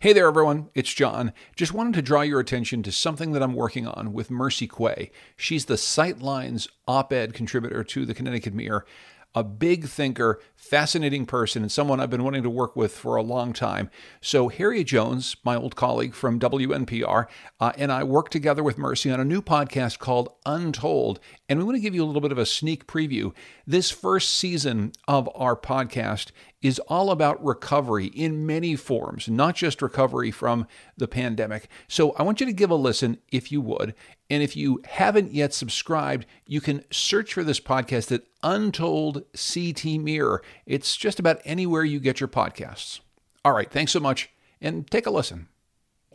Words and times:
Hey 0.00 0.12
there, 0.12 0.28
everyone. 0.28 0.70
It's 0.76 0.94
John. 0.94 1.32
Just 1.56 1.74
wanted 1.74 1.94
to 1.94 2.02
draw 2.02 2.20
your 2.20 2.38
attention 2.38 2.84
to 2.84 2.92
something 2.92 3.32
that 3.32 3.42
I'm 3.42 3.54
working 3.54 3.84
on 3.84 4.12
with 4.12 4.30
Mercy 4.30 4.68
Quaye. 4.68 5.10
She's 5.36 5.64
the 5.64 5.74
Sightlines 5.74 6.68
op 6.86 7.12
ed 7.12 7.34
contributor 7.34 7.82
to 7.82 8.06
the 8.06 8.14
Connecticut 8.14 8.54
Mirror 8.54 8.86
a 9.34 9.44
big 9.44 9.84
thinker, 9.86 10.40
fascinating 10.56 11.26
person, 11.26 11.62
and 11.62 11.70
someone 11.70 12.00
I've 12.00 12.10
been 12.10 12.24
wanting 12.24 12.42
to 12.42 12.50
work 12.50 12.74
with 12.74 12.92
for 12.92 13.16
a 13.16 13.22
long 13.22 13.52
time. 13.52 13.90
So, 14.20 14.48
Harriet 14.48 14.86
Jones, 14.86 15.36
my 15.44 15.54
old 15.54 15.76
colleague 15.76 16.14
from 16.14 16.40
WNPR, 16.40 17.26
uh, 17.60 17.72
and 17.76 17.92
I 17.92 18.04
work 18.04 18.30
together 18.30 18.62
with 18.62 18.78
Mercy 18.78 19.10
on 19.10 19.20
a 19.20 19.24
new 19.24 19.42
podcast 19.42 19.98
called 19.98 20.30
Untold. 20.46 21.20
And 21.48 21.58
we 21.58 21.64
want 21.64 21.76
to 21.76 21.80
give 21.80 21.94
you 21.94 22.02
a 22.02 22.06
little 22.06 22.22
bit 22.22 22.32
of 22.32 22.38
a 22.38 22.46
sneak 22.46 22.86
preview. 22.86 23.32
This 23.66 23.90
first 23.90 24.30
season 24.30 24.92
of 25.06 25.28
our 25.34 25.56
podcast 25.56 26.32
is 26.60 26.78
all 26.88 27.10
about 27.10 27.42
recovery 27.44 28.06
in 28.06 28.44
many 28.46 28.74
forms, 28.74 29.28
not 29.28 29.54
just 29.54 29.80
recovery 29.80 30.30
from 30.30 30.66
the 30.96 31.06
pandemic. 31.06 31.68
So 31.86 32.12
I 32.12 32.22
want 32.22 32.40
you 32.40 32.46
to 32.46 32.52
give 32.52 32.70
a 32.70 32.74
listen 32.74 33.18
if 33.30 33.52
you 33.52 33.60
would. 33.60 33.94
And 34.28 34.42
if 34.42 34.56
you 34.56 34.80
haven't 34.84 35.32
yet 35.32 35.54
subscribed, 35.54 36.26
you 36.46 36.60
can 36.60 36.84
search 36.90 37.34
for 37.34 37.44
this 37.44 37.60
podcast 37.60 38.10
at 38.12 38.24
Untold 38.42 39.24
CT 39.34 40.00
Mirror. 40.00 40.42
It's 40.66 40.96
just 40.96 41.20
about 41.20 41.40
anywhere 41.44 41.84
you 41.84 42.00
get 42.00 42.20
your 42.20 42.28
podcasts. 42.28 43.00
All 43.44 43.52
right, 43.52 43.70
thanks 43.70 43.92
so 43.92 44.00
much 44.00 44.30
and 44.60 44.90
take 44.90 45.06
a 45.06 45.10
listen. 45.10 45.48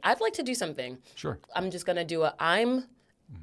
I'd 0.04 0.20
like 0.20 0.34
to 0.34 0.44
do 0.44 0.54
something. 0.54 0.98
Sure. 1.16 1.40
I'm 1.56 1.72
just 1.72 1.86
going 1.86 1.96
to 1.96 2.04
do 2.04 2.24
a 2.24 2.36
I'm 2.38 2.86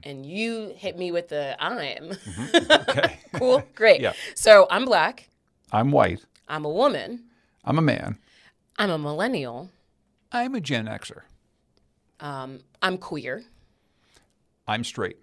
and 0.03 0.25
you 0.25 0.73
hit 0.77 0.99
me 0.99 1.11
with 1.13 1.29
the 1.29 1.57
I'm. 1.59 2.11
Mm-hmm. 2.11 2.73
Okay. 2.73 3.19
cool. 3.35 3.63
Great. 3.75 4.01
Yeah. 4.01 4.13
So 4.35 4.67
I'm 4.71 4.85
black. 4.85 5.29
I'm 5.73 5.91
white. 5.91 6.25
I'm 6.51 6.65
a 6.65 6.69
woman. 6.69 7.25
I'm 7.65 7.79
a 7.79 7.83
man. 7.83 8.19
I'm 8.77 8.91
a 8.91 8.99
millennial. 8.99 9.71
I'm 10.33 10.55
a 10.57 10.61
Gen 10.61 10.87
Xer. 10.87 11.21
Um, 12.19 12.59
I'm 12.83 12.99
queer. 12.99 13.45
I'm 14.67 14.83
straight. 14.83 15.17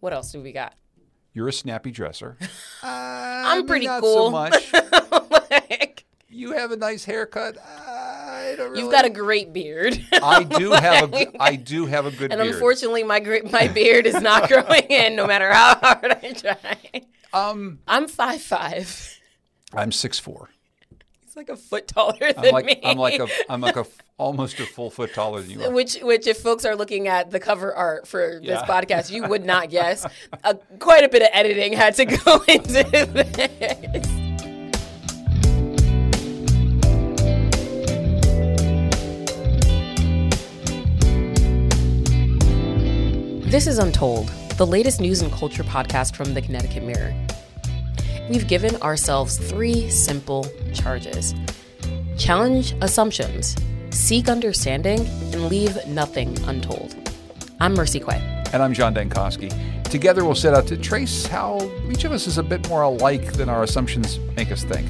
What 0.00 0.12
else 0.12 0.30
do 0.32 0.42
we 0.42 0.52
got? 0.52 0.74
You're 1.32 1.48
a 1.48 1.52
snappy 1.52 1.90
dresser. 1.90 2.36
I'm 2.82 3.66
pretty 3.66 3.86
not 3.86 4.02
cool. 4.02 4.26
so 4.26 4.30
much. 4.30 4.72
Like, 5.50 6.04
You 6.28 6.52
have 6.52 6.70
a 6.72 6.76
nice 6.76 7.04
haircut. 7.04 7.56
I 7.58 8.54
don't 8.56 8.70
really. 8.70 8.82
You've 8.82 8.90
got 8.92 9.04
a 9.04 9.10
great 9.10 9.52
beard. 9.52 10.02
I 10.22 10.44
do 10.44 10.70
have 10.72 11.12
a. 11.14 11.30
I 11.42 11.56
do 11.56 11.86
have 11.86 12.06
a 12.06 12.10
good 12.10 12.30
and 12.32 12.40
beard. 12.40 12.54
unfortunately, 12.54 13.02
my 13.04 13.20
my 13.50 13.68
beard 13.68 14.06
is 14.06 14.20
not 14.20 14.48
growing 14.48 14.82
in, 14.88 15.14
no 15.16 15.26
matter 15.26 15.52
how 15.52 15.74
hard 15.76 16.10
I 16.22 16.32
try. 16.32 17.02
um, 17.34 17.78
I'm 17.86 18.08
five 18.08 18.40
five. 18.42 19.18
I'm 19.74 19.92
six 19.92 20.18
four. 20.18 20.50
He's 21.24 21.36
like 21.36 21.48
a 21.48 21.56
foot 21.56 21.88
taller 21.88 22.18
than 22.32 22.44
I'm 22.46 22.52
like 22.52 22.64
me. 22.66 22.80
I'm 22.84 22.98
like 22.98 23.18
a 23.20 23.26
I'm 23.48 23.60
like 23.60 23.76
a 23.76 23.86
almost 24.18 24.60
a 24.60 24.66
full 24.66 24.90
foot 24.90 25.14
taller 25.14 25.40
than 25.40 25.50
you 25.50 25.64
are. 25.64 25.70
which, 25.70 25.98
which, 26.00 26.26
if 26.26 26.38
folks 26.38 26.64
are 26.64 26.76
looking 26.76 27.08
at 27.08 27.30
the 27.30 27.40
cover 27.40 27.74
art 27.74 28.06
for 28.06 28.38
this 28.40 28.48
Yeah. 28.50 28.64
podcast, 28.66 29.10
you 29.10 29.26
would 29.26 29.44
not 29.44 29.70
guess. 29.78 30.06
Uh, 30.44 30.54
quite 30.78 31.04
a 31.04 31.08
bit 31.08 31.22
of 31.22 31.28
editing 31.32 31.72
had 31.72 31.94
to 31.96 32.04
go 32.24 32.42
into 32.46 32.84
this. 32.84 34.06
This 43.50 43.66
is 43.66 43.78
Untold, 43.78 44.28
the 44.56 44.66
latest 44.66 44.98
news 45.00 45.20
and 45.20 45.30
culture 45.30 45.62
podcast 45.62 46.16
from 46.16 46.32
the 46.32 46.40
Connecticut 46.40 46.82
Mirror. 46.82 47.12
We've 48.28 48.46
given 48.46 48.76
ourselves 48.82 49.36
three 49.36 49.90
simple 49.90 50.46
charges 50.72 51.34
challenge 52.16 52.74
assumptions, 52.80 53.56
seek 53.90 54.28
understanding, 54.28 55.00
and 55.32 55.46
leave 55.46 55.76
nothing 55.88 56.38
untold. 56.44 56.94
I'm 57.60 57.74
Mercy 57.74 57.98
Quaye. 57.98 58.20
And 58.52 58.62
I'm 58.62 58.74
John 58.74 58.94
Dankosky. 58.94 59.50
Together 59.84 60.24
we'll 60.24 60.36
set 60.36 60.54
out 60.54 60.66
to 60.68 60.76
trace 60.76 61.26
how 61.26 61.58
each 61.90 62.04
of 62.04 62.12
us 62.12 62.26
is 62.26 62.38
a 62.38 62.42
bit 62.42 62.68
more 62.68 62.82
alike 62.82 63.32
than 63.32 63.48
our 63.48 63.64
assumptions 63.64 64.18
make 64.36 64.52
us 64.52 64.62
think. 64.62 64.88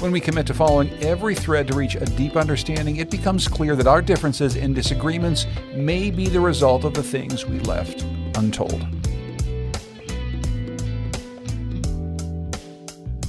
When 0.00 0.12
we 0.12 0.20
commit 0.20 0.46
to 0.48 0.54
following 0.54 0.90
every 1.02 1.34
thread 1.34 1.68
to 1.68 1.74
reach 1.74 1.94
a 1.94 2.04
deep 2.04 2.36
understanding, 2.36 2.96
it 2.96 3.10
becomes 3.10 3.48
clear 3.48 3.74
that 3.74 3.86
our 3.86 4.02
differences 4.02 4.54
and 4.54 4.74
disagreements 4.74 5.46
may 5.74 6.10
be 6.10 6.28
the 6.28 6.40
result 6.40 6.84
of 6.84 6.92
the 6.92 7.02
things 7.02 7.46
we 7.46 7.58
left 7.60 8.02
untold. 8.36 8.86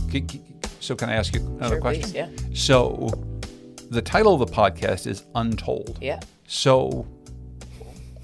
Can- 0.10 0.28
can- 0.28 0.44
So, 0.80 0.96
can 0.96 1.10
I 1.10 1.14
ask 1.16 1.34
you 1.36 1.42
another 1.42 1.76
Sure, 1.76 1.82
question? 1.82 2.04
please, 2.04 2.14
yeah. 2.14 2.30
So, 2.54 3.10
the 3.90 4.02
title 4.02 4.34
of 4.34 4.40
the 4.48 4.54
podcast 4.54 5.08
is 5.08 5.24
Untold. 5.36 5.98
Yeah. 6.02 6.20
So, 6.48 7.06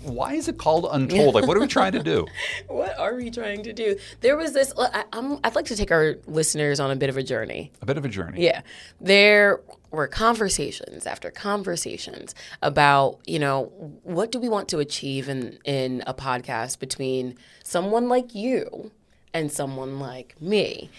why 0.03 0.33
is 0.33 0.47
it 0.49 0.57
called 0.57 0.87
Untold? 0.91 1.33
Like, 1.35 1.47
what 1.47 1.55
are 1.55 1.61
we 1.61 1.67
trying 1.67 1.93
to 1.93 2.03
do? 2.03 2.25
What 2.67 2.97
are 2.99 3.15
we 3.15 3.29
trying 3.31 3.63
to 3.63 3.73
do? 3.73 3.97
There 4.21 4.35
was 4.35 4.51
this. 4.53 4.73
I, 4.77 5.05
I'm, 5.13 5.39
I'd 5.43 5.55
like 5.55 5.65
to 5.65 5.75
take 5.75 5.91
our 5.91 6.15
listeners 6.27 6.79
on 6.79 6.91
a 6.91 6.95
bit 6.95 7.09
of 7.09 7.17
a 7.17 7.23
journey. 7.23 7.71
A 7.81 7.85
bit 7.85 7.97
of 7.97 8.03
a 8.05 8.09
journey. 8.09 8.43
Yeah. 8.43 8.61
There 8.99 9.61
were 9.91 10.07
conversations 10.07 11.05
after 11.05 11.31
conversations 11.31 12.33
about, 12.61 13.19
you 13.25 13.39
know, 13.39 13.65
what 14.03 14.31
do 14.31 14.39
we 14.39 14.49
want 14.49 14.67
to 14.69 14.79
achieve 14.79 15.29
in, 15.29 15.57
in 15.65 16.03
a 16.07 16.13
podcast 16.13 16.79
between 16.79 17.35
someone 17.63 18.09
like 18.09 18.33
you 18.35 18.91
and 19.33 19.51
someone 19.51 19.99
like 19.99 20.35
me? 20.41 20.89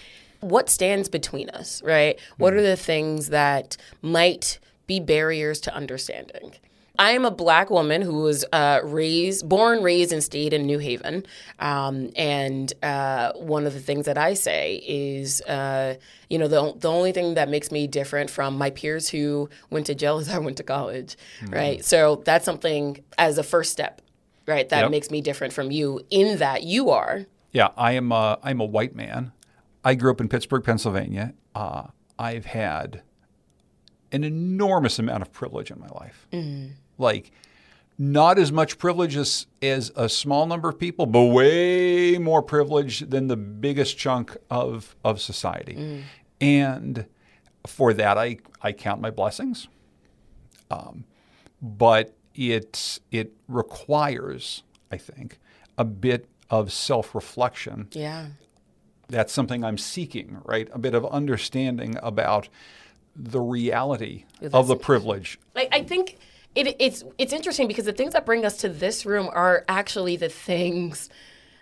What 0.45 0.69
stands 0.69 1.09
between 1.09 1.49
us, 1.51 1.83
right? 1.83 2.19
What 2.37 2.53
are 2.53 2.63
the 2.63 2.77
things 2.77 3.31
that 3.31 3.77
might 4.03 4.59
be 4.87 5.01
barriers 5.01 5.59
to 5.63 5.75
understanding? 5.75 6.53
I 6.99 7.11
am 7.13 7.25
a 7.25 7.31
black 7.31 7.71
woman 7.71 8.03
who 8.03 8.19
was 8.21 8.45
uh, 8.53 8.81
raised, 8.85 9.49
born, 9.49 9.83
raised, 9.83 10.13
and 10.13 10.23
stayed 10.23 10.53
in 10.53 10.65
New 10.67 10.79
Haven. 10.79 11.25
Um, 11.59 12.11
and 12.15 12.73
uh, 12.85 13.33
one 13.33 13.67
of 13.67 13.73
the 13.73 13.81
things 13.81 14.05
that 14.07 14.17
I 14.19 14.35
say 14.35 14.77
is, 14.87 15.41
uh, 15.43 15.97
you 16.31 16.39
know, 16.39 16.47
the, 16.47 16.73
the 16.79 16.89
only 16.91 17.11
thing 17.11 17.35
that 17.35 17.49
makes 17.49 17.73
me 17.73 17.87
different 17.89 18.31
from 18.31 18.57
my 18.59 18.71
peers 18.71 19.09
who 19.09 19.49
went 19.71 19.87
to 19.87 19.95
jail 19.97 20.19
is 20.19 20.29
I 20.29 20.39
went 20.39 20.59
to 20.59 20.63
college, 20.63 21.17
right? 21.49 21.85
So 21.85 22.23
that's 22.25 22.45
something 22.45 23.03
as 23.19 23.39
a 23.39 23.43
first 23.43 23.73
step, 23.73 24.01
right? 24.47 24.69
That 24.69 24.83
Yep. 24.83 24.91
makes 24.93 25.11
me 25.11 25.21
different 25.21 25.53
from 25.53 25.73
you 25.73 26.03
in 26.11 26.39
that 26.39 26.63
you 26.63 26.91
are. 26.91 27.25
Yeah, 27.51 27.69
I 27.77 27.93
am. 27.93 28.13
A, 28.13 28.39
I'm 28.43 28.61
a 28.61 28.65
white 28.65 28.95
man. 28.95 29.33
I 29.85 29.95
grew 29.95 30.11
up 30.11 30.21
in 30.21 30.29
Pittsburgh, 30.29 30.65
Pennsylvania. 30.65 31.35
Uh, 31.55 31.89
I've 32.19 32.47
had 32.47 33.03
an 34.13 34.25
enormous 34.25 34.99
amount 34.99 35.23
of 35.23 35.33
privilege 35.33 35.71
in 35.71 35.79
my 35.81 35.89
life. 35.89 36.27
Like, 36.99 37.33
not 37.99 38.39
as 38.39 38.51
much 38.51 38.79
privilege 38.79 39.17
as, 39.17 39.47
as 39.63 39.93
a 39.95 40.09
small 40.09 40.47
number 40.47 40.69
of 40.69 40.79
people, 40.79 41.07
but 41.07 41.25
way 41.27 42.19
more 42.19 42.43
privilege 42.43 43.01
than 43.01 43.29
the 43.29 43.37
biggest 43.37 43.97
chunk 43.99 44.37
of 44.51 44.97
of 45.05 45.21
society. 45.21 46.03
And 46.41 47.07
for 47.67 47.93
that, 47.95 48.19
I 48.19 48.39
I 48.63 48.73
count 48.73 49.01
my 49.01 49.11
blessings. 49.11 49.69
Um, 50.71 51.05
but 51.63 52.15
it 52.35 52.99
it 53.13 53.33
requires, 53.49 54.65
I 54.91 54.97
think, 54.97 55.39
a 55.79 55.85
bit 55.85 56.27
of 56.51 56.73
self 56.73 57.15
reflection 57.15 57.89
Yeah. 57.93 58.27
That's 59.09 59.33
something 59.33 59.65
I'm 59.65 59.79
seeking, 59.79 60.39
right? 60.45 60.69
A 60.73 60.79
bit 60.79 60.95
of 60.95 61.05
understanding 61.07 61.97
about 62.03 62.49
the 63.17 63.41
reality 63.41 64.25
of 64.53 64.67
the 64.67 64.77
privilege. 64.77 65.39
I, 65.55 65.69
I 65.71 65.83
think 65.83 66.19
it, 66.55 66.77
it's 66.79 67.05
it's 67.19 67.33
interesting 67.33 67.69
because 67.69 67.85
the 67.85 67.93
things 67.93 68.13
that 68.13 68.27
bring 68.27 68.45
us 68.45 68.57
to 68.59 68.69
this 68.69 69.07
room 69.07 69.29
are 69.33 69.65
actually 69.69 70.17
the 70.17 70.29
things 70.29 71.09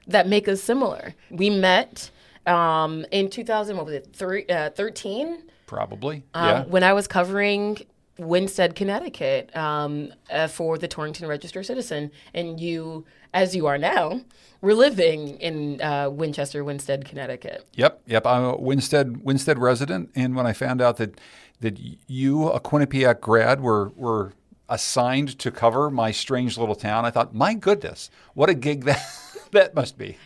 that 0.06 0.28
make 0.28 0.48
us 0.48 0.62
similar. 0.62 1.14
We 1.30 1.50
met 1.50 2.10
um, 2.46 3.06
in 3.10 3.30
2000, 3.30 3.76
what 3.76 3.86
was 3.86 3.94
it, 3.94 4.08
three, 4.12 4.46
uh, 4.46 4.70
13? 4.70 5.44
Probably. 5.66 6.24
Um, 6.34 6.48
yeah. 6.48 6.64
When 6.64 6.82
I 6.82 6.92
was 6.92 7.06
covering 7.06 7.78
Winsted, 8.18 8.74
Connecticut 8.74 9.54
um, 9.56 10.12
uh, 10.30 10.46
for 10.46 10.78
the 10.78 10.88
Torrington 10.88 11.26
Register 11.26 11.62
Citizen, 11.62 12.10
and 12.34 12.60
you, 12.60 13.04
as 13.32 13.56
you 13.56 13.66
are 13.66 13.78
now, 13.78 14.20
were 14.60 14.74
living 14.74 15.38
in 15.40 15.80
uh, 15.80 16.10
Winchester, 16.10 16.62
Winsted, 16.62 17.04
Connecticut. 17.04 17.66
Yep. 17.74 18.02
Yep. 18.06 18.26
I'm 18.26 18.44
a 18.44 18.56
Winsted 18.56 19.22
Winsted 19.24 19.58
resident, 19.58 20.10
and 20.14 20.36
when 20.36 20.46
I 20.46 20.52
found 20.52 20.82
out 20.82 20.98
that 20.98 21.20
that 21.60 21.78
you, 22.06 22.48
a 22.48 22.60
Quinnipiac 22.60 23.20
grad, 23.20 23.60
were 23.60 23.90
were 23.96 24.32
assigned 24.68 25.38
to 25.38 25.50
cover 25.50 25.90
my 25.90 26.10
strange 26.10 26.56
little 26.56 26.74
town, 26.74 27.04
I 27.04 27.10
thought, 27.10 27.34
my 27.34 27.54
goodness, 27.54 28.10
what 28.34 28.48
a 28.48 28.54
gig 28.54 28.84
that 28.84 29.02
that 29.52 29.74
must 29.74 29.96
be. 29.98 30.18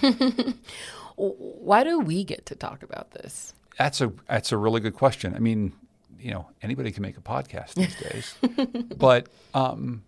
Why 1.16 1.84
do 1.84 2.00
we 2.00 2.24
get 2.24 2.46
to 2.46 2.54
talk 2.54 2.82
about 2.82 3.12
this? 3.12 3.54
That's 3.78 4.00
a 4.00 4.12
that's 4.28 4.52
a 4.52 4.56
really 4.56 4.80
good 4.80 4.94
question. 4.94 5.34
I 5.34 5.38
mean, 5.38 5.72
you 6.24 6.30
know, 6.30 6.46
anybody 6.62 6.90
can 6.90 7.02
make 7.02 7.18
a 7.18 7.20
podcast 7.20 7.74
these 7.74 7.94
days, 7.96 8.34
but 8.96 9.28
um, 9.52 10.02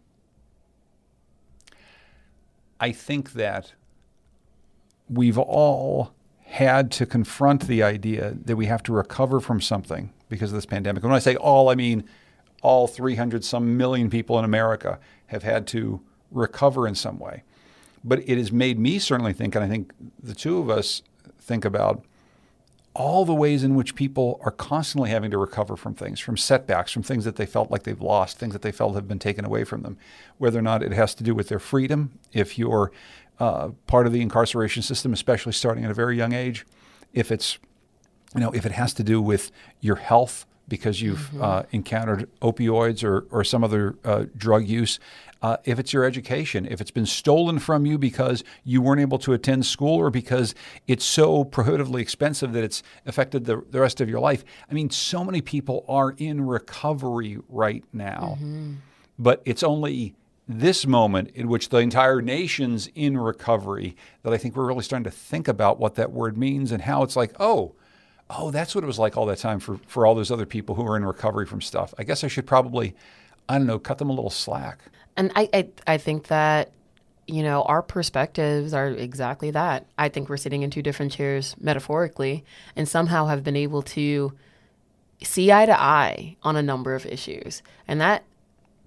I 2.80 2.90
think 2.90 3.34
that 3.34 3.74
we've 5.10 5.36
all 5.36 6.12
had 6.46 6.90
to 6.92 7.04
confront 7.04 7.66
the 7.66 7.82
idea 7.82 8.34
that 8.46 8.56
we 8.56 8.64
have 8.64 8.82
to 8.84 8.92
recover 8.92 9.40
from 9.40 9.60
something 9.60 10.10
because 10.30 10.52
of 10.52 10.54
this 10.54 10.64
pandemic. 10.64 11.02
And 11.02 11.10
when 11.10 11.16
I 11.16 11.20
say 11.20 11.36
all, 11.36 11.68
I 11.68 11.74
mean 11.74 12.04
all 12.62 12.86
300 12.86 13.44
some 13.44 13.76
million 13.76 14.08
people 14.08 14.38
in 14.38 14.44
America 14.44 14.98
have 15.26 15.42
had 15.42 15.66
to 15.68 16.00
recover 16.30 16.88
in 16.88 16.94
some 16.94 17.18
way. 17.18 17.42
But 18.02 18.20
it 18.20 18.38
has 18.38 18.50
made 18.50 18.78
me 18.78 18.98
certainly 18.98 19.34
think, 19.34 19.54
and 19.54 19.62
I 19.62 19.68
think 19.68 19.92
the 20.22 20.34
two 20.34 20.58
of 20.58 20.70
us 20.70 21.02
think 21.38 21.66
about 21.66 22.04
all 22.98 23.26
the 23.26 23.34
ways 23.34 23.62
in 23.62 23.74
which 23.74 23.94
people 23.94 24.40
are 24.42 24.50
constantly 24.50 25.10
having 25.10 25.30
to 25.30 25.36
recover 25.36 25.76
from 25.76 25.92
things, 25.92 26.18
from 26.18 26.34
setbacks, 26.34 26.90
from 26.90 27.02
things 27.02 27.26
that 27.26 27.36
they 27.36 27.44
felt 27.44 27.70
like 27.70 27.82
they've 27.82 28.00
lost, 28.00 28.38
things 28.38 28.54
that 28.54 28.62
they 28.62 28.72
felt 28.72 28.94
have 28.94 29.06
been 29.06 29.18
taken 29.18 29.44
away 29.44 29.64
from 29.64 29.82
them, 29.82 29.98
whether 30.38 30.58
or 30.58 30.62
not 30.62 30.82
it 30.82 30.92
has 30.92 31.14
to 31.14 31.22
do 31.22 31.34
with 31.34 31.48
their 31.48 31.58
freedom, 31.58 32.18
if 32.32 32.58
you're 32.58 32.90
uh, 33.38 33.68
part 33.86 34.06
of 34.06 34.14
the 34.14 34.22
incarceration 34.22 34.82
system, 34.82 35.12
especially 35.12 35.52
starting 35.52 35.84
at 35.84 35.90
a 35.90 35.94
very 35.94 36.16
young 36.16 36.32
age, 36.32 36.64
if 37.12 37.30
it's, 37.30 37.58
you 38.34 38.40
know, 38.40 38.50
if 38.52 38.64
it 38.64 38.72
has 38.72 38.94
to 38.94 39.04
do 39.04 39.20
with 39.20 39.50
your 39.82 39.96
health 39.96 40.46
because 40.68 41.00
you've 41.00 41.30
mm-hmm. 41.30 41.42
uh, 41.42 41.62
encountered 41.70 42.28
opioids 42.40 43.04
or, 43.04 43.26
or 43.30 43.44
some 43.44 43.62
other 43.62 43.96
uh, 44.04 44.24
drug 44.36 44.66
use, 44.66 44.98
uh, 45.42 45.56
if 45.64 45.78
it's 45.78 45.92
your 45.92 46.04
education, 46.04 46.66
if 46.66 46.80
it's 46.80 46.90
been 46.90 47.06
stolen 47.06 47.58
from 47.58 47.86
you 47.86 47.98
because 47.98 48.42
you 48.64 48.80
weren't 48.80 49.00
able 49.00 49.18
to 49.18 49.32
attend 49.32 49.66
school 49.66 49.94
or 49.94 50.10
because 50.10 50.54
it's 50.86 51.04
so 51.04 51.44
prohibitively 51.44 52.02
expensive 52.02 52.52
that 52.52 52.64
it's 52.64 52.82
affected 53.04 53.44
the, 53.44 53.62
the 53.70 53.80
rest 53.80 54.00
of 54.00 54.08
your 54.08 54.20
life. 54.20 54.44
I 54.70 54.74
mean, 54.74 54.90
so 54.90 55.22
many 55.22 55.40
people 55.40 55.84
are 55.88 56.14
in 56.16 56.46
recovery 56.46 57.38
right 57.48 57.84
now, 57.92 58.38
mm-hmm. 58.40 58.74
but 59.18 59.42
it's 59.44 59.62
only 59.62 60.14
this 60.48 60.86
moment 60.86 61.30
in 61.34 61.48
which 61.48 61.68
the 61.68 61.78
entire 61.78 62.22
nation's 62.22 62.88
in 62.94 63.18
recovery 63.18 63.96
that 64.22 64.32
I 64.32 64.38
think 64.38 64.56
we're 64.56 64.66
really 64.66 64.84
starting 64.84 65.04
to 65.04 65.10
think 65.10 65.48
about 65.48 65.78
what 65.78 65.96
that 65.96 66.12
word 66.12 66.38
means 66.38 66.72
and 66.72 66.82
how 66.82 67.02
it's 67.02 67.16
like, 67.16 67.34
oh, 67.40 67.74
oh, 68.30 68.50
that's 68.50 68.74
what 68.74 68.84
it 68.84 68.86
was 68.86 68.98
like 68.98 69.16
all 69.16 69.26
that 69.26 69.38
time 69.38 69.60
for, 69.60 69.78
for 69.86 70.06
all 70.06 70.14
those 70.14 70.30
other 70.30 70.46
people 70.46 70.74
who 70.74 70.86
are 70.86 70.96
in 70.96 71.04
recovery 71.04 71.46
from 71.46 71.60
stuff. 71.60 71.94
I 71.98 72.04
guess 72.04 72.24
I 72.24 72.28
should 72.28 72.46
probably, 72.46 72.94
I 73.48 73.58
don't 73.58 73.66
know, 73.66 73.78
cut 73.78 73.98
them 73.98 74.10
a 74.10 74.12
little 74.12 74.30
slack. 74.30 74.78
And 75.16 75.30
I, 75.36 75.48
I, 75.52 75.68
I 75.86 75.98
think 75.98 76.26
that, 76.26 76.72
you 77.26 77.42
know, 77.42 77.62
our 77.62 77.82
perspectives 77.82 78.74
are 78.74 78.88
exactly 78.88 79.50
that. 79.52 79.86
I 79.98 80.08
think 80.08 80.28
we're 80.28 80.36
sitting 80.36 80.62
in 80.62 80.70
two 80.70 80.82
different 80.82 81.12
chairs 81.12 81.56
metaphorically 81.60 82.44
and 82.74 82.88
somehow 82.88 83.26
have 83.26 83.42
been 83.42 83.56
able 83.56 83.82
to 83.82 84.32
see 85.22 85.50
eye 85.50 85.66
to 85.66 85.80
eye 85.80 86.36
on 86.42 86.56
a 86.56 86.62
number 86.62 86.94
of 86.94 87.06
issues. 87.06 87.62
And 87.88 88.00
that 88.00 88.24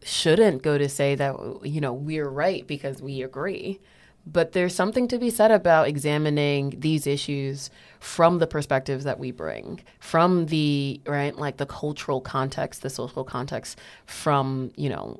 shouldn't 0.03 0.61
go 0.61 0.77
to 0.77 0.87
say 0.87 1.15
that, 1.15 1.35
you 1.63 1.81
know, 1.81 1.93
we're 1.93 2.29
right 2.29 2.65
because 2.67 3.01
we 3.01 3.21
agree. 3.21 3.79
But 4.25 4.51
there's 4.51 4.75
something 4.75 5.07
to 5.07 5.17
be 5.17 5.29
said 5.29 5.51
about 5.51 5.87
examining 5.87 6.79
these 6.79 7.07
issues 7.07 7.69
from 7.99 8.39
the 8.39 8.47
perspectives 8.47 9.03
that 9.03 9.19
we 9.19 9.31
bring, 9.31 9.81
from 9.99 10.45
the, 10.47 11.01
right, 11.07 11.35
like 11.35 11.57
the 11.57 11.65
cultural 11.65 12.21
context, 12.21 12.81
the 12.81 12.89
social 12.89 13.23
context, 13.23 13.79
from, 14.05 14.71
you 14.75 14.89
know, 14.89 15.19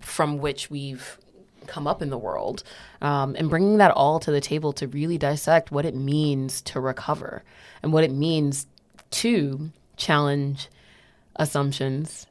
from 0.00 0.38
which 0.38 0.70
we've 0.70 1.18
come 1.66 1.86
up 1.86 2.02
in 2.02 2.10
the 2.10 2.18
world 2.18 2.64
um, 3.02 3.36
and 3.38 3.50
bringing 3.50 3.76
that 3.76 3.90
all 3.92 4.18
to 4.18 4.32
the 4.32 4.40
table 4.40 4.72
to 4.72 4.88
really 4.88 5.18
dissect 5.18 5.70
what 5.70 5.84
it 5.84 5.94
means 5.94 6.62
to 6.62 6.80
recover 6.80 7.44
and 7.82 7.92
what 7.92 8.02
it 8.02 8.10
means 8.10 8.66
to 9.10 9.70
challenge 9.96 10.68
assumptions, 11.36 12.26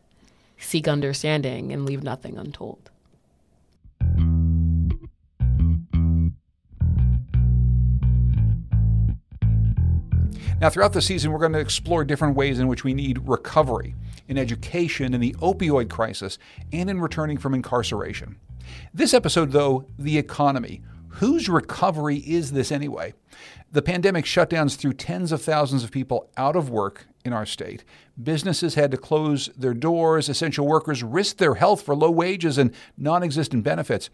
seek 0.57 0.87
understanding, 0.87 1.71
and 1.71 1.85
leave 1.85 2.03
nothing 2.03 2.37
untold. 2.37 2.89
Now, 10.59 10.71
throughout 10.71 10.93
the 10.93 11.03
season, 11.03 11.31
we're 11.31 11.37
going 11.37 11.53
to 11.53 11.59
explore 11.59 12.03
different 12.03 12.35
ways 12.35 12.57
in 12.57 12.67
which 12.67 12.83
we 12.83 12.95
need 12.95 13.27
recovery 13.29 13.93
in 14.27 14.39
education, 14.39 15.13
in 15.13 15.21
the 15.21 15.35
opioid 15.35 15.87
crisis, 15.87 16.39
and 16.73 16.89
in 16.89 16.99
returning 16.99 17.37
from 17.37 17.53
incarceration. 17.53 18.37
This 18.91 19.13
episode, 19.13 19.51
though, 19.51 19.85
the 19.99 20.17
economy. 20.17 20.81
Whose 21.09 21.47
recovery 21.47 22.17
is 22.17 22.53
this 22.53 22.71
anyway? 22.71 23.13
The 23.71 23.83
pandemic 23.83 24.25
shutdowns 24.25 24.75
threw 24.75 24.93
tens 24.93 25.31
of 25.31 25.43
thousands 25.43 25.83
of 25.83 25.91
people 25.91 26.31
out 26.37 26.55
of 26.55 26.71
work 26.71 27.05
in 27.23 27.33
our 27.33 27.45
state. 27.45 27.85
Businesses 28.21 28.73
had 28.73 28.89
to 28.91 28.97
close 28.97 29.51
their 29.55 29.75
doors. 29.75 30.27
Essential 30.27 30.65
workers 30.65 31.03
risked 31.03 31.37
their 31.37 31.55
health 31.55 31.83
for 31.83 31.95
low 31.95 32.09
wages 32.09 32.57
and 32.57 32.73
non 32.97 33.21
existent 33.21 33.63
benefits. 33.63 34.09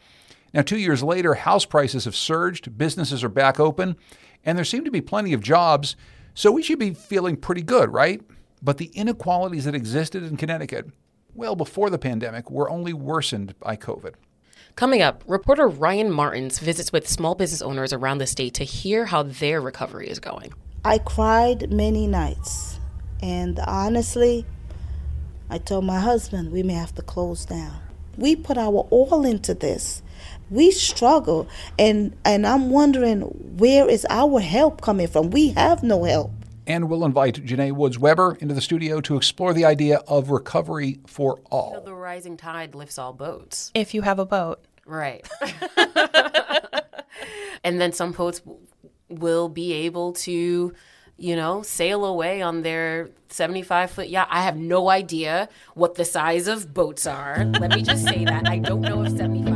Now, 0.53 0.61
two 0.61 0.77
years 0.77 1.03
later, 1.03 1.35
house 1.35 1.65
prices 1.65 2.03
have 2.03 2.15
surged, 2.17 2.77
businesses 2.77 3.23
are 3.23 3.29
back 3.29 3.61
open, 3.61 3.95
and 4.43 4.57
there 4.57 4.65
seem 4.65 4.83
to 4.83 4.91
be 4.91 5.01
plenty 5.01 5.31
of 5.31 5.41
jobs. 5.41 5.95
So 6.33 6.51
we 6.51 6.63
should 6.63 6.79
be 6.79 6.93
feeling 6.93 7.37
pretty 7.37 7.61
good, 7.61 7.93
right? 7.93 8.21
But 8.61 8.77
the 8.77 8.91
inequalities 8.93 9.65
that 9.65 9.75
existed 9.75 10.23
in 10.23 10.37
Connecticut, 10.37 10.87
well 11.35 11.55
before 11.55 11.89
the 11.89 11.99
pandemic, 11.99 12.49
were 12.49 12.69
only 12.69 12.93
worsened 12.93 13.57
by 13.59 13.75
COVID. 13.75 14.15
Coming 14.75 15.03
up, 15.03 15.23
reporter 15.27 15.67
Ryan 15.67 16.11
Martins 16.11 16.57
visits 16.57 16.91
with 16.91 17.07
small 17.07 17.35
business 17.35 17.61
owners 17.61 17.93
around 17.93 18.17
the 18.17 18.25
state 18.25 18.55
to 18.55 18.63
hear 18.63 19.05
how 19.05 19.21
their 19.21 19.61
recovery 19.61 20.09
is 20.09 20.19
going. 20.19 20.51
I 20.83 20.97
cried 20.97 21.71
many 21.71 22.07
nights, 22.07 22.79
and 23.21 23.59
honestly, 23.59 24.45
I 25.51 25.59
told 25.59 25.85
my 25.85 25.99
husband 25.99 26.51
we 26.51 26.63
may 26.63 26.73
have 26.73 26.95
to 26.95 27.03
close 27.03 27.45
down. 27.45 27.79
We 28.17 28.35
put 28.35 28.57
our 28.57 28.87
all 28.89 29.23
into 29.25 29.53
this. 29.53 30.01
We 30.49 30.71
struggle, 30.71 31.47
and 31.79 32.15
and 32.25 32.45
I'm 32.45 32.69
wondering 32.69 33.21
where 33.57 33.89
is 33.89 34.05
our 34.09 34.39
help 34.39 34.81
coming 34.81 35.07
from? 35.07 35.31
We 35.31 35.49
have 35.49 35.83
no 35.83 36.03
help. 36.03 36.31
And 36.65 36.89
we'll 36.89 37.03
invite 37.03 37.45
Janae 37.45 37.73
Woods 37.73 37.99
Weber 37.99 38.37
into 38.39 38.53
the 38.53 38.61
studio 38.61 39.01
to 39.01 39.17
explore 39.17 39.53
the 39.53 39.65
idea 39.65 39.97
of 40.07 40.29
recovery 40.29 40.99
for 41.05 41.39
all. 41.51 41.81
the 41.81 41.93
rising 41.93 42.37
tide 42.37 42.73
lifts 42.73 42.97
all 42.97 43.11
boats. 43.11 43.71
If 43.73 43.93
you 43.93 44.01
have 44.01 44.19
a 44.19 44.25
boat. 44.25 44.63
Right. 44.85 45.27
and 47.63 47.81
then 47.81 47.91
some 47.91 48.13
boats 48.13 48.41
will 49.09 49.49
be 49.49 49.73
able 49.73 50.13
to 50.13 50.73
you 51.17 51.35
know, 51.35 51.61
sail 51.61 52.05
away 52.05 52.41
on 52.41 52.63
their 52.63 53.09
75 53.29 53.91
foot 53.91 54.09
yacht. 54.09 54.27
I 54.31 54.41
have 54.41 54.57
no 54.57 54.89
idea 54.89 55.47
what 55.75 55.95
the 55.95 56.05
size 56.05 56.47
of 56.47 56.73
boats 56.73 57.05
are. 57.05 57.45
Let 57.59 57.71
me 57.71 57.83
just 57.83 58.03
say 58.03 58.25
that. 58.25 58.47
I 58.47 58.57
don't 58.57 58.81
know 58.81 59.03
if 59.03 59.15
75 59.15 59.52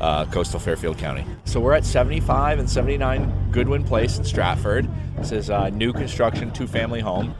uh, 0.00 0.24
Coastal 0.24 0.58
Fairfield 0.58 0.98
County. 0.98 1.24
So 1.44 1.60
we're 1.60 1.74
at 1.74 1.84
75 1.84 2.58
and 2.58 2.68
79 2.68 3.52
Goodwin 3.52 3.84
Place 3.84 4.18
in 4.18 4.24
Stratford. 4.24 4.88
This 5.16 5.30
is 5.30 5.50
a 5.50 5.70
new 5.70 5.92
construction 5.92 6.50
two 6.50 6.66
family 6.66 6.98
home. 6.98 7.32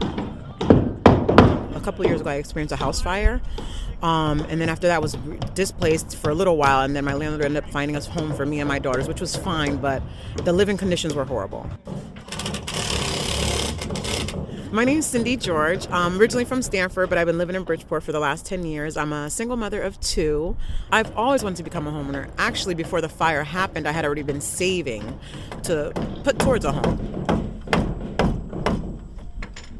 A 1.75 1.81
couple 1.83 2.05
years 2.05 2.21
ago, 2.21 2.29
I 2.29 2.35
experienced 2.35 2.71
a 2.71 2.77
house 2.77 3.01
fire. 3.01 3.41
Um, 4.01 4.39
and 4.47 4.61
then 4.61 4.69
after 4.69 4.87
that, 4.87 5.01
was 5.01 5.17
displaced 5.53 6.15
for 6.15 6.29
a 6.29 6.33
little 6.33 6.55
while, 6.55 6.85
and 6.85 6.95
then 6.95 7.03
my 7.03 7.13
landlord 7.13 7.43
ended 7.43 7.61
up 7.65 7.69
finding 7.71 7.97
us 7.97 8.05
home 8.05 8.33
for 8.33 8.45
me 8.45 8.61
and 8.61 8.69
my 8.69 8.79
daughters, 8.79 9.09
which 9.09 9.19
was 9.19 9.35
fine, 9.35 9.75
but 9.75 10.01
the 10.45 10.53
living 10.53 10.77
conditions 10.77 11.13
were 11.13 11.25
horrible. 11.25 11.69
My 14.71 14.83
name 14.83 14.97
is 14.97 15.05
Cindy 15.05 15.37
George. 15.37 15.87
I'm 15.89 16.19
originally 16.19 16.43
from 16.43 16.61
Stamford, 16.61 17.07
but 17.07 17.17
I've 17.17 17.27
been 17.27 17.37
living 17.37 17.55
in 17.55 17.63
Bridgeport 17.63 18.03
for 18.03 18.11
the 18.11 18.19
last 18.19 18.45
10 18.45 18.65
years. 18.65 18.97
I'm 18.97 19.13
a 19.13 19.29
single 19.29 19.57
mother 19.57 19.81
of 19.81 19.99
two. 19.99 20.57
I've 20.91 21.15
always 21.15 21.43
wanted 21.43 21.57
to 21.57 21.63
become 21.63 21.87
a 21.87 21.91
homeowner. 21.91 22.29
Actually, 22.37 22.73
before 22.73 22.99
the 22.99 23.07
fire 23.07 23.43
happened, 23.43 23.87
I 23.87 23.91
had 23.91 24.05
already 24.05 24.23
been 24.23 24.41
saving 24.41 25.19
to 25.63 25.91
put 26.23 26.39
towards 26.39 26.65
a 26.65 26.71
home. 26.71 26.97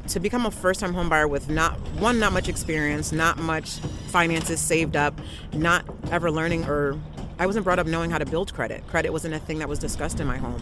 To 0.07 0.19
become 0.19 0.45
a 0.45 0.51
first 0.51 0.79
time 0.79 0.93
homebuyer 0.93 1.29
with 1.29 1.49
not 1.49 1.73
one, 1.99 2.19
not 2.19 2.31
much 2.31 2.47
experience, 2.47 3.11
not 3.11 3.37
much 3.37 3.79
finances 4.07 4.61
saved 4.61 4.95
up, 4.95 5.19
not 5.51 5.83
ever 6.11 6.29
learning 6.29 6.65
or 6.65 6.99
I 7.37 7.47
wasn't 7.47 7.65
brought 7.65 7.79
up 7.79 7.87
knowing 7.87 8.11
how 8.11 8.17
to 8.17 8.25
build 8.25 8.53
credit. 8.53 8.87
Credit 8.87 9.11
wasn't 9.11 9.33
a 9.33 9.39
thing 9.39 9.59
that 9.59 9.67
was 9.67 9.79
discussed 9.79 10.19
in 10.19 10.27
my 10.27 10.37
home. 10.37 10.61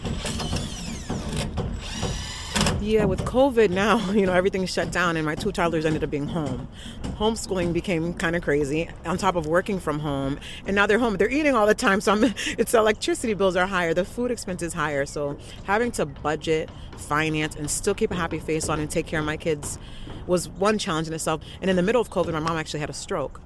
Yeah, 2.84 3.06
with 3.06 3.22
COVID 3.22 3.70
now, 3.70 4.10
you 4.12 4.26
know, 4.26 4.34
everything's 4.34 4.70
shut 4.70 4.92
down 4.92 5.16
and 5.16 5.24
my 5.24 5.34
two 5.34 5.50
toddlers 5.52 5.86
ended 5.86 6.04
up 6.04 6.10
being 6.10 6.28
home. 6.28 6.68
Homeschooling 7.16 7.72
became 7.72 8.12
kind 8.12 8.36
of 8.36 8.42
crazy 8.42 8.90
on 9.06 9.16
top 9.16 9.36
of 9.36 9.46
working 9.46 9.80
from 9.80 10.00
home. 10.00 10.38
And 10.66 10.76
now 10.76 10.86
they're 10.86 10.98
home. 10.98 11.16
They're 11.16 11.30
eating 11.30 11.54
all 11.54 11.66
the 11.66 11.74
time. 11.74 12.02
So 12.02 12.12
I'm, 12.12 12.24
it's 12.58 12.74
uh, 12.74 12.80
electricity 12.80 13.32
bills 13.32 13.56
are 13.56 13.66
higher, 13.66 13.94
the 13.94 14.04
food 14.04 14.30
expenses 14.30 14.74
higher. 14.74 15.06
So 15.06 15.38
having 15.64 15.92
to 15.92 16.04
budget, 16.04 16.68
finance, 16.98 17.56
and 17.56 17.70
still 17.70 17.94
keep 17.94 18.10
a 18.10 18.16
happy 18.16 18.38
face 18.38 18.68
on 18.68 18.78
and 18.78 18.90
take 18.90 19.06
care 19.06 19.20
of 19.20 19.24
my 19.24 19.38
kids 19.38 19.78
was 20.26 20.50
one 20.50 20.76
challenge 20.76 21.08
in 21.08 21.14
itself. 21.14 21.40
And 21.62 21.70
in 21.70 21.76
the 21.76 21.82
middle 21.82 22.02
of 22.02 22.10
COVID, 22.10 22.34
my 22.34 22.40
mom 22.40 22.58
actually 22.58 22.80
had 22.80 22.90
a 22.90 22.94
stroke 22.94 23.40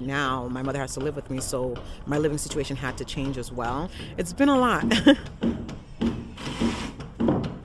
now 0.00 0.48
my 0.48 0.60
mother 0.60 0.80
has 0.80 0.92
to 0.92 0.98
live 0.98 1.14
with 1.14 1.30
me 1.30 1.40
so 1.40 1.72
my 2.04 2.18
living 2.18 2.36
situation 2.36 2.74
had 2.74 2.98
to 2.98 3.04
change 3.04 3.38
as 3.38 3.52
well 3.52 3.88
it's 4.18 4.32
been 4.32 4.48
a 4.48 4.58
lot 4.58 4.84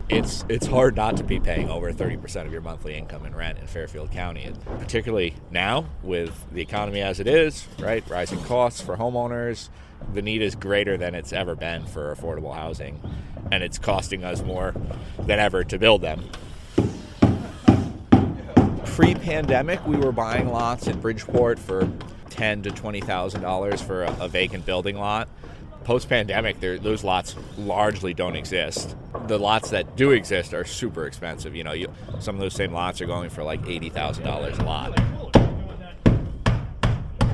it's 0.10 0.44
it's 0.50 0.66
hard 0.66 0.96
not 0.96 1.16
to 1.18 1.24
be 1.24 1.40
paying 1.40 1.70
over 1.70 1.94
30% 1.94 2.46
of 2.46 2.52
your 2.52 2.62
monthly 2.62 2.98
income 2.98 3.26
in 3.26 3.36
rent 3.36 3.60
in 3.60 3.68
Fairfield 3.68 4.12
County, 4.12 4.44
and 4.44 4.66
particularly 4.80 5.36
now 5.52 5.86
with 6.02 6.46
the 6.52 6.62
economy 6.62 7.02
as 7.02 7.20
it 7.20 7.28
is, 7.28 7.68
right? 7.80 8.04
Rising 8.10 8.42
costs 8.44 8.82
for 8.82 8.98
homeowners, 8.98 9.70
the 10.14 10.22
need 10.22 10.42
is 10.42 10.56
greater 10.56 10.98
than 10.98 11.14
it's 11.14 11.32
ever 11.32 11.56
been 11.56 11.86
for 11.86 12.14
affordable 12.14 12.56
housing, 12.56 13.00
and 13.52 13.64
it's 13.64 13.78
costing 13.78 14.24
us 14.24 14.42
more 14.42 14.74
than 15.20 15.40
ever 15.40 15.64
to 15.64 15.78
build 15.78 16.02
them. 16.02 16.24
Pre-pandemic, 18.86 19.86
we 19.86 19.96
were 19.96 20.12
buying 20.12 20.50
lots 20.50 20.88
in 20.88 21.00
Bridgeport 21.00 21.60
for 21.60 21.88
ten 22.32 22.64
to 22.64 22.72
twenty 22.72 23.02
thousand 23.02 23.42
dollars 23.42 23.80
for 23.80 24.04
a, 24.04 24.18
a 24.22 24.28
vacant 24.28 24.66
building 24.66 24.98
lot 24.98 25.30
post 25.84 26.10
pandemic, 26.10 26.60
those 26.60 27.04
lots 27.04 27.36
largely 27.58 28.14
don't 28.14 28.36
exist. 28.36 28.96
The 29.28 29.40
lots 29.40 29.70
that 29.72 29.96
do 29.96 30.12
exist 30.12 30.54
are 30.54 30.66
super 30.66 31.06
expensive. 31.06 31.56
You 31.56 31.64
know, 31.64 31.74
you, 31.74 31.92
some 32.20 32.36
of 32.36 32.42
those 32.42 32.54
same 32.54 32.74
lots 32.74 33.02
are 33.02 33.06
going 33.06 33.30
for 33.30 33.44
like 33.44 33.66
eighty 33.68 33.90
thousand 33.90 34.24
dollars 34.26 34.58
a 34.60 34.64
lot. 34.64 35.00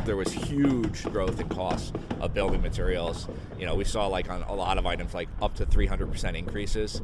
There 0.05 0.15
was 0.15 0.31
huge 0.31 1.03
growth 1.05 1.39
in 1.39 1.49
costs 1.49 1.91
of 2.21 2.33
building 2.33 2.61
materials. 2.61 3.27
You 3.57 3.65
know, 3.65 3.73
we 3.73 3.83
saw 3.83 4.05
like 4.05 4.29
on 4.29 4.43
a 4.43 4.53
lot 4.53 4.77
of 4.77 4.85
items 4.85 5.15
like 5.15 5.29
up 5.41 5.55
to 5.55 5.65
300% 5.65 6.37
increases. 6.37 7.01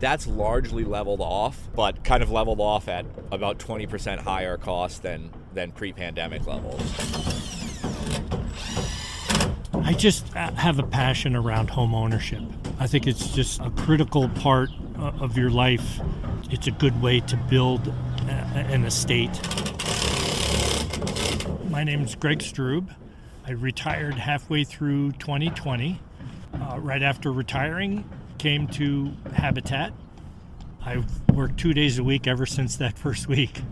That's 0.00 0.26
largely 0.26 0.84
leveled 0.84 1.20
off, 1.20 1.68
but 1.76 2.02
kind 2.02 2.24
of 2.24 2.30
leveled 2.30 2.60
off 2.60 2.88
at 2.88 3.06
about 3.30 3.58
20% 3.60 4.18
higher 4.18 4.56
cost 4.56 5.02
than 5.04 5.30
than 5.54 5.70
pre-pandemic 5.70 6.44
levels. 6.46 7.59
I 9.84 9.94
just 9.94 10.36
uh, 10.36 10.52
have 10.52 10.78
a 10.78 10.82
passion 10.82 11.34
around 11.34 11.70
home 11.70 11.94
ownership. 11.94 12.42
I 12.78 12.86
think 12.86 13.06
it's 13.06 13.34
just 13.34 13.60
a 13.60 13.70
critical 13.70 14.28
part 14.28 14.70
uh, 14.98 15.12
of 15.20 15.36
your 15.36 15.50
life. 15.50 16.00
It's 16.50 16.66
a 16.66 16.70
good 16.70 17.00
way 17.00 17.20
to 17.20 17.36
build 17.36 17.88
uh, 17.88 18.30
an 18.30 18.84
estate. 18.84 19.30
My 21.70 21.82
name 21.82 22.02
is 22.02 22.14
Greg 22.14 22.40
Strube. 22.40 22.94
I 23.46 23.52
retired 23.52 24.14
halfway 24.14 24.64
through 24.64 25.12
2020. 25.12 26.00
Uh, 26.52 26.78
right 26.78 27.02
after 27.02 27.32
retiring, 27.32 28.08
came 28.38 28.68
to 28.68 29.12
Habitat. 29.34 29.92
I've 30.84 31.06
worked 31.30 31.58
two 31.58 31.72
days 31.72 31.98
a 31.98 32.04
week 32.04 32.26
ever 32.26 32.46
since 32.46 32.76
that 32.76 32.98
first 32.98 33.28
week. 33.28 33.62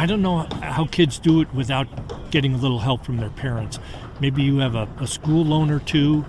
I 0.00 0.06
don't 0.06 0.22
know 0.22 0.46
how 0.62 0.86
kids 0.86 1.18
do 1.18 1.42
it 1.42 1.52
without 1.52 1.86
getting 2.30 2.54
a 2.54 2.56
little 2.56 2.78
help 2.78 3.04
from 3.04 3.18
their 3.18 3.28
parents. 3.28 3.78
Maybe 4.18 4.42
you 4.42 4.56
have 4.60 4.74
a, 4.74 4.88
a 4.98 5.06
school 5.06 5.44
loan 5.44 5.70
or 5.70 5.78
two 5.78 6.24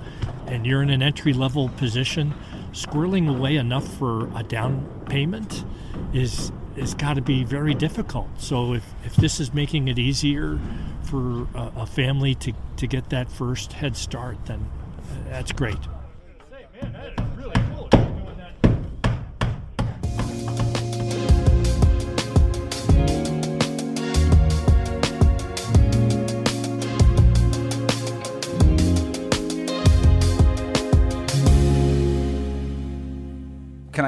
and 0.47 0.65
you're 0.65 0.83
in 0.83 0.89
an 0.89 1.01
entry 1.01 1.31
level 1.31 1.69
position. 1.69 2.33
Squirreling 2.73 3.33
away 3.33 3.55
enough 3.55 3.87
for 3.97 4.29
a 4.37 4.43
down 4.43 4.85
payment 5.05 5.63
is 6.11 6.51
is 6.75 6.93
got 6.95 7.13
to 7.13 7.21
be 7.21 7.45
very 7.45 7.73
difficult. 7.73 8.27
So 8.37 8.73
if, 8.73 8.83
if 9.05 9.15
this 9.15 9.39
is 9.39 9.53
making 9.53 9.87
it 9.87 9.97
easier 9.97 10.59
for 11.03 11.47
a, 11.55 11.71
a 11.77 11.85
family 11.85 12.35
to, 12.35 12.51
to 12.75 12.87
get 12.87 13.09
that 13.11 13.31
first 13.31 13.71
head 13.71 13.95
start, 13.95 14.47
then 14.47 14.69
uh, 14.99 15.29
that's 15.29 15.53
great. 15.53 15.79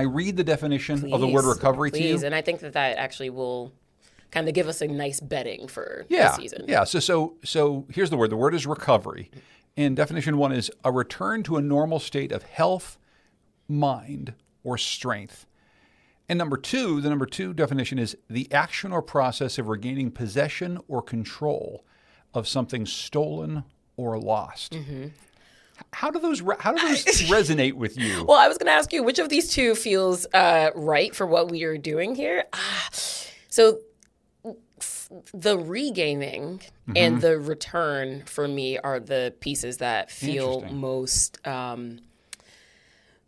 I 0.03 0.05
read 0.05 0.35
the 0.35 0.43
definition 0.43 0.99
please, 0.99 1.13
of 1.13 1.21
the 1.21 1.27
word 1.27 1.45
recovery 1.45 1.89
please. 1.89 1.97
to 1.97 2.03
you? 2.03 2.13
Please, 2.15 2.23
and 2.23 2.35
I 2.35 2.41
think 2.41 2.59
that 2.59 2.73
that 2.73 2.97
actually 2.97 3.29
will 3.29 3.71
kind 4.31 4.49
of 4.49 4.53
give 4.53 4.67
us 4.67 4.81
a 4.81 4.87
nice 4.87 5.21
betting 5.21 5.67
for 5.67 6.05
yeah, 6.09 6.29
the 6.29 6.35
season. 6.35 6.65
Yeah. 6.67 6.83
So 6.83 6.99
so 6.99 7.35
so 7.43 7.85
here's 7.89 8.09
the 8.09 8.17
word. 8.17 8.29
The 8.29 8.37
word 8.37 8.53
is 8.53 8.67
recovery. 8.67 9.31
And 9.77 9.95
definition 9.95 10.37
one 10.37 10.51
is 10.51 10.69
a 10.83 10.91
return 10.91 11.41
to 11.43 11.57
a 11.57 11.61
normal 11.61 11.99
state 11.99 12.31
of 12.31 12.43
health, 12.43 12.97
mind, 13.67 14.33
or 14.63 14.77
strength. 14.77 15.47
And 16.29 16.37
number 16.37 16.57
two, 16.57 17.01
the 17.01 17.09
number 17.09 17.25
two 17.25 17.53
definition 17.53 17.97
is 17.97 18.17
the 18.29 18.51
action 18.51 18.91
or 18.91 19.01
process 19.01 19.57
of 19.57 19.67
regaining 19.67 20.11
possession 20.11 20.79
or 20.87 21.01
control 21.01 21.85
of 22.33 22.47
something 22.47 22.85
stolen 22.85 23.63
or 23.97 24.19
lost. 24.19 24.73
Mm-hmm. 24.73 25.07
How 25.93 26.11
do 26.11 26.19
those 26.19 26.41
how 26.59 26.73
do 26.73 26.87
those 26.87 27.05
resonate 27.29 27.73
with 27.73 27.97
you? 27.97 28.25
Well, 28.25 28.37
I 28.37 28.47
was 28.47 28.57
going 28.57 28.67
to 28.67 28.73
ask 28.73 28.91
you 28.91 29.03
which 29.03 29.19
of 29.19 29.29
these 29.29 29.49
two 29.49 29.75
feels 29.75 30.25
uh, 30.33 30.71
right 30.75 31.15
for 31.15 31.25
what 31.25 31.49
we 31.49 31.63
are 31.63 31.77
doing 31.77 32.15
here. 32.15 32.45
Ah, 32.53 32.89
so 33.49 33.79
the 35.33 35.57
regaining 35.57 36.59
mm-hmm. 36.59 36.93
and 36.95 37.21
the 37.21 37.39
return 37.39 38.23
for 38.25 38.47
me 38.47 38.77
are 38.79 38.99
the 38.99 39.33
pieces 39.39 39.77
that 39.77 40.11
feel 40.11 40.61
most 40.61 41.45
um, 41.47 41.99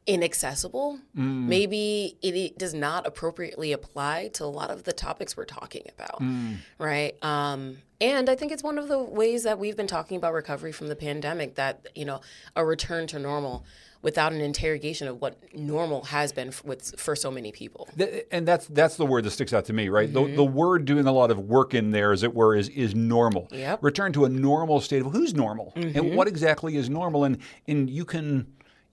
inaccessible. 0.08 1.00
Mm. 1.18 1.48
Maybe 1.48 2.18
it, 2.22 2.36
it, 2.36 2.58
does 2.58 2.74
not 2.74 3.08
appropriately 3.08 3.72
apply 3.72 4.30
to 4.34 4.44
a 4.44 4.48
lot 4.48 4.70
of 4.70 4.84
the 4.84 4.94
topics 4.94 5.36
we're 5.36 5.46
talking 5.46 5.84
about, 5.98 6.22
mm. 6.22 6.58
right? 6.78 7.22
Um, 7.24 7.78
and 8.00 8.30
I 8.30 8.36
think 8.36 8.52
it's 8.52 8.64
one 8.64 8.78
of 8.78 8.88
the 8.88 9.00
ways 9.00 9.44
that 9.44 9.58
we've 9.58 9.76
been 9.76 9.88
talking 9.88 10.18
about 10.18 10.34
recovery 10.34 10.72
from 10.72 10.90
the 10.90 10.96
pandemic 10.96 11.56
that, 11.56 11.88
you 11.96 12.06
know, 12.06 12.22
a 12.56 12.66
return 12.66 13.08
to 13.08 13.20
normal 13.20 13.66
without 14.02 14.32
an 14.32 14.40
interrogation 14.40 15.08
of 15.08 15.20
what 15.20 15.36
normal 15.56 16.04
has 16.04 16.32
been 16.32 16.52
for, 16.52 16.68
with, 16.68 17.00
for 17.00 17.16
so 17.16 17.32
many 17.32 17.52
people. 17.52 17.90
And 18.32 18.48
that's 18.48 18.68
that's 18.68 18.98
the 18.98 19.06
word 19.06 19.24
that 19.24 19.32
sticks 19.32 19.52
out 19.52 19.66
to 19.66 19.74
me, 19.74 19.90
right? 19.90 20.12
Mm-hmm. 20.12 20.32
The, 20.32 20.36
the 20.36 20.44
word 20.44 20.86
doing 20.86 21.08
a 21.08 21.12
lot 21.12 21.32
of 21.32 21.40
work 21.40 21.74
in 21.74 21.90
there, 21.90 22.12
as 22.12 22.22
it 22.22 22.36
were, 22.36 22.56
is 22.56 22.70
is 22.70 22.94
normal. 22.94 23.48
Yep. 23.52 23.84
Return 23.84 24.14
to 24.14 24.26
a 24.26 24.30
normal 24.30 24.80
state 24.80 25.02
of 25.02 25.12
who's 25.12 25.34
normal 25.34 25.74
mm-hmm. 25.76 25.98
and 25.98 26.16
what 26.16 26.28
exactly 26.28 26.78
is 26.78 26.88
normal, 26.90 27.24
and 27.24 27.40
and 27.68 27.90
you 27.90 28.06
can 28.06 28.46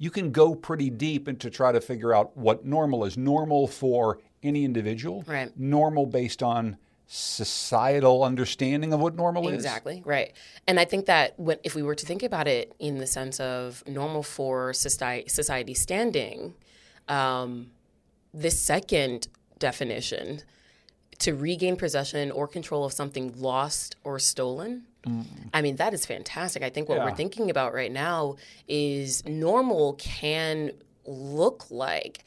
you 0.02 0.10
can 0.10 0.32
go 0.32 0.52
pretty 0.52 0.90
deep 0.90 1.28
into 1.28 1.48
try 1.48 1.70
to 1.70 1.80
figure 1.80 2.12
out 2.12 2.36
what 2.36 2.64
normal 2.64 3.04
is. 3.04 3.16
Normal 3.16 3.68
for 3.68 4.18
any 4.42 4.64
individual, 4.64 5.22
right? 5.28 5.56
Normal 5.56 6.06
based 6.06 6.42
on 6.42 6.76
societal 7.06 8.24
understanding 8.24 8.92
of 8.92 8.98
what 8.98 9.14
normal 9.14 9.46
exactly, 9.46 9.92
is. 9.92 9.98
Exactly, 9.98 10.02
right. 10.04 10.32
And 10.66 10.80
I 10.80 10.86
think 10.86 11.06
that 11.06 11.38
when, 11.38 11.58
if 11.62 11.76
we 11.76 11.84
were 11.84 11.94
to 11.94 12.04
think 12.04 12.24
about 12.24 12.48
it 12.48 12.74
in 12.80 12.98
the 12.98 13.06
sense 13.06 13.38
of 13.38 13.84
normal 13.86 14.24
for 14.24 14.72
society, 14.72 15.28
society 15.28 15.72
standing, 15.72 16.54
um, 17.06 17.70
this 18.34 18.60
second 18.60 19.28
definition 19.60 20.42
to 21.20 21.34
regain 21.34 21.76
possession 21.76 22.30
or 22.30 22.48
control 22.48 22.84
of 22.84 22.92
something 22.92 23.32
lost 23.36 23.96
or 24.04 24.18
stolen. 24.18 24.84
Mm. 25.06 25.24
I 25.52 25.62
mean, 25.62 25.76
that 25.76 25.94
is 25.94 26.06
fantastic. 26.06 26.62
I 26.62 26.70
think 26.70 26.88
what 26.88 26.98
yeah. 26.98 27.04
we're 27.04 27.14
thinking 27.14 27.50
about 27.50 27.74
right 27.74 27.92
now 27.92 28.36
is 28.68 29.24
normal 29.26 29.94
can 29.94 30.72
look 31.06 31.70
like 31.70 32.24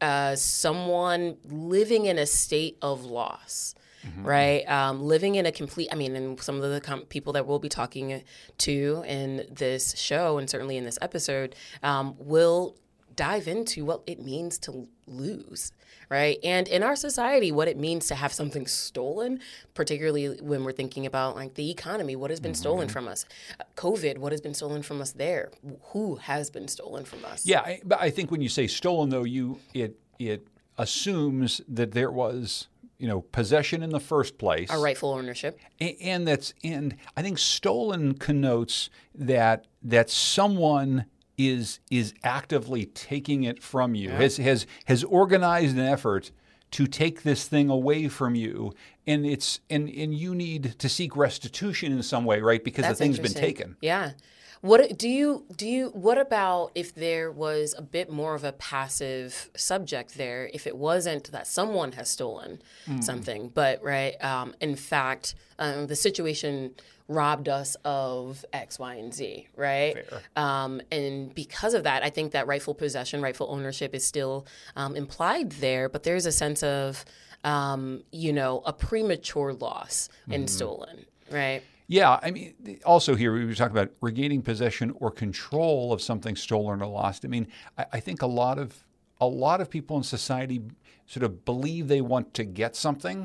uh, 0.00 0.36
someone 0.36 1.36
living 1.44 2.06
in 2.06 2.18
a 2.18 2.26
state 2.26 2.78
of 2.82 3.04
loss 3.04 3.74
mm-hmm. 4.06 4.24
right? 4.24 4.68
Um, 4.68 5.02
living 5.02 5.34
in 5.34 5.46
a 5.46 5.52
complete, 5.52 5.88
I 5.92 5.94
mean, 5.94 6.16
and 6.16 6.40
some 6.40 6.60
of 6.60 6.70
the 6.70 6.80
com- 6.80 7.02
people 7.02 7.32
that 7.34 7.46
we'll 7.46 7.58
be 7.58 7.68
talking 7.68 8.22
to 8.58 9.04
in 9.06 9.46
this 9.50 9.96
show 9.96 10.38
and 10.38 10.48
certainly 10.48 10.76
in 10.76 10.84
this 10.84 10.98
episode 11.00 11.54
um, 11.82 12.14
will 12.18 12.76
dive 13.14 13.48
into 13.48 13.84
what 13.84 14.02
it 14.06 14.20
means 14.20 14.58
to 14.60 14.86
lose, 15.06 15.72
right? 16.08 16.38
And 16.42 16.68
in 16.68 16.82
our 16.82 16.96
society, 16.96 17.52
what 17.52 17.68
it 17.68 17.76
means 17.76 18.06
to 18.08 18.14
have 18.14 18.32
something 18.32 18.66
stolen, 18.66 19.40
particularly 19.74 20.38
when 20.40 20.64
we're 20.64 20.72
thinking 20.72 21.06
about 21.06 21.36
like 21.36 21.54
the 21.54 21.70
economy, 21.70 22.16
what 22.16 22.30
has 22.30 22.40
been 22.40 22.54
stolen 22.54 22.86
mm-hmm. 22.86 22.92
from 22.92 23.08
us, 23.08 23.26
uh, 23.60 23.64
COVID, 23.76 24.18
what 24.18 24.32
has 24.32 24.40
been 24.40 24.54
stolen 24.54 24.82
from 24.82 25.00
us 25.00 25.12
there, 25.12 25.50
who 25.92 26.16
has 26.16 26.50
been 26.50 26.68
stolen 26.68 27.04
from 27.04 27.24
us. 27.24 27.44
Yeah, 27.46 27.60
I, 27.60 27.80
but 27.84 28.00
I 28.00 28.10
think 28.10 28.30
when 28.30 28.40
you 28.40 28.48
say 28.48 28.66
stolen, 28.66 29.10
though, 29.10 29.24
you 29.24 29.60
it 29.74 29.98
it 30.18 30.46
assumes 30.76 31.60
that 31.68 31.92
there 31.92 32.10
was 32.10 32.68
you 32.98 33.06
know 33.08 33.20
possession 33.20 33.82
in 33.82 33.90
the 33.90 34.00
first 34.00 34.38
place, 34.38 34.70
Our 34.70 34.80
rightful 34.80 35.12
ownership. 35.12 35.58
A- 35.80 35.96
and 36.00 36.26
that's 36.26 36.54
and 36.64 36.96
I 37.16 37.22
think 37.22 37.38
stolen 37.38 38.14
connotes 38.14 38.90
that 39.14 39.66
that 39.82 40.10
someone 40.10 41.06
is 41.38 41.78
is 41.90 42.12
actively 42.24 42.86
taking 42.86 43.44
it 43.44 43.62
from 43.62 43.94
you 43.94 44.10
has 44.10 44.36
has 44.36 44.66
has 44.86 45.04
organized 45.04 45.76
an 45.76 45.84
effort 45.84 46.32
to 46.70 46.86
take 46.86 47.22
this 47.22 47.46
thing 47.46 47.70
away 47.70 48.08
from 48.08 48.34
you. 48.34 48.74
And 49.06 49.24
it's 49.24 49.60
and 49.70 49.88
and 49.88 50.12
you 50.12 50.34
need 50.34 50.74
to 50.78 50.88
seek 50.88 51.16
restitution 51.16 51.92
in 51.92 52.02
some 52.02 52.24
way 52.24 52.40
right? 52.40 52.62
Because 52.62 52.82
That's 52.82 52.98
the 52.98 53.04
thing's 53.04 53.18
been 53.18 53.32
taken. 53.32 53.76
Yeah. 53.80 54.12
What 54.60 54.98
do 54.98 55.08
you 55.08 55.44
do 55.56 55.66
you 55.68 55.88
what 55.90 56.18
about 56.18 56.72
if 56.74 56.94
there 56.94 57.30
was 57.30 57.74
a 57.78 57.82
bit 57.82 58.10
more 58.10 58.34
of 58.34 58.44
a 58.44 58.52
passive 58.52 59.50
subject 59.56 60.16
there 60.16 60.50
if 60.52 60.66
it 60.66 60.76
wasn't 60.76 61.30
that 61.32 61.46
someone 61.46 61.92
has 61.92 62.08
stolen 62.08 62.60
Hmm. 62.86 63.00
something 63.00 63.50
but 63.54 63.82
right 63.82 64.14
um, 64.24 64.54
in 64.60 64.74
fact 64.76 65.34
um, 65.58 65.86
the 65.86 65.96
situation 65.96 66.74
robbed 67.06 67.48
us 67.48 67.76
of 67.84 68.44
X 68.52 68.78
Y 68.78 68.94
and 68.94 69.14
Z 69.14 69.46
right 69.56 69.96
um, 70.36 70.80
and 70.90 71.34
because 71.34 71.74
of 71.74 71.84
that 71.84 72.02
I 72.02 72.10
think 72.10 72.32
that 72.32 72.46
rightful 72.46 72.74
possession 72.74 73.22
rightful 73.22 73.46
ownership 73.50 73.94
is 73.94 74.04
still 74.04 74.46
um, 74.76 74.96
implied 74.96 75.52
there 75.52 75.88
but 75.88 76.02
there's 76.02 76.26
a 76.26 76.32
sense 76.32 76.62
of 76.62 77.04
um, 77.44 78.02
you 78.10 78.32
know 78.32 78.62
a 78.66 78.72
premature 78.72 79.52
loss 79.52 80.08
in 80.28 80.42
Mm-hmm. 80.42 80.46
stolen 80.48 81.06
right 81.30 81.62
Yeah, 81.90 82.20
I 82.22 82.30
mean, 82.30 82.54
also 82.84 83.14
here 83.14 83.32
we 83.32 83.46
were 83.46 83.54
talking 83.54 83.76
about 83.76 83.90
regaining 84.02 84.42
possession 84.42 84.92
or 85.00 85.10
control 85.10 85.92
of 85.92 86.02
something 86.02 86.36
stolen 86.36 86.82
or 86.82 86.86
lost. 86.86 87.24
I 87.24 87.28
mean, 87.28 87.48
I, 87.78 87.86
I 87.94 88.00
think 88.00 88.20
a 88.22 88.26
lot 88.26 88.58
of 88.58 88.84
a 89.20 89.26
lot 89.26 89.60
of 89.60 89.70
people 89.70 89.96
in 89.96 90.02
society 90.02 90.60
sort 91.06 91.24
of 91.24 91.44
believe 91.46 91.88
they 91.88 92.02
want 92.02 92.34
to 92.34 92.44
get 92.44 92.76
something 92.76 93.24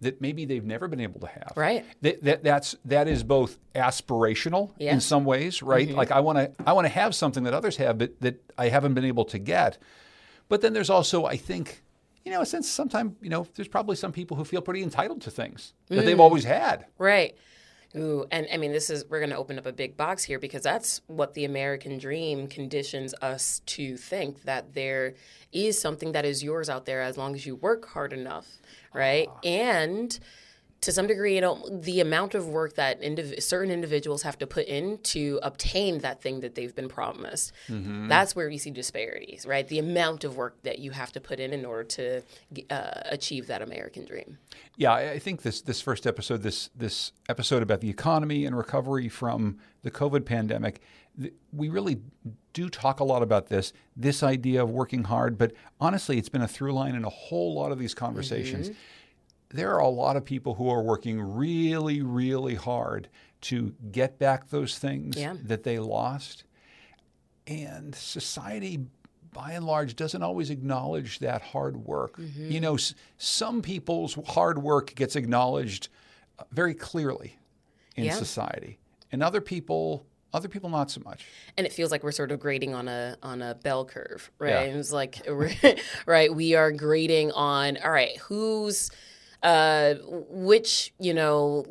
that 0.00 0.20
maybe 0.20 0.44
they've 0.44 0.64
never 0.64 0.88
been 0.88 1.00
able 1.00 1.20
to 1.20 1.26
have. 1.28 1.52
Right. 1.56 1.84
That, 2.00 2.22
that 2.24 2.42
that's 2.42 2.74
that 2.86 3.06
is 3.06 3.22
both 3.22 3.58
aspirational 3.74 4.72
Yeah. 4.78 4.88
Mm-hmm. 4.88 4.94
in 4.94 5.00
some 5.00 5.24
ways, 5.26 5.62
right? 5.62 5.88
Like 5.90 6.10
I 6.10 6.20
want 6.20 6.38
to 6.38 6.50
I 6.66 6.72
want 6.72 6.86
to 6.86 6.92
have 6.92 7.14
something 7.14 7.44
that 7.44 7.52
others 7.54 7.76
have, 7.76 7.98
but 7.98 8.18
that 8.22 8.42
I 8.56 8.68
haven't 8.70 8.94
been 8.94 9.04
able 9.04 9.26
to 9.26 9.38
get. 9.38 9.76
But 10.48 10.62
then 10.62 10.72
there's 10.72 10.90
also, 10.90 11.24
I 11.26 11.36
think, 11.36 11.82
you 12.24 12.32
know, 12.32 12.40
a 12.40 12.46
sense 12.46 12.68
sometimes, 12.68 13.14
you 13.20 13.28
know, 13.30 13.46
there's 13.54 13.68
probably 13.68 13.96
some 13.96 14.12
people 14.12 14.36
who 14.36 14.44
feel 14.44 14.62
pretty 14.62 14.82
entitled 14.82 15.20
to 15.22 15.30
things 15.30 15.74
that 15.88 16.00
Mm. 16.00 16.04
they've 16.04 16.20
always 16.20 16.44
had. 16.44 16.86
Right. 16.98 17.36
Ooh, 17.96 18.26
and 18.32 18.48
I 18.52 18.56
mean, 18.56 18.72
this 18.72 18.90
is, 18.90 19.04
we're 19.08 19.20
going 19.20 19.30
to 19.30 19.36
open 19.36 19.56
up 19.56 19.66
a 19.66 19.72
big 19.72 19.96
box 19.96 20.24
here 20.24 20.40
because 20.40 20.62
that's 20.62 21.00
what 21.06 21.34
the 21.34 21.44
American 21.44 21.96
dream 21.98 22.48
conditions 22.48 23.14
us 23.22 23.60
to 23.66 23.96
think 23.96 24.42
that 24.44 24.74
there 24.74 25.14
is 25.52 25.80
something 25.80 26.10
that 26.12 26.24
is 26.24 26.42
yours 26.42 26.68
out 26.68 26.86
there 26.86 27.02
as 27.02 27.16
long 27.16 27.36
as 27.36 27.46
you 27.46 27.54
work 27.54 27.86
hard 27.90 28.12
enough, 28.12 28.48
right? 28.92 29.28
And 29.44 30.18
to 30.84 30.92
some 30.92 31.06
degree, 31.06 31.34
you 31.34 31.40
know, 31.40 31.66
the 31.70 32.00
amount 32.00 32.34
of 32.34 32.46
work 32.46 32.74
that 32.74 33.00
indiv- 33.00 33.42
certain 33.42 33.70
individuals 33.70 34.22
have 34.22 34.36
to 34.38 34.46
put 34.46 34.66
in 34.66 34.98
to 34.98 35.40
obtain 35.42 36.00
that 36.00 36.20
thing 36.20 36.40
that 36.40 36.54
they've 36.54 36.74
been 36.74 36.88
promised, 36.88 37.52
that's 38.08 38.36
where 38.36 38.48
we 38.48 38.58
see 38.58 38.70
disparities, 38.70 39.46
right? 39.46 39.66
The 39.66 39.78
amount 39.78 40.24
of 40.24 40.36
work 40.36 40.62
that 40.62 40.78
you 40.80 40.90
have 40.90 41.10
to 41.12 41.20
put 41.20 41.40
in 41.40 41.54
in 41.54 41.64
order 41.64 41.84
to 41.84 42.22
uh, 42.68 43.00
achieve 43.06 43.46
that 43.46 43.62
American 43.62 44.04
dream. 44.04 44.36
Yeah, 44.76 44.92
I 44.92 45.18
think 45.18 45.40
this 45.40 45.62
this 45.62 45.80
first 45.80 46.06
episode, 46.06 46.42
this 46.42 46.68
this 46.76 47.12
episode 47.30 47.62
about 47.62 47.80
the 47.80 47.88
economy 47.88 48.44
and 48.44 48.54
recovery 48.56 49.08
from 49.08 49.58
the 49.82 49.90
COVID 49.90 50.26
pandemic, 50.26 50.82
th- 51.18 51.32
we 51.52 51.70
really 51.70 52.02
do 52.52 52.68
talk 52.68 53.00
a 53.00 53.04
lot 53.04 53.22
about 53.22 53.48
this 53.48 53.72
this 53.96 54.22
idea 54.22 54.62
of 54.62 54.70
working 54.70 55.04
hard. 55.04 55.38
But 55.38 55.52
honestly, 55.80 56.18
it's 56.18 56.28
been 56.28 56.42
a 56.42 56.48
through 56.48 56.74
line 56.74 56.94
in 56.94 57.04
a 57.04 57.10
whole 57.10 57.54
lot 57.54 57.72
of 57.72 57.78
these 57.78 57.94
conversations. 57.94 58.70
There 59.54 59.72
are 59.72 59.78
a 59.80 59.88
lot 59.88 60.16
of 60.16 60.24
people 60.24 60.54
who 60.54 60.68
are 60.68 60.82
working 60.82 61.20
really, 61.20 62.02
really 62.02 62.56
hard 62.56 63.08
to 63.42 63.74
get 63.92 64.18
back 64.18 64.48
those 64.50 64.78
things 64.78 65.16
Yeah. 65.16 65.34
that 65.44 65.62
they 65.62 65.78
lost. 65.78 66.44
And 67.46 67.94
society, 67.94 68.80
by 69.32 69.52
and 69.52 69.64
large, 69.66 69.96
doesn't 69.96 70.22
always 70.22 70.50
acknowledge 70.50 71.18
that 71.20 71.42
hard 71.42 71.76
work. 71.76 72.18
You 72.36 72.60
know, 72.60 72.74
s- 72.74 72.94
some 73.18 73.62
people's 73.62 74.14
hard 74.28 74.58
work 74.62 74.94
gets 74.94 75.14
acknowledged 75.14 75.88
uh, 76.38 76.44
very 76.50 76.74
clearly 76.74 77.38
in 77.96 78.04
Yeah. 78.04 78.14
society, 78.14 78.78
and 79.12 79.22
other 79.22 79.40
people, 79.40 80.04
other 80.32 80.48
people 80.48 80.68
not 80.68 80.90
so 80.90 81.00
much. 81.04 81.24
and 81.56 81.64
it 81.64 81.72
feels 81.72 81.92
like 81.92 82.02
we're 82.02 82.10
sort 82.10 82.32
of 82.32 82.40
grading 82.40 82.74
on 82.74 82.88
a 82.88 83.16
on 83.22 83.40
a 83.40 83.54
bell 83.54 83.84
curve, 83.84 84.32
right? 84.40 84.50
Yeah. 84.68 84.74
It's 84.78 84.90
like 84.92 85.20
right, 86.06 86.34
we 86.34 86.54
are 86.56 86.72
grading 86.72 87.30
on 87.32 87.76
all 87.76 87.92
right, 87.92 88.16
who's 88.18 88.90
uh 89.44 89.94
which, 90.30 90.92
you 90.98 91.14
know, 91.14 91.64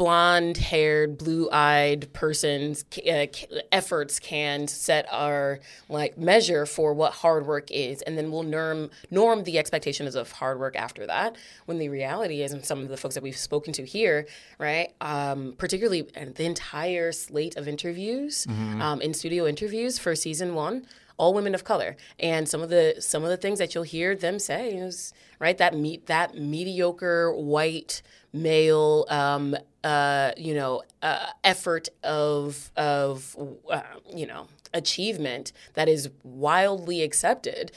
blonde-haired, 0.00 1.18
blue-eyed 1.18 2.10
person's 2.14 2.86
uh, 3.06 3.26
efforts 3.70 4.18
can 4.18 4.66
set 4.66 5.06
our 5.12 5.60
like 5.90 6.16
measure 6.16 6.64
for 6.64 6.94
what 6.94 7.12
hard 7.12 7.46
work 7.46 7.70
is 7.70 8.00
and 8.02 8.16
then 8.16 8.30
we'll 8.32 8.42
norm 8.42 8.88
norm 9.10 9.44
the 9.44 9.58
expectations 9.58 10.14
of 10.14 10.32
hard 10.32 10.58
work 10.58 10.74
after 10.74 11.06
that 11.06 11.36
when 11.66 11.78
the 11.78 11.90
reality 11.90 12.40
is 12.40 12.50
and 12.52 12.64
some 12.64 12.80
of 12.80 12.88
the 12.88 12.96
folks 12.96 13.14
that 13.14 13.22
we've 13.22 13.36
spoken 13.36 13.74
to 13.74 13.84
here 13.84 14.26
right 14.58 14.94
um, 15.02 15.54
particularly 15.58 16.00
the 16.34 16.44
entire 16.46 17.12
slate 17.12 17.56
of 17.56 17.68
interviews 17.68 18.46
um, 18.80 19.02
in 19.02 19.12
studio 19.12 19.46
interviews 19.46 19.98
for 19.98 20.14
season 20.16 20.54
one 20.54 20.86
all 21.20 21.34
women 21.34 21.54
of 21.54 21.64
color. 21.64 21.96
And 22.18 22.48
some 22.48 22.62
of 22.62 22.70
the 22.70 22.96
some 22.98 23.22
of 23.22 23.28
the 23.28 23.36
things 23.36 23.58
that 23.58 23.74
you'll 23.74 23.84
hear 23.84 24.16
them 24.16 24.38
say 24.38 24.72
is 24.72 25.12
right 25.38 25.58
that 25.58 25.76
meet 25.76 26.06
that 26.06 26.34
mediocre 26.34 27.30
white 27.32 28.00
male 28.32 29.04
um, 29.10 29.54
uh, 29.84 30.32
you 30.38 30.54
know 30.54 30.82
uh, 31.02 31.26
effort 31.44 31.90
of 32.02 32.72
of 32.74 33.36
uh, 33.70 33.82
you 34.12 34.26
know 34.26 34.48
achievement 34.72 35.52
that 35.74 35.88
is 35.88 36.08
wildly 36.24 37.02
accepted 37.02 37.70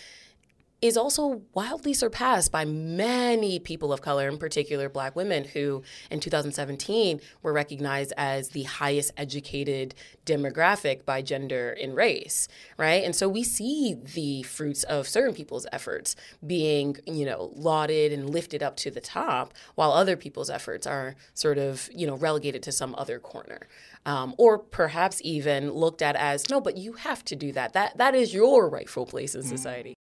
is 0.84 0.98
also 0.98 1.42
wildly 1.54 1.94
surpassed 1.94 2.52
by 2.52 2.66
many 2.66 3.58
people 3.58 3.94
of 3.94 4.02
color, 4.02 4.28
in 4.28 4.38
particular 4.38 4.90
black 4.90 5.16
women, 5.16 5.46
who 5.46 5.82
in 6.12 6.20
2017 6.20 7.22
were 7.42 7.54
recognized 7.54 8.12
as 8.18 8.50
the 8.50 8.64
highest 8.64 9.14
educated 9.16 9.96
demographic 10.26 11.06
by 11.06 11.22
gender 11.22 11.72
and 11.82 11.96
race, 11.96 12.50
right? 12.78 13.02
And 13.06 13.16
so 13.16 13.30
we 13.30 13.46
see 13.46 13.94
the 13.94 14.44
fruits 14.44 14.84
of 14.84 15.08
certain 15.08 15.34
people's 15.34 15.66
efforts 15.72 16.18
being, 16.46 16.98
you 17.08 17.26
know, 17.26 17.54
lauded 17.56 18.12
and 18.12 18.30
lifted 18.30 18.62
up 18.62 18.76
to 18.78 18.92
the 18.92 19.00
top, 19.00 19.54
while 19.76 19.94
other 19.94 20.18
people's 20.18 20.50
efforts 20.50 20.86
are 20.86 21.16
sort 21.34 21.58
of, 21.58 21.90
you 21.96 22.06
know, 22.06 22.18
relegated 22.18 22.62
to 22.64 22.74
some 22.74 22.94
other 22.98 23.20
corner. 23.20 23.70
Um, 24.06 24.36
or 24.38 24.60
perhaps 24.60 25.22
even 25.24 25.72
looked 25.72 26.02
at 26.02 26.18
as 26.18 26.50
no, 26.50 26.60
but 26.60 26.76
you 26.76 26.92
have 26.92 27.24
to 27.24 27.38
do 27.38 27.54
that. 27.54 27.72
That 27.72 27.98
that 27.98 28.16
is 28.16 28.34
your 28.34 28.68
rightful 28.68 29.06
place 29.06 29.34
in 29.34 29.44
society. 29.44 29.96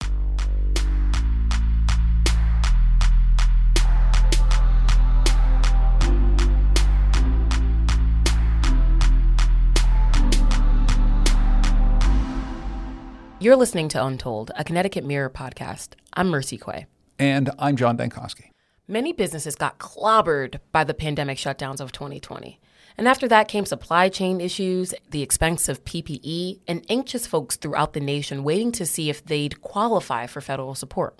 You're 13.41 13.55
listening 13.55 13.87
to 13.87 14.05
Untold, 14.05 14.51
a 14.55 14.63
Connecticut 14.63 15.03
Mirror 15.03 15.31
podcast. 15.31 15.93
I'm 16.13 16.27
Mercy 16.27 16.59
Quaye. 16.59 16.85
And 17.17 17.49
I'm 17.57 17.75
John 17.75 17.97
Dankosky. 17.97 18.51
Many 18.87 19.13
businesses 19.13 19.55
got 19.55 19.79
clobbered 19.79 20.59
by 20.71 20.83
the 20.83 20.93
pandemic 20.93 21.39
shutdowns 21.39 21.79
of 21.79 21.91
2020. 21.91 22.59
And 22.99 23.07
after 23.07 23.27
that 23.29 23.47
came 23.47 23.65
supply 23.65 24.09
chain 24.09 24.39
issues, 24.39 24.93
the 25.09 25.23
expense 25.23 25.67
of 25.67 25.83
PPE, 25.85 26.59
and 26.67 26.85
anxious 26.87 27.25
folks 27.25 27.55
throughout 27.55 27.93
the 27.93 27.99
nation 27.99 28.43
waiting 28.43 28.71
to 28.73 28.85
see 28.85 29.09
if 29.09 29.25
they'd 29.25 29.59
qualify 29.63 30.27
for 30.27 30.39
federal 30.39 30.75
support. 30.75 31.19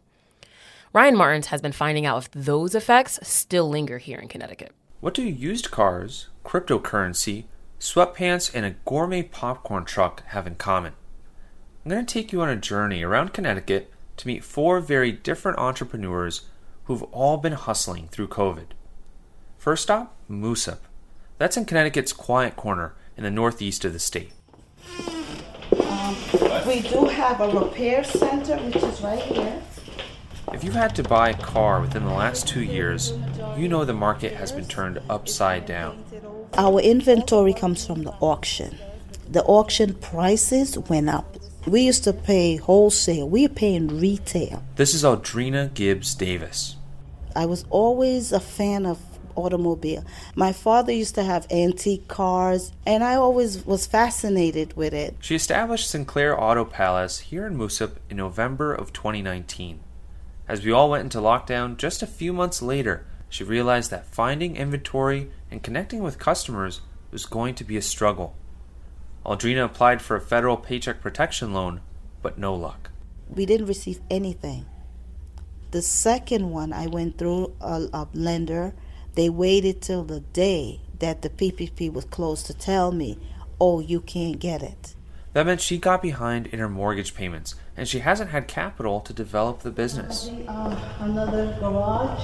Ryan 0.94 1.18
Martins 1.18 1.48
has 1.48 1.60
been 1.60 1.72
finding 1.72 2.06
out 2.06 2.20
if 2.20 2.32
those 2.34 2.76
effects 2.76 3.18
still 3.24 3.68
linger 3.68 3.98
here 3.98 4.20
in 4.20 4.28
Connecticut. 4.28 4.74
What 5.00 5.16
do 5.16 5.24
used 5.24 5.72
cars, 5.72 6.28
cryptocurrency, 6.46 7.46
sweatpants, 7.80 8.54
and 8.54 8.64
a 8.64 8.76
gourmet 8.86 9.24
popcorn 9.24 9.86
truck 9.86 10.24
have 10.28 10.46
in 10.46 10.54
common? 10.54 10.94
I'm 11.84 11.90
going 11.90 12.06
to 12.06 12.14
take 12.14 12.32
you 12.32 12.42
on 12.44 12.50
a 12.50 12.56
journey 12.56 13.02
around 13.02 13.34
Connecticut 13.34 13.92
to 14.18 14.28
meet 14.28 14.44
four 14.44 14.80
very 14.82 15.12
different 15.12 15.58
entrepreneurs 15.58 16.42
who've 16.84 17.02
all 17.12 17.38
been 17.38 17.54
hustling 17.54 18.08
through 18.10 18.28
COVID. 18.28 18.68
First 19.58 19.84
stop, 19.84 20.16
Moosup. 20.30 20.78
That's 21.40 21.58
in 21.58 21.66
Connecticut's 21.66 22.14
quiet 22.14 22.56
corner 22.56 22.94
in 23.18 23.24
the 23.24 23.32
northeast 23.32 23.84
of 23.84 23.94
the 23.94 24.00
state. 24.00 24.32
Um, 25.00 26.16
We 26.68 26.82
do 26.82 27.06
have 27.06 27.42
a 27.42 27.50
repair 27.50 28.04
center, 28.04 28.58
which 28.58 28.76
is 28.76 29.02
right 29.02 29.20
here. 29.20 29.60
If 30.54 30.64
you've 30.64 30.76
had 30.76 30.96
to 30.98 31.04
buy 31.04 31.30
a 31.30 31.38
car 31.38 31.82
within 31.82 32.06
the 32.06 32.14
last 32.14 32.48
two 32.48 32.62
years, 32.62 33.14
you 33.58 33.68
know 33.68 33.86
the 33.86 33.94
market 33.94 34.34
has 34.34 34.52
been 34.52 34.66
turned 34.66 35.00
upside 35.10 35.66
down. 35.66 36.04
Our 36.54 36.80
inventory 36.80 37.54
comes 37.54 37.88
from 37.88 38.04
the 38.04 38.12
auction. 38.20 38.78
The 39.28 39.44
auction 39.46 39.96
prices 39.96 40.78
went 40.78 41.10
up. 41.10 41.41
We 41.68 41.82
used 41.82 42.04
to 42.06 42.14
pay 42.14 42.56
wholesale, 42.56 43.30
we 43.30 43.46
are 43.46 43.50
paying 43.50 44.00
retail. 44.00 44.64
This 44.78 44.96
is 44.96 45.04
Aldrina 45.04 45.72
Gibbs 45.76 46.16
Davis. 46.16 46.76
I 47.36 47.46
was 47.46 47.66
always 47.70 48.32
a 48.32 48.40
fan 48.40 48.88
of 48.88 48.98
automobile. 49.36 50.04
My 50.34 50.54
father 50.54 50.92
used 50.92 51.14
to 51.16 51.24
have 51.24 51.46
antique 51.52 52.08
cars, 52.08 52.72
and 52.84 53.04
I 53.04 53.14
always 53.14 53.64
was 53.64 53.86
fascinated 53.86 54.76
with 54.76 54.92
it. 54.96 55.18
She 55.20 55.36
established 55.36 55.88
Sinclair 55.88 56.38
Auto 56.42 56.66
Palace 56.66 57.20
here 57.20 57.46
in 57.46 57.56
Moosup 57.56 57.98
in 58.10 58.18
November 58.18 58.74
of 58.74 58.92
2019. 58.92 59.82
As 60.48 60.66
we 60.66 60.72
all 60.72 60.90
went 60.90 61.04
into 61.04 61.20
lockdown 61.20 61.78
just 61.78 62.02
a 62.02 62.08
few 62.08 62.34
months 62.34 62.64
later, 62.64 63.06
she 63.30 63.44
realized 63.44 63.92
that 63.92 64.08
finding 64.08 64.56
inventory 64.56 65.30
and 65.52 65.62
connecting 65.62 66.02
with 66.02 66.18
customers 66.18 66.82
was 67.12 67.28
going 67.28 67.54
to 67.54 67.64
be 67.64 67.78
a 67.78 67.84
struggle. 67.84 68.36
Aldrina 69.26 69.66
applied 69.66 70.02
for 70.02 70.16
a 70.16 70.22
federal 70.22 70.58
paycheck 70.58 71.02
protection 71.02 71.54
loan, 71.54 71.82
but 72.22 72.38
no 72.38 72.56
luck. 72.56 72.90
We 73.30 73.46
didn't 73.46 73.68
receive 73.68 74.00
anything. 74.10 74.66
The 75.72 75.82
second 75.82 76.50
one, 76.50 76.74
I 76.74 76.88
went 76.88 77.18
through 77.18 77.54
a, 77.62 77.88
a 77.94 78.08
lender. 78.14 78.74
They 79.16 79.30
waited 79.30 79.82
till 79.82 80.04
the 80.04 80.20
day 80.20 80.82
that 81.00 81.22
the 81.22 81.30
PPP 81.30 81.92
was 81.94 82.06
closed 82.06 82.46
to 82.48 82.54
tell 82.54 82.92
me, 82.92 83.20
oh, 83.60 83.80
you 83.80 84.02
can't 84.02 84.40
get 84.40 84.62
it. 84.62 84.96
That 85.34 85.46
meant 85.46 85.62
she 85.62 85.78
got 85.78 86.02
behind 86.02 86.48
in 86.48 86.60
her 86.60 86.68
mortgage 86.68 87.16
payments, 87.16 87.56
and 87.78 87.88
she 87.88 88.00
hasn't 88.00 88.32
had 88.32 88.50
capital 88.50 89.00
to 89.02 89.14
develop 89.14 89.62
the 89.62 89.72
business. 89.72 90.30
Uh, 90.48 90.94
another 91.00 91.56
garage. 91.60 92.22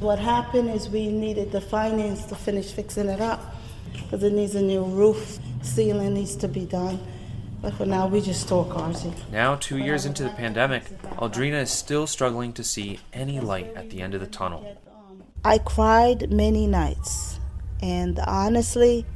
What 0.00 0.18
happened 0.18 0.70
is 0.70 0.88
we 0.88 1.08
needed 1.08 1.52
the 1.52 1.60
finance 1.60 2.24
to 2.26 2.34
finish 2.34 2.72
fixing 2.72 3.08
it 3.08 3.20
up 3.20 3.54
because 3.92 4.22
it 4.22 4.32
needs 4.32 4.54
a 4.54 4.62
new 4.62 4.82
roof, 4.82 5.38
ceiling 5.62 6.14
needs 6.14 6.36
to 6.36 6.48
be 6.48 6.66
done. 6.66 7.00
But 7.60 7.74
for 7.74 7.86
now, 7.86 8.08
we 8.08 8.20
just 8.20 8.42
store 8.42 8.64
cars 8.66 9.02
here. 9.02 9.14
Now, 9.30 9.54
two 9.54 9.78
years 9.78 10.04
into 10.04 10.24
the 10.24 10.30
pandemic, 10.30 10.82
Aldrina 11.16 11.62
is 11.62 11.70
still 11.70 12.08
struggling 12.08 12.52
to 12.54 12.64
see 12.64 12.98
any 13.12 13.38
light 13.38 13.72
at 13.76 13.90
the 13.90 14.02
end 14.02 14.14
of 14.14 14.20
the 14.20 14.26
tunnel. 14.26 14.76
I 15.44 15.58
cried 15.58 16.32
many 16.32 16.66
nights, 16.66 17.38
and 17.80 18.18
honestly, 18.20 19.06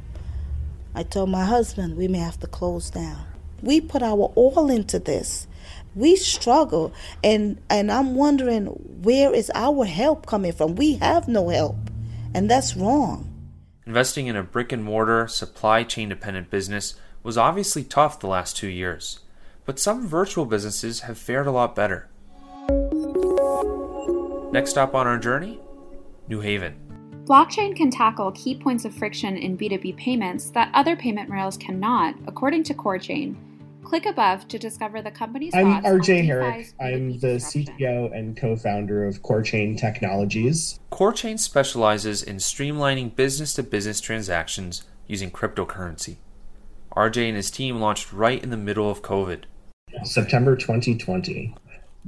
I 0.95 1.03
told 1.03 1.29
my 1.29 1.45
husband 1.45 1.97
we 1.97 2.07
may 2.07 2.19
have 2.19 2.39
to 2.39 2.47
close 2.47 2.89
down. 2.89 3.25
We 3.61 3.81
put 3.81 4.01
our 4.01 4.31
all 4.35 4.69
into 4.69 4.99
this. 4.99 5.47
We 5.95 6.15
struggle, 6.15 6.93
and 7.23 7.59
and 7.69 7.91
I'm 7.91 8.15
wondering 8.15 8.65
where 9.03 9.33
is 9.33 9.51
our 9.55 9.85
help 9.85 10.25
coming 10.25 10.53
from? 10.53 10.75
We 10.75 10.95
have 10.95 11.27
no 11.27 11.49
help, 11.49 11.77
and 12.33 12.49
that's 12.49 12.75
wrong. 12.75 13.36
Investing 13.87 14.27
in 14.27 14.35
a 14.35 14.43
brick 14.43 14.73
and 14.73 14.83
mortar, 14.83 15.29
supply 15.29 15.83
chain 15.83 16.09
dependent 16.09 16.49
business 16.49 16.95
was 17.23 17.37
obviously 17.37 17.85
tough 17.85 18.19
the 18.19 18.27
last 18.27 18.57
two 18.57 18.67
years, 18.67 19.21
but 19.63 19.79
some 19.79 20.05
virtual 20.05 20.45
businesses 20.45 20.99
have 21.01 21.17
fared 21.17 21.47
a 21.47 21.51
lot 21.51 21.73
better. 21.73 22.09
Next 24.51 24.71
stop 24.71 24.93
on 24.93 25.07
our 25.07 25.17
journey 25.17 25.61
New 26.27 26.41
Haven. 26.41 26.75
Blockchain 27.23 27.77
can 27.77 27.89
tackle 27.89 28.33
key 28.33 28.55
points 28.55 28.83
of 28.83 28.93
friction 28.93 29.37
in 29.37 29.57
B2B 29.57 29.95
payments 29.95 30.49
that 30.49 30.69
other 30.73 30.97
payment 30.97 31.29
rails 31.29 31.55
cannot, 31.55 32.15
according 32.27 32.63
to 32.63 32.73
CoreChain. 32.73 33.37
Click 33.87 34.05
above 34.05 34.49
to 34.49 34.59
discover 34.59 35.01
the 35.01 35.11
company's 35.11 35.55
I'm 35.55 35.71
thoughts 35.71 35.87
on 35.87 35.99
RJ 35.99 36.03
DeFi's 36.03 36.27
Herrick. 36.27 36.73
I'm 36.81 37.13
B2B 37.13 37.21
the 37.21 37.33
disruption. 37.35 37.75
CTO 37.79 38.13
and 38.13 38.35
co-founder 38.35 39.05
of 39.05 39.21
CoreChain 39.21 39.79
Technologies. 39.79 40.77
CoreChain 40.91 41.39
specializes 41.39 42.21
in 42.21 42.35
streamlining 42.35 43.15
business 43.15 43.53
to 43.53 43.63
business 43.63 44.01
transactions 44.01 44.83
using 45.07 45.31
cryptocurrency. 45.31 46.17
RJ 46.97 47.29
and 47.29 47.37
his 47.37 47.49
team 47.49 47.79
launched 47.79 48.11
right 48.11 48.43
in 48.43 48.49
the 48.49 48.57
middle 48.57 48.91
of 48.91 49.01
COVID. 49.01 49.43
September 50.03 50.57
2020. 50.57 51.55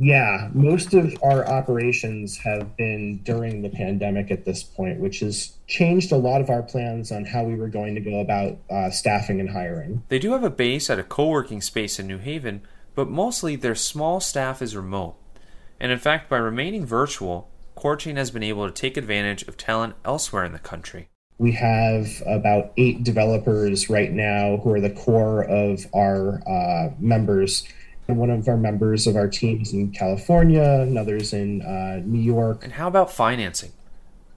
Yeah, 0.02 0.50
most 0.54 0.94
of 0.94 1.14
our 1.22 1.46
operations 1.46 2.38
have 2.38 2.78
been 2.78 3.18
during 3.24 3.62
the 3.62 3.70
pandemic 3.70 4.32
at 4.32 4.46
this 4.46 4.64
point, 4.64 5.02
which 5.02 5.20
has 5.20 5.58
changed 5.68 6.14
a 6.14 6.16
lot 6.16 6.40
of 6.40 6.50
our 6.50 6.64
plans 6.64 7.12
on 7.12 7.26
how 7.26 7.44
we 7.44 7.56
were 7.56 7.68
going 7.68 7.96
to 7.96 8.02
go 8.02 8.22
about 8.22 8.58
uh, 8.72 8.92
staffing 8.92 9.42
and 9.42 9.50
hiring. 9.50 10.02
They 10.08 10.18
do 10.18 10.32
have 10.32 10.46
a 10.46 10.50
base 10.50 10.90
at 10.90 11.00
a 11.00 11.04
co 11.04 11.28
working 11.28 11.60
space 11.60 12.00
in 12.00 12.08
New 12.08 12.18
Haven, 12.18 12.62
but 12.96 13.10
mostly 13.10 13.58
their 13.58 13.76
small 13.76 14.22
staff 14.22 14.62
is 14.62 14.74
remote. 14.74 15.18
And 15.82 15.92
in 15.92 16.00
fact, 16.00 16.30
by 16.30 16.38
remaining 16.38 16.86
virtual, 16.86 17.50
CoreChain 17.76 18.16
has 18.16 18.32
been 18.32 18.44
able 18.44 18.66
to 18.68 18.74
take 18.74 18.96
advantage 18.96 19.44
of 19.50 19.58
talent 19.58 19.96
elsewhere 20.06 20.46
in 20.46 20.54
the 20.54 20.60
country. 20.60 21.10
We 21.40 21.52
have 21.54 22.08
about 22.26 22.72
eight 22.78 23.04
developers 23.04 23.90
right 23.90 24.12
now 24.12 24.58
who 24.64 24.74
are 24.74 24.82
the 24.82 24.90
core 24.90 25.44
of 25.44 25.86
our 25.94 26.42
uh, 26.48 26.94
members. 27.00 27.66
And 28.10 28.18
one 28.18 28.32
of 28.32 28.48
our 28.48 28.58
members 28.58 29.06
of 29.06 29.16
our 29.16 29.28
team 29.28 29.62
is 29.62 29.72
in 29.72 29.92
California, 29.92 30.64
another's 30.64 31.32
in 31.32 31.62
uh, 31.62 32.02
New 32.04 32.20
York. 32.20 32.64
And 32.64 32.74
how 32.74 32.88
about 32.88 33.12
financing? 33.12 33.72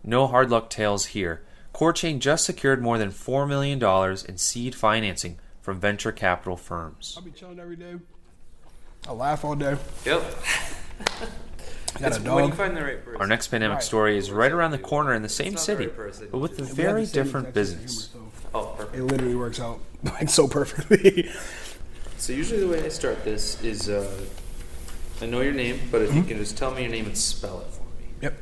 No 0.05 0.27
hard 0.27 0.51
luck 0.51 0.69
tales 0.69 1.07
here. 1.07 1.41
CoreChain 1.73 2.19
just 2.19 2.45
secured 2.45 2.83
more 2.83 2.99
than 2.99 3.09
$4 3.09 3.49
million 3.49 3.83
in 4.29 4.37
seed 4.37 4.75
financing 4.75 5.39
from 5.63 5.81
venture 5.81 6.13
capital 6.13 6.59
firms. 6.59 7.15
I'll 7.17 7.25
be 7.25 7.31
chilling 7.31 7.59
every 7.59 7.77
day. 7.77 7.95
I 9.09 9.13
laugh 9.13 9.43
all 9.43 9.57
day. 9.57 9.79
Yep. 10.05 10.23
Got 11.99 12.17
a 12.19 12.21
dog. 12.21 12.61
Our 13.19 13.27
next 13.27 13.49
pandemic 13.49 13.81
story 13.81 14.19
is 14.19 14.31
right 14.31 14.53
around 14.53 14.73
the 14.73 14.79
corner 14.79 15.15
in 15.15 15.23
the 15.23 15.31
same 15.31 15.57
city, 15.57 15.87
but 16.31 16.39
with 16.39 16.59
a 16.59 16.63
very 16.63 17.07
different 17.07 17.55
business. 17.55 18.11
Oh, 18.55 18.75
perfect. 18.77 18.97
It 18.97 19.05
literally 19.05 19.35
works 19.35 19.61
out 19.61 19.81
like 20.05 20.29
so 20.29 20.47
perfectly. 20.47 21.31
So 22.23 22.33
usually 22.33 22.61
the 22.61 22.69
way 22.69 22.85
I 22.85 22.89
start 22.89 23.25
this 23.25 23.61
is 23.65 23.89
uh, 23.89 24.09
I 25.21 25.27
know 25.27 25.41
your 25.41 25.53
name, 25.53 25.81
but 25.91 26.03
if 26.03 26.15
you 26.15 26.23
can 26.23 26.39
just 26.39 26.57
tell 26.57 26.71
me 26.71 26.83
your 26.83 26.91
name 26.93 27.07
and 27.07 27.19
spell 27.19 27.59
it 27.63 27.67
for 27.67 27.83
me. 28.01 28.07
yep. 28.21 28.35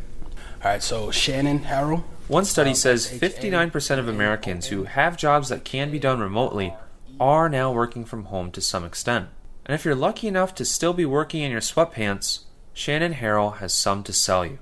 All 0.62 0.70
right. 0.70 0.82
So 0.82 1.10
Shannon 1.10 1.60
Harrell. 1.60 2.04
One 2.28 2.44
study 2.44 2.74
says 2.74 3.08
59% 3.10 3.98
of 3.98 4.06
Americans 4.06 4.66
who 4.66 4.84
have 4.84 5.16
jobs 5.16 5.48
that 5.48 5.64
can 5.64 5.90
be 5.90 5.98
done 5.98 6.20
remotely 6.20 6.74
are 7.18 7.48
now 7.48 7.72
working 7.72 8.04
from 8.04 8.24
home 8.24 8.50
to 8.50 8.60
some 8.60 8.84
extent. 8.84 9.30
And 9.64 9.74
if 9.74 9.86
you're 9.86 9.94
lucky 9.94 10.28
enough 10.28 10.54
to 10.56 10.66
still 10.66 10.92
be 10.92 11.06
working 11.06 11.40
in 11.40 11.50
your 11.50 11.62
sweatpants, 11.62 12.40
Shannon 12.74 13.14
Harrell 13.14 13.56
has 13.60 13.72
some 13.72 14.02
to 14.02 14.12
sell 14.12 14.44
you. 14.44 14.58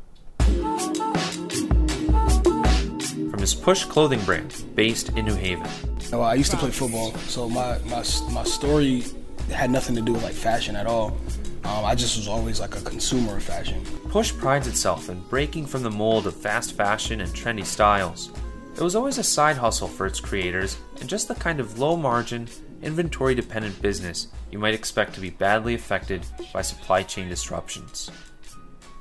From 3.32 3.40
his 3.40 3.56
Push 3.56 3.86
clothing 3.86 4.20
brand, 4.20 4.62
based 4.76 5.08
in 5.08 5.24
New 5.24 5.34
Haven. 5.34 5.87
I 6.12 6.34
used 6.34 6.50
to 6.50 6.56
play 6.56 6.70
football, 6.70 7.14
so 7.28 7.48
my 7.48 7.78
my 7.80 8.04
my 8.30 8.44
story 8.44 9.04
had 9.52 9.70
nothing 9.70 9.94
to 9.96 10.02
do 10.02 10.12
with 10.12 10.22
like 10.22 10.34
fashion 10.34 10.76
at 10.76 10.86
all. 10.86 11.16
Um, 11.64 11.84
I 11.84 11.94
just 11.94 12.16
was 12.16 12.28
always 12.28 12.60
like 12.60 12.76
a 12.76 12.80
consumer 12.80 13.36
of 13.36 13.42
fashion. 13.42 13.84
Push 14.08 14.32
prides 14.36 14.66
itself 14.66 15.08
in 15.08 15.20
breaking 15.28 15.66
from 15.66 15.82
the 15.82 15.90
mold 15.90 16.26
of 16.26 16.34
fast 16.34 16.72
fashion 16.72 17.20
and 17.20 17.30
trendy 17.32 17.64
styles. 17.64 18.30
It 18.74 18.82
was 18.82 18.94
always 18.94 19.18
a 19.18 19.24
side 19.24 19.56
hustle 19.56 19.88
for 19.88 20.06
its 20.06 20.20
creators 20.20 20.78
and 21.00 21.08
just 21.08 21.28
the 21.28 21.34
kind 21.34 21.60
of 21.60 21.78
low 21.78 21.96
margin, 21.96 22.48
inventory 22.80 23.34
dependent 23.34 23.82
business 23.82 24.28
you 24.50 24.58
might 24.58 24.74
expect 24.74 25.14
to 25.14 25.20
be 25.20 25.30
badly 25.30 25.74
affected 25.74 26.24
by 26.52 26.62
supply 26.62 27.02
chain 27.02 27.28
disruptions. 27.28 28.10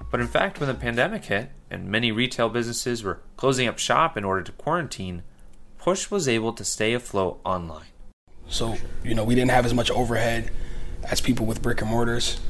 But 0.09 0.19
in 0.19 0.27
fact, 0.27 0.59
when 0.59 0.67
the 0.67 0.75
pandemic 0.75 1.25
hit 1.25 1.51
and 1.69 1.89
many 1.89 2.11
retail 2.11 2.49
businesses 2.49 3.03
were 3.03 3.21
closing 3.35 3.67
up 3.67 3.77
shop 3.77 4.17
in 4.17 4.25
order 4.25 4.41
to 4.41 4.51
quarantine, 4.53 5.23
Push 5.87 6.11
was 6.11 6.27
able 6.27 6.51
to 6.51 6.65
stay 6.65 6.91
afloat 6.91 7.39
online. 7.45 7.85
So 8.49 8.75
you 9.05 9.15
know 9.15 9.23
we 9.23 9.35
didn't 9.35 9.51
have 9.51 9.65
as 9.65 9.73
much 9.73 9.89
overhead 9.89 10.51
as 11.05 11.21
people 11.21 11.45
with 11.45 11.61
brick 11.61 11.79
and 11.79 11.89
mortars. 11.89 12.41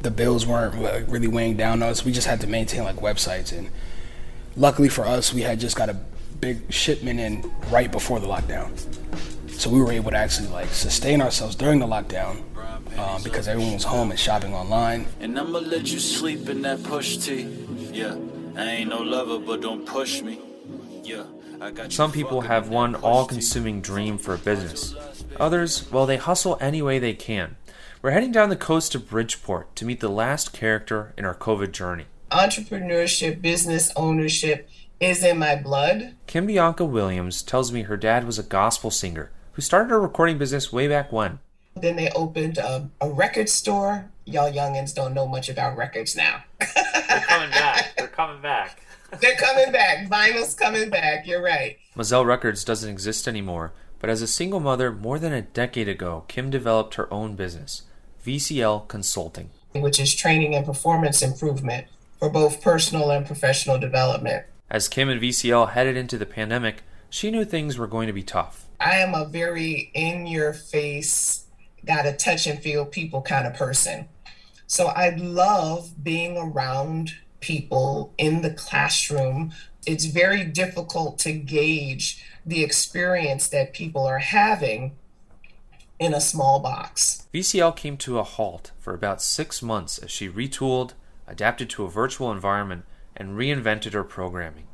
The 0.00 0.10
bills 0.10 0.46
weren't 0.46 0.80
like, 0.80 1.04
really 1.06 1.28
weighing 1.28 1.58
down 1.58 1.82
on 1.82 1.90
us. 1.90 2.06
We 2.06 2.12
just 2.12 2.26
had 2.26 2.40
to 2.40 2.46
maintain 2.46 2.84
like 2.84 2.96
websites, 2.96 3.52
and 3.52 3.68
luckily 4.56 4.88
for 4.88 5.04
us, 5.04 5.34
we 5.34 5.42
had 5.42 5.60
just 5.60 5.76
got 5.76 5.90
a 5.90 5.96
big 6.40 6.72
shipment 6.72 7.20
in 7.20 7.52
right 7.70 7.92
before 7.92 8.18
the 8.18 8.28
lockdown. 8.28 8.70
So 9.50 9.68
we 9.68 9.78
were 9.78 9.92
able 9.92 10.12
to 10.12 10.16
actually 10.16 10.48
like 10.48 10.68
sustain 10.68 11.20
ourselves 11.20 11.54
during 11.54 11.80
the 11.80 11.86
lockdown 11.86 12.44
um, 12.98 13.22
because 13.22 13.46
everyone 13.46 13.74
was 13.74 13.84
home 13.84 14.10
and 14.10 14.18
shopping 14.18 14.54
online. 14.54 15.04
And 15.20 15.38
I'ma 15.38 15.58
let 15.58 15.92
you 15.92 15.98
sleep 15.98 16.48
in 16.48 16.62
that 16.62 16.82
push 16.82 17.18
T. 17.18 17.42
Yeah, 17.92 18.16
I 18.56 18.64
ain't 18.64 18.88
no 18.88 19.02
lover, 19.02 19.38
but 19.38 19.60
don't 19.60 19.84
push 19.84 20.22
me. 20.22 20.40
Yeah, 21.04 21.24
I 21.24 21.24
got 21.26 21.28
you 21.28 21.35
Some 21.88 22.12
people 22.12 22.42
have 22.42 22.68
one 22.68 22.94
all 22.94 23.26
consuming 23.26 23.80
dream 23.80 24.18
for 24.18 24.34
a 24.34 24.38
business. 24.38 24.94
Others, 25.38 25.90
well, 25.90 26.06
they 26.06 26.16
hustle 26.16 26.58
any 26.60 26.82
way 26.82 26.98
they 26.98 27.14
can. 27.14 27.56
We're 28.02 28.10
heading 28.10 28.32
down 28.32 28.50
the 28.50 28.56
coast 28.56 28.92
to 28.92 28.98
Bridgeport 28.98 29.74
to 29.76 29.84
meet 29.84 30.00
the 30.00 30.08
last 30.08 30.52
character 30.52 31.12
in 31.16 31.24
our 31.24 31.34
COVID 31.34 31.72
journey. 31.72 32.06
entrepreneurship, 32.30 33.40
business 33.40 33.92
ownership 33.96 34.68
is 35.00 35.22
in 35.24 35.38
my 35.38 35.56
blood. 35.56 36.14
Kim 36.26 36.46
Bianca 36.46 36.84
Williams 36.84 37.42
tells 37.42 37.72
me 37.72 37.82
her 37.82 37.96
dad 37.96 38.24
was 38.24 38.38
a 38.38 38.42
gospel 38.42 38.90
singer 38.90 39.30
who 39.52 39.62
started 39.62 39.92
a 39.92 39.98
recording 39.98 40.38
business 40.38 40.72
way 40.72 40.88
back 40.88 41.10
when. 41.12 41.38
Then 41.74 41.96
they 41.96 42.10
opened 42.10 42.58
a, 42.58 42.88
a 43.00 43.10
record 43.10 43.48
store. 43.48 44.10
Y'all 44.24 44.50
youngins 44.50 44.94
don't 44.94 45.14
know 45.14 45.26
much 45.26 45.48
about 45.48 45.76
records 45.76 46.16
now. 46.16 46.42
They're 46.60 47.20
coming 47.20 47.50
back. 47.50 47.94
They're 47.96 48.08
coming 48.08 48.40
back. 48.42 48.80
They're 49.20 49.36
coming 49.36 49.72
back. 49.72 50.08
Vinyl's 50.08 50.54
coming 50.54 50.90
back. 50.90 51.26
You're 51.26 51.42
right. 51.42 51.78
Moselle 51.94 52.26
Records 52.26 52.64
doesn't 52.64 52.90
exist 52.90 53.28
anymore, 53.28 53.72
but 54.00 54.10
as 54.10 54.22
a 54.22 54.26
single 54.26 54.60
mother 54.60 54.92
more 54.92 55.18
than 55.18 55.32
a 55.32 55.42
decade 55.42 55.88
ago, 55.88 56.24
Kim 56.28 56.50
developed 56.50 56.94
her 56.94 57.12
own 57.12 57.36
business, 57.36 57.82
VCL 58.24 58.88
Consulting. 58.88 59.50
Which 59.74 60.00
is 60.00 60.14
training 60.14 60.54
and 60.54 60.66
performance 60.66 61.22
improvement 61.22 61.86
for 62.18 62.28
both 62.28 62.62
personal 62.62 63.10
and 63.10 63.26
professional 63.26 63.78
development. 63.78 64.46
As 64.70 64.88
Kim 64.88 65.08
and 65.08 65.20
VCL 65.20 65.70
headed 65.70 65.96
into 65.96 66.18
the 66.18 66.26
pandemic, 66.26 66.82
she 67.08 67.30
knew 67.30 67.44
things 67.44 67.78
were 67.78 67.86
going 67.86 68.08
to 68.08 68.12
be 68.12 68.22
tough. 68.22 68.66
I 68.80 68.96
am 68.96 69.14
a 69.14 69.24
very 69.24 69.90
in 69.94 70.26
your 70.26 70.52
face, 70.52 71.44
got 71.84 72.02
to 72.02 72.16
touch 72.16 72.46
and 72.46 72.60
feel 72.60 72.84
people 72.84 73.22
kind 73.22 73.46
of 73.46 73.54
person. 73.54 74.08
So 74.66 74.86
I 74.88 75.10
love 75.10 76.02
being 76.02 76.36
around 76.36 77.14
people 77.46 78.12
in 78.18 78.42
the 78.42 78.50
classroom. 78.50 79.52
It's 79.86 80.06
very 80.06 80.42
difficult 80.42 81.20
to 81.20 81.32
gauge 81.32 82.24
the 82.44 82.64
experience 82.64 83.46
that 83.48 83.72
people 83.72 84.04
are 84.04 84.18
having 84.18 84.96
in 86.00 86.12
a 86.12 86.20
small 86.20 86.58
box. 86.58 87.26
VCL 87.32 87.76
came 87.76 87.96
to 87.98 88.18
a 88.18 88.24
halt 88.24 88.72
for 88.80 88.94
about 88.94 89.22
six 89.22 89.62
months 89.62 89.98
as 89.98 90.10
she 90.10 90.28
retooled, 90.28 90.94
adapted 91.28 91.70
to 91.70 91.84
a 91.84 91.90
virtual 91.90 92.32
environment, 92.32 92.84
and 93.16 93.38
reinvented 93.38 93.92
her 93.92 94.04
programming. 94.04 94.66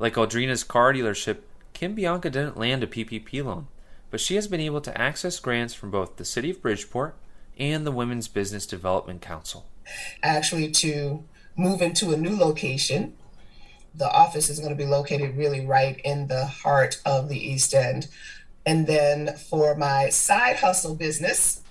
Like 0.00 0.18
Aldrina's 0.18 0.64
car 0.64 0.92
dealership, 0.92 1.38
Kim 1.72 1.94
Bianca 1.94 2.30
didn't 2.30 2.58
land 2.58 2.82
a 2.82 2.88
PPP 2.88 3.44
loan, 3.44 3.68
but 4.10 4.20
she 4.20 4.34
has 4.34 4.48
been 4.48 4.60
able 4.60 4.80
to 4.80 5.00
access 5.00 5.38
grants 5.38 5.72
from 5.72 5.92
both 5.92 6.16
the 6.16 6.24
City 6.24 6.50
of 6.50 6.60
Bridgeport 6.60 7.16
and 7.56 7.86
the 7.86 7.92
Women's 7.92 8.26
Business 8.26 8.66
Development 8.66 9.22
Council. 9.22 9.66
Actually, 10.22 10.70
to 10.72 11.24
move 11.58 11.82
into 11.82 12.12
a 12.12 12.16
new 12.16 12.36
location, 12.36 13.14
the 13.94 14.10
office 14.10 14.48
is 14.48 14.60
going 14.60 14.70
to 14.70 14.76
be 14.76 14.86
located 14.86 15.36
really 15.36 15.66
right 15.66 16.00
in 16.04 16.28
the 16.28 16.46
heart 16.46 17.00
of 17.04 17.28
the 17.28 17.38
East 17.38 17.74
End. 17.74 18.08
And 18.64 18.86
then 18.86 19.36
for 19.36 19.74
my 19.74 20.08
side 20.08 20.56
hustle 20.56 20.94
business, 20.94 21.62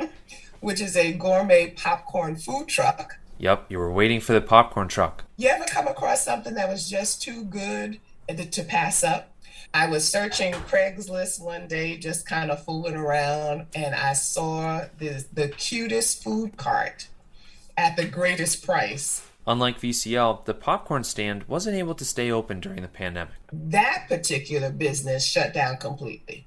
which 0.60 0.80
is 0.80 0.96
a 0.96 1.12
gourmet 1.12 1.70
popcorn 1.70 2.36
food 2.36 2.68
truck, 2.68 3.16
Yep, 3.38 3.66
you 3.70 3.78
were 3.78 3.90
waiting 3.90 4.20
for 4.20 4.34
the 4.34 4.42
popcorn 4.42 4.88
truck. 4.88 5.24
You 5.38 5.48
ever 5.48 5.64
come 5.64 5.88
across 5.88 6.22
something 6.22 6.52
that 6.54 6.68
was 6.68 6.90
just 6.90 7.22
too 7.22 7.44
good 7.44 7.98
to 8.28 8.62
pass 8.62 9.02
up? 9.02 9.34
I 9.72 9.86
was 9.86 10.06
searching 10.06 10.52
Craigslist 10.52 11.40
one 11.40 11.66
day, 11.66 11.96
just 11.96 12.26
kind 12.26 12.50
of 12.50 12.62
fooling 12.62 12.96
around, 12.96 13.68
and 13.74 13.94
I 13.94 14.12
saw 14.12 14.82
the, 14.98 15.24
the 15.32 15.48
cutest 15.48 16.22
food 16.22 16.58
cart 16.58 17.08
at 17.78 17.96
the 17.96 18.04
greatest 18.04 18.62
price. 18.62 19.26
Unlike 19.50 19.80
VCL, 19.80 20.44
the 20.44 20.54
popcorn 20.54 21.02
stand 21.02 21.42
wasn't 21.48 21.76
able 21.76 21.96
to 21.96 22.04
stay 22.04 22.30
open 22.30 22.60
during 22.60 22.82
the 22.82 22.88
pandemic. 22.88 23.34
That 23.52 24.06
particular 24.06 24.70
business 24.70 25.26
shut 25.26 25.52
down 25.52 25.78
completely. 25.78 26.46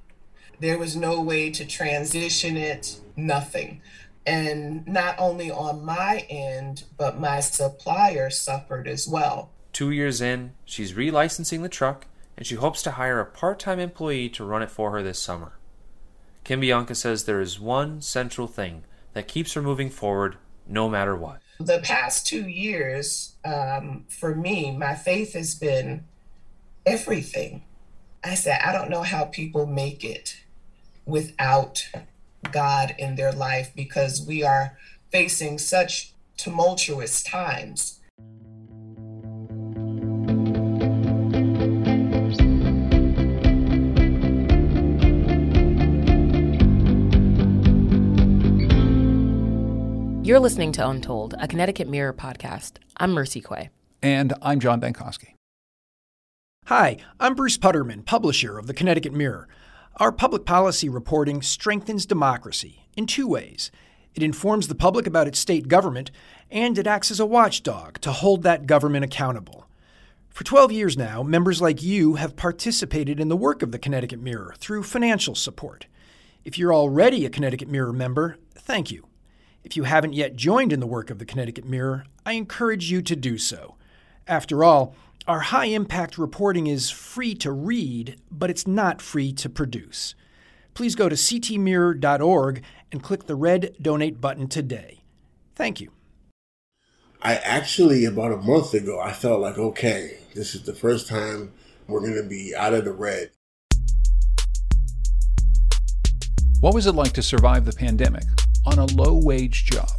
There 0.61 0.77
was 0.77 0.95
no 0.95 1.21
way 1.21 1.51
to 1.51 1.65
transition 1.65 2.55
it, 2.55 3.01
nothing. 3.17 3.81
And 4.25 4.87
not 4.87 5.15
only 5.19 5.51
on 5.51 5.83
my 5.83 6.25
end, 6.29 6.85
but 6.97 7.19
my 7.19 7.41
supplier 7.41 8.29
suffered 8.29 8.87
as 8.87 9.05
well. 9.05 9.51
Two 9.73 9.91
years 9.91 10.21
in, 10.21 10.53
she's 10.63 10.93
relicensing 10.93 11.61
the 11.61 11.67
truck 11.67 12.07
and 12.37 12.47
she 12.47 12.55
hopes 12.55 12.81
to 12.83 12.91
hire 12.91 13.19
a 13.19 13.25
part 13.25 13.59
time 13.59 13.81
employee 13.81 14.29
to 14.29 14.45
run 14.45 14.63
it 14.63 14.71
for 14.71 14.91
her 14.91 15.03
this 15.03 15.19
summer. 15.19 15.51
Kim 16.45 16.61
Bianca 16.61 16.95
says 16.95 17.25
there 17.25 17.41
is 17.41 17.59
one 17.59 18.01
central 18.01 18.47
thing 18.47 18.85
that 19.11 19.27
keeps 19.27 19.55
her 19.55 19.61
moving 19.61 19.89
forward 19.89 20.37
no 20.67 20.89
matter 20.89 21.15
what. 21.15 21.41
The 21.59 21.79
past 21.79 22.27
two 22.27 22.47
years, 22.47 23.35
um, 23.45 24.05
for 24.09 24.35
me, 24.35 24.71
my 24.71 24.95
faith 24.95 25.33
has 25.33 25.55
been 25.55 26.05
everything. 26.85 27.63
I 28.23 28.35
said, 28.35 28.61
I 28.63 28.71
don't 28.71 28.89
know 28.89 29.03
how 29.03 29.25
people 29.25 29.65
make 29.65 30.03
it 30.03 30.41
without 31.05 31.87
God 32.51 32.95
in 32.97 33.15
their 33.15 33.31
life 33.31 33.71
because 33.75 34.25
we 34.25 34.43
are 34.43 34.77
facing 35.11 35.57
such 35.57 36.13
tumultuous 36.37 37.21
times. 37.23 37.99
You're 50.23 50.39
listening 50.39 50.71
to 50.73 50.87
Untold, 50.87 51.35
a 51.37 51.49
Connecticut 51.49 51.89
Mirror 51.89 52.13
podcast. 52.13 52.77
I'm 52.95 53.11
Mercy 53.11 53.41
Quaye. 53.41 53.67
And 54.01 54.33
I'm 54.41 54.61
John 54.61 54.79
Dankosky. 54.79 55.33
Hi, 56.67 56.95
I'm 57.19 57.35
Bruce 57.35 57.57
Putterman, 57.57 58.05
publisher 58.05 58.57
of 58.57 58.67
the 58.67 58.73
Connecticut 58.73 59.11
Mirror. 59.11 59.49
Our 59.97 60.13
public 60.13 60.45
policy 60.45 60.87
reporting 60.87 61.41
strengthens 61.41 62.05
democracy 62.05 62.87
in 62.95 63.05
two 63.05 63.27
ways. 63.27 63.69
It 64.15 64.23
informs 64.23 64.69
the 64.69 64.75
public 64.75 65.07
about 65.07 65.27
its 65.27 65.39
state 65.39 65.67
government, 65.67 66.09
and 66.49 66.77
it 66.77 66.87
acts 66.87 67.11
as 67.11 67.19
a 67.19 67.25
watchdog 67.25 67.99
to 67.99 68.13
hold 68.13 68.43
that 68.43 68.65
government 68.65 69.03
accountable. 69.03 69.65
For 70.29 70.45
12 70.45 70.71
years 70.71 70.95
now, 70.95 71.21
members 71.21 71.61
like 71.61 71.83
you 71.83 72.15
have 72.15 72.37
participated 72.37 73.19
in 73.19 73.27
the 73.27 73.35
work 73.35 73.61
of 73.61 73.73
the 73.73 73.79
Connecticut 73.79 74.21
Mirror 74.21 74.55
through 74.57 74.83
financial 74.83 75.35
support. 75.35 75.87
If 76.45 76.57
you're 76.57 76.73
already 76.73 77.25
a 77.25 77.29
Connecticut 77.29 77.67
Mirror 77.67 77.91
member, 77.91 78.37
thank 78.55 78.89
you. 78.89 79.05
If 79.63 79.77
you 79.77 79.83
haven't 79.83 80.13
yet 80.13 80.35
joined 80.35 80.73
in 80.73 80.81
the 80.81 80.87
work 80.87 81.09
of 81.09 81.19
the 81.19 81.25
Connecticut 81.25 81.65
Mirror, 81.65 82.05
I 82.25 82.33
encourage 82.33 82.91
you 82.91 83.01
to 83.03 83.15
do 83.15 83.37
so. 83.37 83.75
After 84.27 84.63
all, 84.63 84.93
our 85.25 85.39
high 85.39 85.67
impact 85.67 86.17
reporting 86.17 86.67
is 86.67 86.89
free 86.89 87.33
to 87.35 87.51
read, 87.51 88.19
but 88.29 88.49
it's 88.49 88.67
not 88.67 89.01
free 89.01 89.31
to 89.33 89.49
produce. 89.49 90.15
Please 90.73 90.95
go 90.95 91.07
to 91.07 91.15
ctmirror.org 91.15 92.61
and 92.91 93.01
click 93.01 93.25
the 93.25 93.35
red 93.35 93.73
donate 93.81 94.19
button 94.19 94.47
today. 94.47 95.03
Thank 95.55 95.79
you. 95.79 95.91
I 97.21 97.35
actually, 97.35 98.03
about 98.03 98.33
a 98.33 98.37
month 98.37 98.73
ago, 98.73 98.99
I 98.99 99.13
felt 99.13 99.39
like, 99.39 99.57
okay, 99.57 100.17
this 100.35 100.55
is 100.55 100.63
the 100.63 100.73
first 100.73 101.07
time 101.07 101.53
we're 101.87 102.01
going 102.01 102.21
to 102.21 102.27
be 102.27 102.53
out 102.53 102.73
of 102.73 102.83
the 102.83 102.91
red. 102.91 103.31
What 106.59 106.73
was 106.73 106.85
it 106.85 106.95
like 106.95 107.13
to 107.13 107.21
survive 107.21 107.63
the 107.65 107.73
pandemic 107.73 108.23
on 108.65 108.79
a 108.79 108.85
low 108.85 109.13
wage 109.13 109.65
job? 109.65 109.89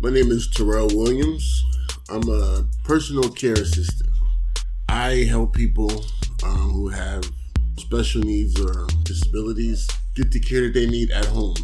My 0.00 0.10
name 0.10 0.30
is 0.30 0.48
Terrell 0.50 0.88
Williams. 0.92 1.64
I'm 2.08 2.28
a 2.28 2.66
personal 2.84 3.30
care 3.30 3.54
assistant. 3.54 4.10
I 4.88 5.24
help 5.28 5.54
people 5.54 6.04
um, 6.44 6.70
who 6.70 6.88
have 6.88 7.24
special 7.78 8.22
needs 8.22 8.60
or 8.60 8.86
disabilities 9.02 9.88
get 10.14 10.30
the 10.30 10.40
care 10.40 10.62
that 10.62 10.74
they 10.74 10.86
need 10.86 11.10
at 11.10 11.24
home. 11.26 11.56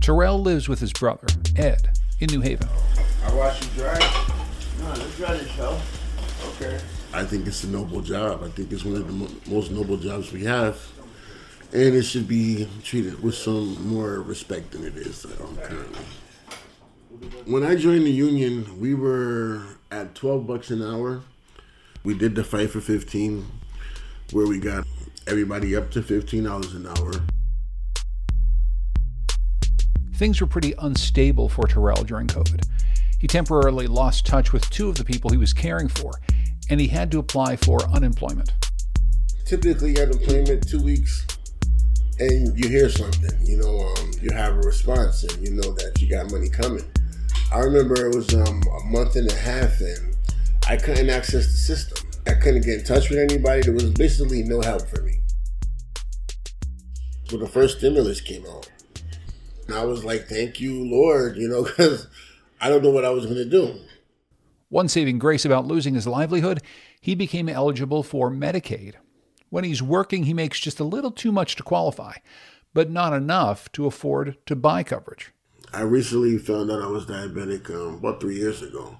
Terrell 0.00 0.40
lives 0.40 0.68
with 0.68 0.80
his 0.80 0.92
brother, 0.92 1.26
Ed, 1.56 1.90
in 2.20 2.28
New 2.30 2.40
Haven. 2.40 2.68
I 3.24 3.34
watch 3.34 3.62
you 3.62 3.82
drive. 3.82 4.00
No, 4.78 4.88
let's 4.88 5.16
try 5.16 5.36
this 5.36 5.50
show. 5.50 5.78
Okay. 6.50 6.80
I 7.12 7.24
think 7.24 7.46
it's 7.46 7.64
a 7.64 7.68
noble 7.68 8.00
job. 8.00 8.42
I 8.42 8.48
think 8.48 8.72
it's 8.72 8.84
one 8.84 8.96
of 8.96 9.06
the 9.06 9.12
mo- 9.12 9.28
most 9.46 9.70
noble 9.72 9.96
jobs 9.96 10.32
we 10.32 10.44
have. 10.44 10.80
And 11.72 11.94
it 11.94 12.02
should 12.02 12.26
be 12.26 12.68
treated 12.82 13.22
with 13.22 13.36
some 13.36 13.86
more 13.88 14.20
respect 14.22 14.72
than 14.72 14.84
it 14.84 14.96
is 14.96 15.24
um, 15.24 15.56
currently. 15.56 16.04
When 17.44 17.62
I 17.62 17.76
joined 17.76 18.06
the 18.06 18.10
union, 18.10 18.80
we 18.80 18.94
were 18.94 19.62
at 19.92 20.16
12 20.16 20.46
bucks 20.46 20.70
an 20.70 20.82
hour. 20.82 21.22
We 22.02 22.14
did 22.14 22.34
the 22.34 22.42
fight 22.42 22.70
for 22.70 22.80
15, 22.80 23.46
where 24.32 24.46
we 24.46 24.58
got 24.58 24.84
everybody 25.28 25.76
up 25.76 25.92
to 25.92 26.02
$15 26.02 26.74
an 26.74 26.86
hour. 26.86 27.12
Things 30.14 30.40
were 30.40 30.46
pretty 30.46 30.74
unstable 30.78 31.48
for 31.48 31.66
Terrell 31.66 32.02
during 32.02 32.26
COVID. 32.26 32.66
He 33.18 33.26
temporarily 33.26 33.86
lost 33.86 34.26
touch 34.26 34.52
with 34.52 34.68
two 34.70 34.88
of 34.88 34.96
the 34.96 35.04
people 35.04 35.30
he 35.30 35.36
was 35.36 35.52
caring 35.52 35.88
for, 35.88 36.12
and 36.68 36.80
he 36.80 36.88
had 36.88 37.12
to 37.12 37.18
apply 37.18 37.56
for 37.56 37.82
unemployment. 37.90 38.52
Typically, 39.44 40.00
unemployment, 40.00 40.66
two 40.68 40.82
weeks, 40.82 41.26
and 42.20 42.58
you 42.58 42.68
hear 42.68 42.90
something, 42.90 43.30
you 43.42 43.56
know, 43.56 43.78
um, 43.80 44.10
you 44.20 44.30
have 44.32 44.54
a 44.54 44.60
response, 44.60 45.24
and 45.24 45.46
you 45.46 45.54
know 45.54 45.72
that 45.72 46.00
you 46.00 46.08
got 46.08 46.30
money 46.30 46.50
coming. 46.50 46.84
I 47.52 47.60
remember 47.60 48.06
it 48.06 48.14
was 48.14 48.32
um, 48.34 48.62
a 48.62 48.84
month 48.84 49.16
and 49.16 49.30
a 49.30 49.34
half, 49.34 49.80
and 49.80 50.16
I 50.68 50.76
couldn't 50.76 51.08
access 51.08 51.46
the 51.46 51.52
system. 51.52 52.06
I 52.26 52.34
couldn't 52.34 52.64
get 52.64 52.80
in 52.80 52.84
touch 52.84 53.08
with 53.08 53.18
anybody. 53.18 53.62
There 53.62 53.72
was 53.72 53.90
basically 53.90 54.42
no 54.42 54.60
help 54.60 54.86
for 54.86 55.02
me. 55.02 55.20
So 57.24 57.38
the 57.38 57.48
first 57.48 57.78
stimulus 57.78 58.20
came 58.20 58.44
out. 58.46 58.70
And 59.66 59.74
I 59.74 59.84
was 59.84 60.04
like, 60.04 60.26
thank 60.26 60.60
you, 60.60 60.84
Lord, 60.84 61.36
you 61.36 61.48
know, 61.48 61.62
because 61.64 62.06
I 62.60 62.68
don't 62.68 62.82
know 62.82 62.90
what 62.90 63.04
I 63.04 63.10
was 63.10 63.24
going 63.24 63.38
to 63.38 63.48
do. 63.48 63.74
One 64.68 64.88
saving 64.88 65.18
grace 65.18 65.44
about 65.44 65.66
losing 65.66 65.94
his 65.94 66.06
livelihood, 66.06 66.60
he 67.00 67.14
became 67.14 67.48
eligible 67.48 68.02
for 68.02 68.30
Medicaid. 68.30 68.94
When 69.50 69.64
he's 69.64 69.82
working, 69.82 70.24
he 70.24 70.34
makes 70.34 70.58
just 70.58 70.80
a 70.80 70.84
little 70.84 71.10
too 71.10 71.30
much 71.32 71.56
to 71.56 71.62
qualify. 71.62 72.14
but 72.72 72.90
not 72.90 73.12
enough 73.12 73.70
to 73.72 73.86
afford 73.86 74.36
to 74.46 74.56
buy 74.56 74.82
coverage. 74.82 75.32
I 75.72 75.82
recently 75.82 76.38
found 76.38 76.70
out 76.70 76.82
I 76.82 76.86
was 76.86 77.06
diabetic 77.06 77.70
um, 77.70 77.96
about 77.96 78.20
three 78.20 78.36
years 78.36 78.62
ago. 78.62 78.96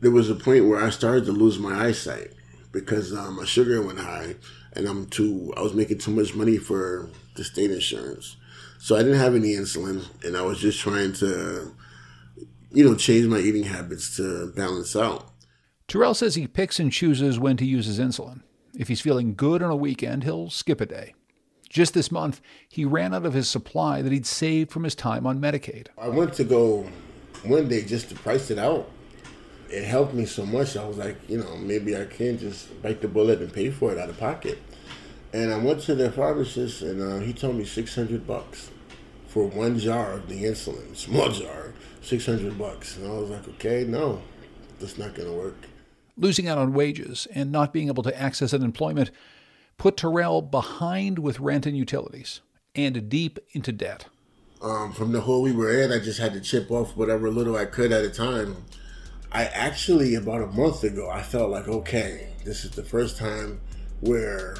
There 0.00 0.10
was 0.10 0.30
a 0.30 0.34
point 0.34 0.66
where 0.66 0.82
I 0.82 0.90
started 0.90 1.24
to 1.26 1.32
lose 1.32 1.58
my 1.58 1.86
eyesight 1.86 2.32
because 2.72 3.12
um, 3.12 3.36
my 3.36 3.44
sugar 3.44 3.82
went 3.82 4.00
high, 4.00 4.36
and 4.72 4.86
I'm 4.86 5.06
too. 5.06 5.52
I 5.56 5.62
was 5.62 5.74
making 5.74 5.98
too 5.98 6.10
much 6.10 6.34
money 6.34 6.58
for 6.58 7.08
the 7.34 7.44
state 7.44 7.70
insurance, 7.70 8.36
so 8.78 8.94
I 8.94 9.02
didn't 9.02 9.18
have 9.18 9.34
any 9.34 9.54
insulin, 9.54 10.04
and 10.24 10.36
I 10.36 10.42
was 10.42 10.58
just 10.58 10.78
trying 10.80 11.12
to, 11.14 11.74
you 12.70 12.84
know, 12.84 12.94
change 12.94 13.26
my 13.26 13.38
eating 13.38 13.64
habits 13.64 14.16
to 14.16 14.52
balance 14.54 14.94
out. 14.94 15.30
Terrell 15.88 16.14
says 16.14 16.34
he 16.34 16.46
picks 16.46 16.78
and 16.78 16.92
chooses 16.92 17.38
when 17.38 17.56
to 17.56 17.64
use 17.64 17.86
his 17.86 17.98
insulin. 17.98 18.42
If 18.76 18.88
he's 18.88 19.00
feeling 19.00 19.34
good 19.34 19.62
on 19.62 19.70
a 19.70 19.76
weekend, 19.76 20.24
he'll 20.24 20.50
skip 20.50 20.80
a 20.80 20.86
day. 20.86 21.14
Just 21.68 21.94
this 21.94 22.12
month, 22.12 22.40
he 22.68 22.84
ran 22.84 23.14
out 23.14 23.26
of 23.26 23.32
his 23.32 23.48
supply 23.48 24.02
that 24.02 24.12
he'd 24.12 24.26
saved 24.26 24.70
from 24.70 24.84
his 24.84 24.94
time 24.94 25.26
on 25.26 25.40
Medicaid. 25.40 25.88
I 25.98 26.08
went 26.08 26.34
to 26.34 26.44
go 26.44 26.86
one 27.44 27.68
day 27.68 27.82
just 27.84 28.10
to 28.10 28.14
price 28.14 28.50
it 28.50 28.58
out. 28.58 28.90
It 29.70 29.84
helped 29.84 30.14
me 30.14 30.26
so 30.26 30.46
much. 30.46 30.76
I 30.76 30.86
was 30.86 30.96
like, 30.96 31.16
you 31.28 31.38
know, 31.38 31.56
maybe 31.56 31.96
I 31.96 32.04
can 32.04 32.38
just 32.38 32.80
bite 32.82 33.00
the 33.00 33.08
bullet 33.08 33.40
and 33.40 33.52
pay 33.52 33.70
for 33.70 33.92
it 33.92 33.98
out 33.98 34.08
of 34.08 34.18
pocket. 34.18 34.58
And 35.32 35.52
I 35.52 35.58
went 35.58 35.80
to 35.82 35.94
the 35.94 36.12
pharmacist, 36.12 36.82
and 36.82 37.02
uh, 37.02 37.18
he 37.18 37.32
told 37.32 37.56
me 37.56 37.64
six 37.64 37.94
hundred 37.94 38.26
bucks 38.26 38.70
for 39.26 39.46
one 39.46 39.78
jar 39.78 40.12
of 40.12 40.28
the 40.28 40.44
insulin, 40.44 40.94
small 40.96 41.30
jar, 41.32 41.74
six 42.00 42.26
hundred 42.26 42.56
bucks. 42.56 42.96
And 42.96 43.06
I 43.06 43.10
was 43.10 43.30
like, 43.30 43.48
okay, 43.48 43.84
no, 43.84 44.22
that's 44.78 44.98
not 44.98 45.16
to 45.16 45.32
work. 45.32 45.56
Losing 46.16 46.48
out 46.48 46.58
on 46.58 46.72
wages 46.72 47.26
and 47.34 47.52
not 47.52 47.72
being 47.72 47.88
able 47.88 48.02
to 48.02 48.18
access 48.18 48.54
unemployment 48.54 49.10
put 49.76 49.96
Terrell 49.96 50.40
behind 50.40 51.18
with 51.18 51.40
rent 51.40 51.66
and 51.66 51.76
utilities 51.76 52.40
and 52.74 53.08
deep 53.08 53.38
into 53.52 53.72
debt. 53.72 54.06
Um, 54.62 54.92
from 54.92 55.12
the 55.12 55.20
hole 55.20 55.42
we 55.42 55.52
were 55.52 55.70
in, 55.70 55.92
I 55.92 55.98
just 55.98 56.18
had 56.18 56.32
to 56.32 56.40
chip 56.40 56.70
off 56.70 56.96
whatever 56.96 57.30
little 57.30 57.56
I 57.56 57.66
could 57.66 57.92
at 57.92 58.04
a 58.04 58.10
time. 58.10 58.56
I 59.30 59.44
actually, 59.46 60.14
about 60.14 60.40
a 60.42 60.46
month 60.46 60.82
ago, 60.84 61.10
I 61.10 61.22
felt 61.22 61.50
like, 61.50 61.68
okay, 61.68 62.28
this 62.44 62.64
is 62.64 62.70
the 62.70 62.82
first 62.82 63.18
time 63.18 63.60
where 64.00 64.56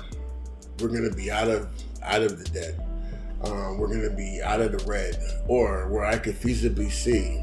we're 0.81 0.88
gonna 0.88 1.14
be 1.14 1.31
out 1.31 1.49
of 1.49 1.69
out 2.03 2.21
of 2.21 2.38
the 2.38 2.45
debt. 2.51 2.75
Um, 3.45 3.79
we're 3.79 3.88
gonna 3.88 4.14
be 4.14 4.42
out 4.42 4.61
of 4.61 4.73
the 4.73 4.85
red, 4.87 5.16
or 5.49 5.88
where 5.88 6.05
I 6.05 6.19
could 6.19 6.35
feasibly 6.35 6.90
see, 6.90 7.42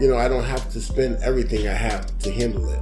you 0.00 0.08
know, 0.08 0.16
I 0.16 0.28
don't 0.28 0.44
have 0.44 0.70
to 0.72 0.80
spend 0.80 1.16
everything 1.22 1.66
I 1.66 1.72
have 1.72 2.16
to 2.18 2.30
handle 2.30 2.68
it. 2.68 2.80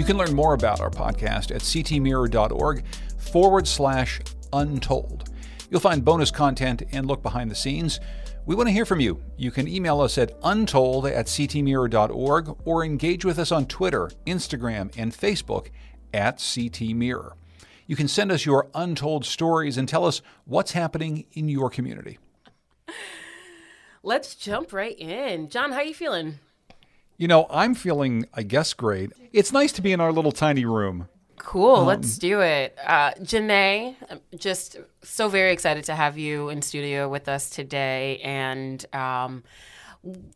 You 0.00 0.06
can 0.06 0.16
learn 0.16 0.34
more 0.34 0.54
about 0.54 0.80
our 0.80 0.88
podcast 0.88 1.54
at 1.54 1.60
ctmirror.org 1.60 2.84
forward 3.18 3.68
slash 3.68 4.22
untold. 4.50 5.28
You'll 5.68 5.80
find 5.80 6.02
bonus 6.02 6.30
content 6.30 6.84
and 6.90 7.06
look 7.06 7.22
behind 7.22 7.50
the 7.50 7.54
scenes. 7.54 8.00
We 8.46 8.54
want 8.54 8.70
to 8.70 8.72
hear 8.72 8.86
from 8.86 9.00
you. 9.00 9.22
You 9.36 9.50
can 9.50 9.68
email 9.68 10.00
us 10.00 10.16
at 10.16 10.38
untold 10.42 11.04
at 11.04 11.26
ctmirror.org 11.26 12.56
or 12.64 12.82
engage 12.82 13.26
with 13.26 13.38
us 13.38 13.52
on 13.52 13.66
Twitter, 13.66 14.10
Instagram, 14.26 14.90
and 14.96 15.12
Facebook 15.12 15.66
at 16.14 16.38
ctmirror. 16.38 17.32
You 17.86 17.94
can 17.94 18.08
send 18.08 18.32
us 18.32 18.46
your 18.46 18.70
untold 18.74 19.26
stories 19.26 19.76
and 19.76 19.86
tell 19.86 20.06
us 20.06 20.22
what's 20.46 20.72
happening 20.72 21.26
in 21.32 21.50
your 21.50 21.68
community. 21.68 22.18
Let's 24.02 24.34
jump 24.34 24.72
right 24.72 24.98
in. 24.98 25.50
John, 25.50 25.72
how 25.72 25.80
are 25.80 25.84
you 25.84 25.92
feeling? 25.92 26.38
You 27.20 27.28
know, 27.28 27.46
I'm 27.50 27.74
feeling, 27.74 28.24
I 28.32 28.42
guess, 28.42 28.72
great. 28.72 29.12
It's 29.30 29.52
nice 29.52 29.72
to 29.72 29.82
be 29.82 29.92
in 29.92 30.00
our 30.00 30.10
little 30.10 30.32
tiny 30.32 30.64
room. 30.64 31.06
Cool, 31.36 31.76
Um, 31.76 31.86
let's 31.86 32.16
do 32.16 32.40
it. 32.40 32.74
Uh, 32.82 33.10
Janae, 33.20 33.94
I'm 34.08 34.20
just 34.38 34.78
so 35.02 35.28
very 35.28 35.52
excited 35.52 35.84
to 35.84 35.94
have 35.94 36.16
you 36.16 36.48
in 36.48 36.62
studio 36.62 37.10
with 37.10 37.28
us 37.28 37.50
today. 37.50 38.20
And 38.24 38.82
um, 38.94 39.44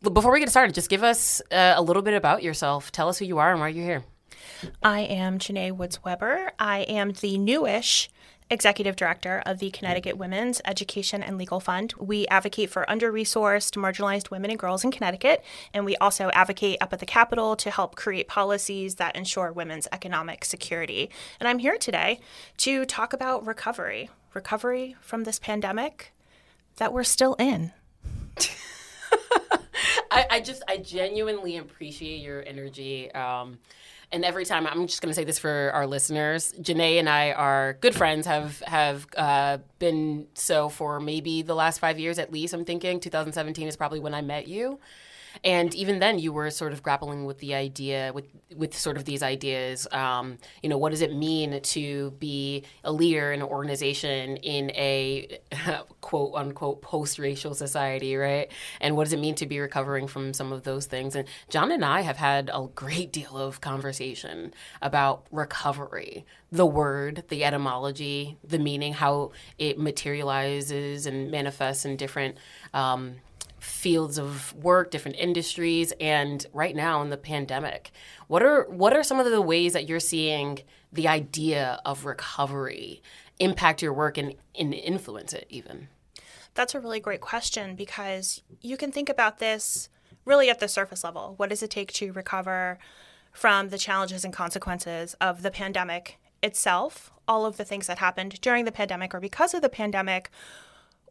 before 0.02 0.30
we 0.30 0.40
get 0.40 0.50
started, 0.50 0.74
just 0.74 0.90
give 0.90 1.02
us 1.02 1.40
uh, 1.50 1.72
a 1.74 1.80
little 1.80 2.02
bit 2.02 2.12
about 2.12 2.42
yourself. 2.42 2.92
Tell 2.92 3.08
us 3.08 3.18
who 3.18 3.24
you 3.24 3.38
are 3.38 3.50
and 3.50 3.60
why 3.60 3.68
you're 3.68 3.86
here. 3.86 4.04
I 4.82 5.00
am 5.00 5.38
Janae 5.38 5.72
Woods 5.72 6.04
Weber. 6.04 6.52
I 6.58 6.80
am 6.80 7.12
the 7.12 7.38
newish 7.38 8.10
executive 8.50 8.96
director 8.96 9.42
of 9.46 9.58
the 9.58 9.70
Connecticut 9.70 10.16
Women's 10.16 10.60
Education 10.64 11.22
and 11.22 11.38
Legal 11.38 11.60
Fund. 11.60 11.94
We 11.98 12.26
advocate 12.28 12.70
for 12.70 12.88
under 12.90 13.12
resourced, 13.12 13.76
marginalized 13.76 14.30
women 14.30 14.50
and 14.50 14.58
girls 14.58 14.84
in 14.84 14.90
Connecticut, 14.90 15.42
and 15.72 15.84
we 15.84 15.96
also 15.96 16.30
advocate 16.32 16.78
up 16.80 16.92
at 16.92 17.00
the 17.00 17.06
Capitol 17.06 17.56
to 17.56 17.70
help 17.70 17.96
create 17.96 18.28
policies 18.28 18.96
that 18.96 19.16
ensure 19.16 19.52
women's 19.52 19.88
economic 19.92 20.44
security. 20.44 21.10
And 21.40 21.48
I'm 21.48 21.58
here 21.58 21.78
today 21.78 22.20
to 22.58 22.84
talk 22.84 23.12
about 23.12 23.46
recovery 23.46 24.10
recovery 24.34 24.96
from 25.00 25.24
this 25.24 25.38
pandemic 25.38 26.12
that 26.76 26.92
we're 26.92 27.04
still 27.04 27.34
in. 27.38 27.72
I, 30.10 30.26
I 30.30 30.40
just, 30.40 30.62
I 30.68 30.78
genuinely 30.78 31.56
appreciate 31.56 32.20
your 32.20 32.42
energy. 32.46 33.12
Um, 33.12 33.58
and 34.14 34.24
every 34.24 34.44
time, 34.44 34.64
I'm 34.64 34.86
just 34.86 35.02
going 35.02 35.10
to 35.10 35.14
say 35.14 35.24
this 35.24 35.40
for 35.40 35.72
our 35.74 35.88
listeners. 35.88 36.54
Janae 36.60 37.00
and 37.00 37.08
I 37.08 37.32
are 37.32 37.76
good 37.80 37.96
friends. 37.96 38.26
Have 38.28 38.60
have 38.60 39.08
uh, 39.16 39.58
been 39.80 40.28
so 40.34 40.68
for 40.68 41.00
maybe 41.00 41.42
the 41.42 41.54
last 41.54 41.80
five 41.80 41.98
years 41.98 42.20
at 42.20 42.32
least. 42.32 42.54
I'm 42.54 42.64
thinking 42.64 43.00
2017 43.00 43.66
is 43.66 43.76
probably 43.76 43.98
when 43.98 44.14
I 44.14 44.22
met 44.22 44.46
you. 44.46 44.78
And 45.42 45.74
even 45.74 45.98
then, 45.98 46.18
you 46.18 46.32
were 46.32 46.50
sort 46.50 46.72
of 46.72 46.82
grappling 46.82 47.24
with 47.24 47.38
the 47.38 47.54
idea, 47.54 48.12
with 48.14 48.26
with 48.56 48.76
sort 48.76 48.96
of 48.96 49.04
these 49.04 49.22
ideas. 49.22 49.86
Um, 49.90 50.38
you 50.62 50.68
know, 50.68 50.78
what 50.78 50.90
does 50.90 51.00
it 51.00 51.14
mean 51.14 51.60
to 51.60 52.10
be 52.12 52.64
a 52.84 52.92
leader 52.92 53.32
in 53.32 53.40
an 53.40 53.48
organization 53.48 54.36
in 54.38 54.70
a 54.70 55.38
quote 56.00 56.34
unquote 56.34 56.82
post 56.82 57.18
racial 57.18 57.54
society, 57.54 58.16
right? 58.16 58.50
And 58.80 58.96
what 58.96 59.04
does 59.04 59.12
it 59.12 59.20
mean 59.20 59.34
to 59.36 59.46
be 59.46 59.58
recovering 59.58 60.06
from 60.06 60.32
some 60.32 60.52
of 60.52 60.62
those 60.62 60.86
things? 60.86 61.16
And 61.16 61.26
John 61.48 61.72
and 61.72 61.84
I 61.84 62.02
have 62.02 62.16
had 62.16 62.50
a 62.52 62.68
great 62.74 63.12
deal 63.12 63.36
of 63.36 63.60
conversation 63.60 64.54
about 64.82 65.26
recovery, 65.30 66.24
the 66.52 66.66
word, 66.66 67.24
the 67.28 67.44
etymology, 67.44 68.36
the 68.44 68.58
meaning, 68.58 68.92
how 68.92 69.32
it 69.58 69.78
materializes 69.78 71.06
and 71.06 71.30
manifests 71.30 71.84
in 71.84 71.96
different. 71.96 72.36
Um, 72.72 73.16
fields 73.64 74.18
of 74.18 74.54
work, 74.54 74.90
different 74.90 75.16
industries, 75.16 75.92
and 75.98 76.46
right 76.52 76.76
now 76.76 77.02
in 77.02 77.10
the 77.10 77.16
pandemic. 77.16 77.90
What 78.28 78.42
are 78.42 78.64
what 78.68 78.94
are 78.94 79.02
some 79.02 79.18
of 79.18 79.30
the 79.30 79.40
ways 79.40 79.72
that 79.72 79.88
you're 79.88 80.00
seeing 80.00 80.60
the 80.92 81.08
idea 81.08 81.80
of 81.84 82.04
recovery 82.04 83.02
impact 83.40 83.82
your 83.82 83.92
work 83.92 84.18
and, 84.18 84.34
and 84.54 84.74
influence 84.74 85.32
it 85.32 85.46
even? 85.48 85.88
That's 86.54 86.74
a 86.74 86.80
really 86.80 87.00
great 87.00 87.20
question 87.20 87.74
because 87.74 88.42
you 88.60 88.76
can 88.76 88.92
think 88.92 89.08
about 89.08 89.38
this 89.38 89.88
really 90.24 90.50
at 90.50 90.60
the 90.60 90.68
surface 90.68 91.02
level. 91.02 91.34
What 91.36 91.50
does 91.50 91.62
it 91.62 91.70
take 91.70 91.92
to 91.94 92.12
recover 92.12 92.78
from 93.32 93.70
the 93.70 93.78
challenges 93.78 94.24
and 94.24 94.32
consequences 94.32 95.14
of 95.20 95.42
the 95.42 95.50
pandemic 95.50 96.18
itself, 96.42 97.12
all 97.26 97.44
of 97.44 97.56
the 97.56 97.64
things 97.64 97.88
that 97.88 97.98
happened 97.98 98.40
during 98.40 98.64
the 98.64 98.72
pandemic 98.72 99.14
or 99.14 99.20
because 99.20 99.54
of 99.54 99.62
the 99.62 99.68
pandemic? 99.68 100.30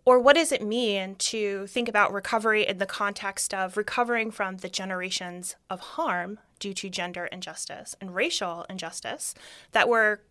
Or 0.06 0.20
what 0.20 0.36
does 0.36 0.52
it 0.52 0.62
mean 0.62 1.16
to 1.16 1.66
think 1.68 1.88
about 1.88 2.12
recovery 2.12 2.68
in 2.68 2.78
the 2.78 2.86
context 2.86 3.54
of 3.54 3.78
recovering 3.78 4.32
from 4.32 4.58
the 4.58 4.70
generations 4.70 5.56
of 5.70 5.80
harm 5.80 6.40
due 6.60 6.74
to 6.74 6.90
gender 6.90 7.26
injustice 7.26 7.96
and 8.02 8.14
racial 8.14 8.66
injustice 8.70 9.34
that 9.72 9.88
were 9.88 10.22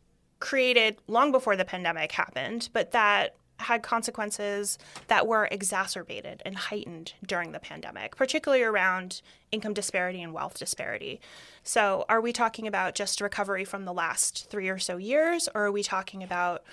created 0.41 0.99
long 1.07 1.33
before 1.33 1.57
the 1.57 1.65
pandemic 1.65 2.13
happened, 2.13 2.69
but 2.73 2.91
that 2.93 3.37
had 3.59 3.83
consequences 3.83 4.77
that 5.07 5.27
were 5.27 5.49
exacerbated 5.51 6.43
and 6.45 6.57
heightened 6.57 7.15
during 7.25 7.53
the 7.53 7.61
pandemic, 7.61 8.17
particularly 8.17 8.63
around 8.63 9.23
income 9.53 9.73
disparity 9.73 10.21
and 10.21 10.35
wealth 10.35 10.59
disparity. 10.59 11.21
So, 11.63 12.05
are 12.09 12.21
we 12.21 12.33
talking 12.33 12.67
about 12.67 12.95
just 12.95 13.21
recovery 13.21 13.65
from 13.65 13.85
the 13.85 13.93
last 13.93 14.51
three 14.51 14.69
or 14.69 14.79
so 14.79 14.97
years, 14.97 15.49
or 15.55 15.67
are 15.67 15.73
we 15.73 15.83
talking 15.83 16.23
about 16.23 16.65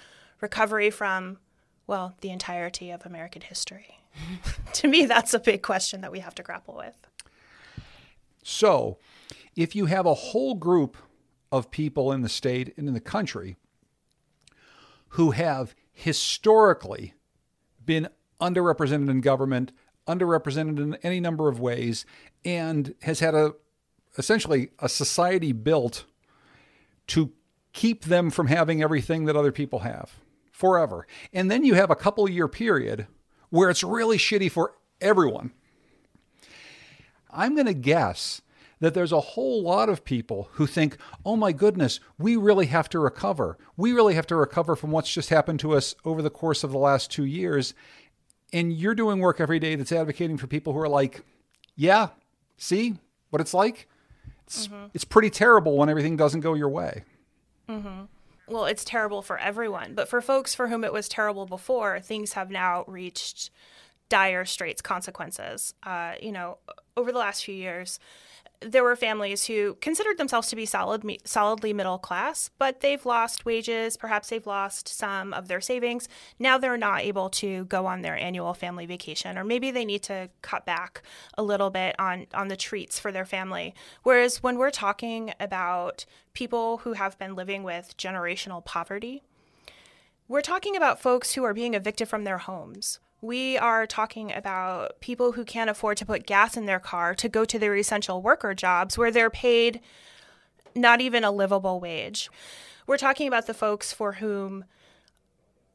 recovery 0.41 0.89
from 0.89 1.37
well, 1.89 2.13
the 2.21 2.29
entirety 2.29 2.91
of 2.91 3.03
American 3.03 3.41
history? 3.41 3.97
to 4.73 4.87
me, 4.87 5.07
that's 5.07 5.33
a 5.33 5.39
big 5.39 5.63
question 5.63 6.01
that 6.01 6.11
we 6.11 6.19
have 6.19 6.35
to 6.35 6.43
grapple 6.43 6.75
with. 6.75 6.93
So, 8.43 8.99
if 9.55 9.75
you 9.75 9.87
have 9.87 10.05
a 10.05 10.13
whole 10.13 10.53
group 10.53 10.95
of 11.51 11.71
people 11.71 12.11
in 12.11 12.21
the 12.21 12.29
state 12.29 12.75
and 12.77 12.87
in 12.87 12.93
the 12.93 12.99
country 12.99 13.57
who 15.09 15.31
have 15.31 15.73
historically 15.91 17.15
been 17.83 18.07
underrepresented 18.39 19.09
in 19.09 19.19
government, 19.21 19.71
underrepresented 20.07 20.77
in 20.77 20.95
any 21.01 21.19
number 21.19 21.49
of 21.49 21.59
ways, 21.59 22.05
and 22.45 22.93
has 23.01 23.19
had 23.19 23.33
a 23.33 23.55
essentially 24.15 24.69
a 24.77 24.87
society 24.87 25.53
built 25.53 26.05
to 27.07 27.31
keep 27.73 28.05
them 28.05 28.29
from 28.29 28.45
having 28.45 28.83
everything 28.83 29.25
that 29.25 29.35
other 29.35 29.51
people 29.51 29.79
have 29.79 30.19
forever. 30.59 31.07
And 31.31 31.49
then 31.49 31.63
you 31.63 31.75
have 31.75 31.89
a 31.89 31.95
couple 31.95 32.29
year 32.29 32.49
period 32.49 33.07
where 33.49 33.69
it's 33.69 33.81
really 33.81 34.17
shitty 34.17 34.51
for 34.51 34.75
everyone. 34.99 35.53
I'm 37.31 37.55
going 37.55 37.65
to 37.67 37.73
guess 37.73 38.41
that 38.81 38.93
there's 38.93 39.13
a 39.13 39.21
whole 39.21 39.63
lot 39.63 39.87
of 39.87 40.03
people 40.03 40.49
who 40.53 40.67
think, 40.67 40.97
oh 41.25 41.37
my 41.37 41.53
goodness, 41.53 42.01
we 42.17 42.35
really 42.35 42.65
have 42.65 42.89
to 42.89 42.99
recover. 42.99 43.57
We 43.77 43.93
really 43.93 44.15
have 44.15 44.27
to 44.27 44.35
recover 44.35 44.75
from 44.75 44.91
what's 44.91 45.13
just 45.13 45.29
happened 45.29 45.61
to 45.61 45.75
us 45.75 45.95
over 46.03 46.21
the 46.21 46.29
course 46.29 46.65
of 46.65 46.71
the 46.71 46.77
last 46.77 47.09
two 47.09 47.25
years. 47.25 47.73
And 48.51 48.73
you're 48.73 48.95
doing 48.95 49.19
work 49.19 49.39
every 49.39 49.59
day 49.59 49.75
that's 49.75 49.93
advocating 49.93 50.37
for 50.37 50.47
people 50.47 50.73
who 50.73 50.79
are 50.79 50.89
like, 50.89 51.21
yeah, 51.77 52.09
see 52.57 52.97
what 53.29 53.39
it's 53.41 53.53
like? 53.53 53.87
It's, 54.45 54.67
mm-hmm. 54.67 54.87
it's 54.93 55.05
pretty 55.05 55.29
terrible 55.29 55.77
when 55.77 55.87
everything 55.87 56.17
doesn't 56.17 56.41
go 56.41 56.53
your 56.53 56.69
way. 56.69 57.03
Mm-hmm. 57.69 58.05
Well, 58.49 58.65
it's 58.65 58.83
terrible 58.83 59.21
for 59.21 59.37
everyone. 59.37 59.93
But 59.93 60.09
for 60.09 60.21
folks 60.21 60.55
for 60.55 60.67
whom 60.67 60.83
it 60.83 60.91
was 60.91 61.07
terrible 61.07 61.45
before, 61.45 61.99
things 61.99 62.33
have 62.33 62.49
now 62.49 62.83
reached 62.87 63.51
dire 64.09 64.43
straits 64.43 64.81
consequences. 64.81 65.73
Uh, 65.83 66.13
you 66.21 66.31
know, 66.31 66.57
over 66.97 67.11
the 67.11 67.19
last 67.19 67.45
few 67.45 67.55
years, 67.55 67.99
there 68.61 68.83
were 68.83 68.95
families 68.95 69.45
who 69.45 69.75
considered 69.75 70.17
themselves 70.17 70.49
to 70.49 70.55
be 70.55 70.65
solid, 70.65 71.05
solidly 71.23 71.71
middle 71.71 71.97
class, 71.97 72.49
but 72.57 72.81
they've 72.81 73.05
lost 73.05 73.45
wages. 73.45 73.95
Perhaps 73.95 74.29
they've 74.29 74.45
lost 74.45 74.87
some 74.87 75.33
of 75.33 75.47
their 75.47 75.61
savings. 75.61 76.09
Now 76.39 76.57
they're 76.57 76.77
not 76.77 77.01
able 77.01 77.29
to 77.31 77.65
go 77.65 77.85
on 77.85 78.01
their 78.01 78.17
annual 78.17 78.53
family 78.53 78.85
vacation, 78.85 79.37
or 79.37 79.45
maybe 79.45 79.71
they 79.71 79.85
need 79.85 80.03
to 80.03 80.29
cut 80.41 80.65
back 80.65 81.01
a 81.37 81.43
little 81.43 81.69
bit 81.69 81.95
on, 81.99 82.27
on 82.33 82.49
the 82.49 82.57
treats 82.57 82.99
for 82.99 83.11
their 83.11 83.25
family. 83.25 83.73
Whereas 84.03 84.43
when 84.43 84.57
we're 84.57 84.71
talking 84.71 85.33
about 85.39 86.05
people 86.33 86.79
who 86.79 86.93
have 86.93 87.17
been 87.17 87.35
living 87.35 87.63
with 87.63 87.95
generational 87.97 88.63
poverty, 88.63 89.23
we're 90.27 90.41
talking 90.41 90.75
about 90.75 91.01
folks 91.01 91.33
who 91.33 91.43
are 91.43 91.53
being 91.53 91.73
evicted 91.73 92.09
from 92.09 92.23
their 92.23 92.39
homes 92.39 92.99
we 93.21 93.57
are 93.57 93.85
talking 93.85 94.31
about 94.31 94.99
people 95.01 95.33
who 95.33 95.43
can't 95.43 95.69
afford 95.69 95.97
to 95.97 96.05
put 96.05 96.25
gas 96.25 96.55
in 96.55 96.65
their 96.65 96.79
car 96.79 97.13
to 97.15 97.27
go 97.27 97.43
to 97.45 97.59
their 97.59 97.75
essential 97.75 98.21
worker 98.21 98.53
jobs 98.53 98.97
where 98.97 99.11
they're 99.11 99.29
paid 99.29 99.81
not 100.75 101.01
even 101.01 101.23
a 101.23 101.31
livable 101.31 101.79
wage. 101.79 102.29
We're 102.87 102.97
talking 102.97 103.27
about 103.27 103.47
the 103.47 103.53
folks 103.53 103.91
for 103.91 104.13
whom 104.13 104.65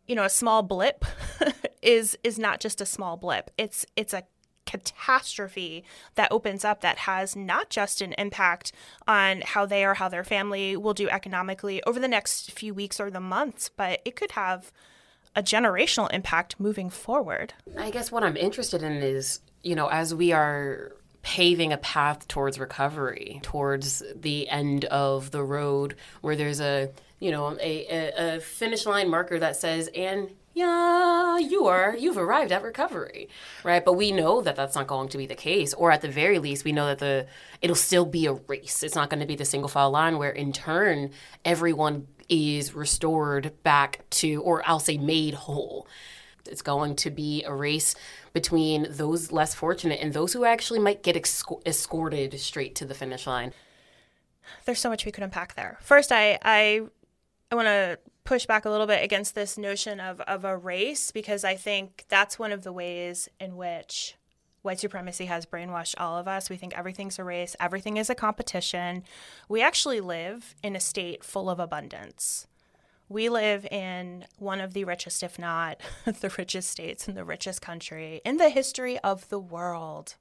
you 0.07 0.15
know 0.15 0.25
a 0.25 0.31
small 0.31 0.63
blip 0.63 1.05
is 1.83 2.17
is 2.25 2.39
not 2.39 2.61
just 2.61 2.81
a 2.81 2.87
small 2.87 3.17
blip. 3.17 3.51
It's 3.59 3.87
it's 3.97 4.15
a 4.15 4.25
catastrophe 4.67 5.85
that 6.15 6.33
opens 6.33 6.65
up 6.65 6.81
that 6.81 6.99
has 6.99 7.37
not 7.37 7.69
just 7.69 8.01
an 8.01 8.15
impact 8.17 8.73
on 9.07 9.43
how 9.43 9.67
they 9.67 9.85
or 9.85 9.95
how 9.95 10.09
their 10.09 10.25
family 10.25 10.77
will 10.77 10.95
do 10.95 11.09
economically 11.11 11.83
over 11.85 12.01
the 12.01 12.09
next 12.09 12.51
few 12.51 12.73
weeks 12.73 12.99
or 12.99 13.11
the 13.11 13.21
months, 13.21 13.69
but 13.69 14.01
it 14.07 14.17
could 14.17 14.33
have 14.33 14.73
a 15.37 15.43
generational 15.43 16.13
impact 16.13 16.59
moving 16.59 16.91
forward. 16.91 17.55
I 17.77 17.91
guess 17.91 18.13
what 18.13 18.23
I'm 18.23 18.37
interested 18.37 18.83
in 18.83 18.93
is, 18.95 19.41
you 19.63 19.75
know, 19.75 19.89
as 19.89 20.15
we 20.15 20.33
are 20.33 20.93
paving 21.23 21.73
a 21.73 21.79
path 21.79 22.29
towards 22.29 22.59
recovery, 22.59 23.41
towards 23.43 24.03
the 24.15 24.49
end 24.49 24.85
of 24.87 25.31
the 25.31 25.43
road 25.43 25.97
where 26.21 26.37
there's 26.37 26.61
a, 26.61 26.91
you 27.19 27.31
know, 27.31 27.57
a, 27.61 27.87
a, 27.89 28.37
a 28.37 28.41
finish 28.41 28.85
line 28.85 29.09
marker 29.09 29.39
that 29.39 29.57
says, 29.57 29.89
and 29.95 30.31
yeah, 30.53 31.39
you 31.39 31.67
are, 31.67 31.97
you've 31.99 32.19
arrived 32.19 32.53
at 32.53 32.63
recovery, 32.63 33.29
right? 33.65 33.85
But 33.85 33.95
we 33.95 34.13
know 34.13 34.41
that 34.43 34.55
that's 34.55 34.77
not 34.77 34.87
going 34.87 35.09
to 35.09 35.19
be 35.19 35.27
the 35.27 35.35
case. 35.35 35.75
Or 35.75 35.91
at 35.91 36.01
the 36.01 36.09
very 36.09 36.39
least, 36.39 36.65
we 36.65 36.71
know 36.71 36.87
that 36.87 36.99
the, 36.99 37.27
it'll 37.61 37.75
still 37.75 38.05
be 38.05 38.27
a 38.27 38.35
race. 38.35 38.85
It's 38.85 38.95
not 38.95 39.11
going 39.11 39.21
to 39.21 39.27
be 39.27 39.35
the 39.35 39.45
single 39.45 39.69
file 39.69 39.91
line 39.91 40.17
where 40.17 40.31
in 40.31 40.53
turn, 40.53 41.11
everyone 41.45 42.07
is 42.29 42.75
restored 42.75 43.53
back 43.63 44.05
to, 44.11 44.43
or 44.43 44.63
I'll 44.67 44.81
say 44.81 44.99
made 44.99 45.35
whole. 45.35 45.87
It's 46.47 46.63
going 46.63 46.97
to 46.97 47.11
be 47.11 47.43
a 47.45 47.55
race 47.55 47.95
between 48.33 48.87
those 48.91 49.33
less 49.33 49.55
fortunate 49.55 50.01
and 50.01 50.13
those 50.13 50.33
who 50.33 50.45
actually 50.45 50.81
might 50.81 51.03
get 51.03 51.17
escorted 51.17 52.39
straight 52.39 52.75
to 52.77 52.85
the 52.85 52.95
finish 52.95 53.27
line. 53.27 53.53
There's 54.65 54.81
so 54.81 54.91
much 54.91 55.07
we 55.07 55.13
could 55.13 55.25
unpack 55.25 55.55
there. 55.55 55.79
First, 55.81 56.13
I 56.13 56.39
I, 56.43 56.83
I 57.51 57.55
want 57.55 57.67
to 57.67 57.99
push 58.25 58.47
back 58.47 58.65
a 58.65 58.71
little 58.71 58.87
bit 58.87 59.03
against 59.03 59.35
this 59.35 59.57
notion 59.57 60.01
of, 60.01 60.21
of 60.23 60.45
a 60.45 60.57
race 60.57 61.11
because 61.11 61.45
I 61.45 61.57
think 61.57 62.05
that's 62.09 62.39
one 62.39 62.53
of 62.53 62.63
the 62.63 62.73
ways 62.73 63.29
in 63.39 63.57
which 63.57 64.17
white 64.65 64.81
supremacy 64.81 65.27
has 65.27 65.45
brainwashed 65.45 65.95
all 65.99 66.17
of 66.17 66.27
us. 66.27 66.49
We 66.49 66.57
think 66.57 66.77
everything's 66.77 67.19
a 67.19 67.25
race, 67.25 67.55
everything 67.61 67.99
is 67.99 68.09
a 68.09 68.15
competition. 68.15 69.05
We 69.49 69.61
actually 69.61 70.01
live 70.01 70.55
in 70.63 70.75
a 70.75 70.81
state 70.81 71.23
full 71.23 71.51
of 71.51 71.61
abundance. 71.61 72.47
We 73.11 73.29
live 73.29 73.67
in 73.71 74.25
one 74.39 74.63
of 74.63 74.73
the 74.73 74.85
richest, 74.85 75.23
if 75.23 75.39
not 75.39 75.81
the 76.07 76.35
richest 76.39 76.71
states 76.71 77.07
in 77.07 77.15
the 77.15 77.25
richest 77.25 77.61
country 77.61 78.23
in 78.25 78.39
the 78.39 78.49
history 78.49 78.99
of 79.01 79.29
the 79.29 79.39
world 79.39 80.15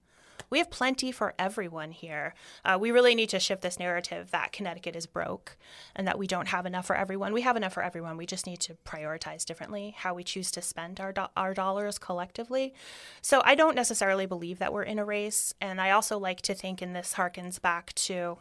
we 0.49 0.57
have 0.59 0.69
plenty 0.69 1.11
for 1.11 1.33
everyone 1.39 1.91
here. 1.91 2.33
Uh, 2.63 2.77
we 2.79 2.91
really 2.91 3.15
need 3.15 3.29
to 3.29 3.39
shift 3.39 3.61
this 3.61 3.79
narrative 3.79 4.31
that 4.31 4.51
Connecticut 4.51 4.95
is 4.95 5.05
broke 5.05 5.57
and 5.95 6.07
that 6.07 6.19
we 6.19 6.27
don't 6.27 6.47
have 6.47 6.65
enough 6.65 6.85
for 6.85 6.95
everyone. 6.95 7.33
We 7.33 7.41
have 7.41 7.57
enough 7.57 7.73
for 7.73 7.83
everyone. 7.83 8.17
We 8.17 8.25
just 8.25 8.45
need 8.45 8.59
to 8.61 8.75
prioritize 8.85 9.45
differently 9.45 9.95
how 9.97 10.13
we 10.13 10.23
choose 10.23 10.51
to 10.51 10.61
spend 10.61 10.99
our, 10.99 11.11
do- 11.11 11.25
our 11.35 11.53
dollars 11.53 11.97
collectively. 11.97 12.73
So 13.21 13.41
I 13.43 13.55
don't 13.55 13.75
necessarily 13.75 14.25
believe 14.25 14.59
that 14.59 14.73
we're 14.73 14.83
in 14.83 14.99
a 14.99 15.05
race. 15.05 15.53
And 15.59 15.81
I 15.81 15.91
also 15.91 16.17
like 16.17 16.41
to 16.43 16.53
think, 16.53 16.81
and 16.81 16.95
this 16.95 17.15
harkens 17.15 17.61
back 17.61 17.93
to 17.93 18.37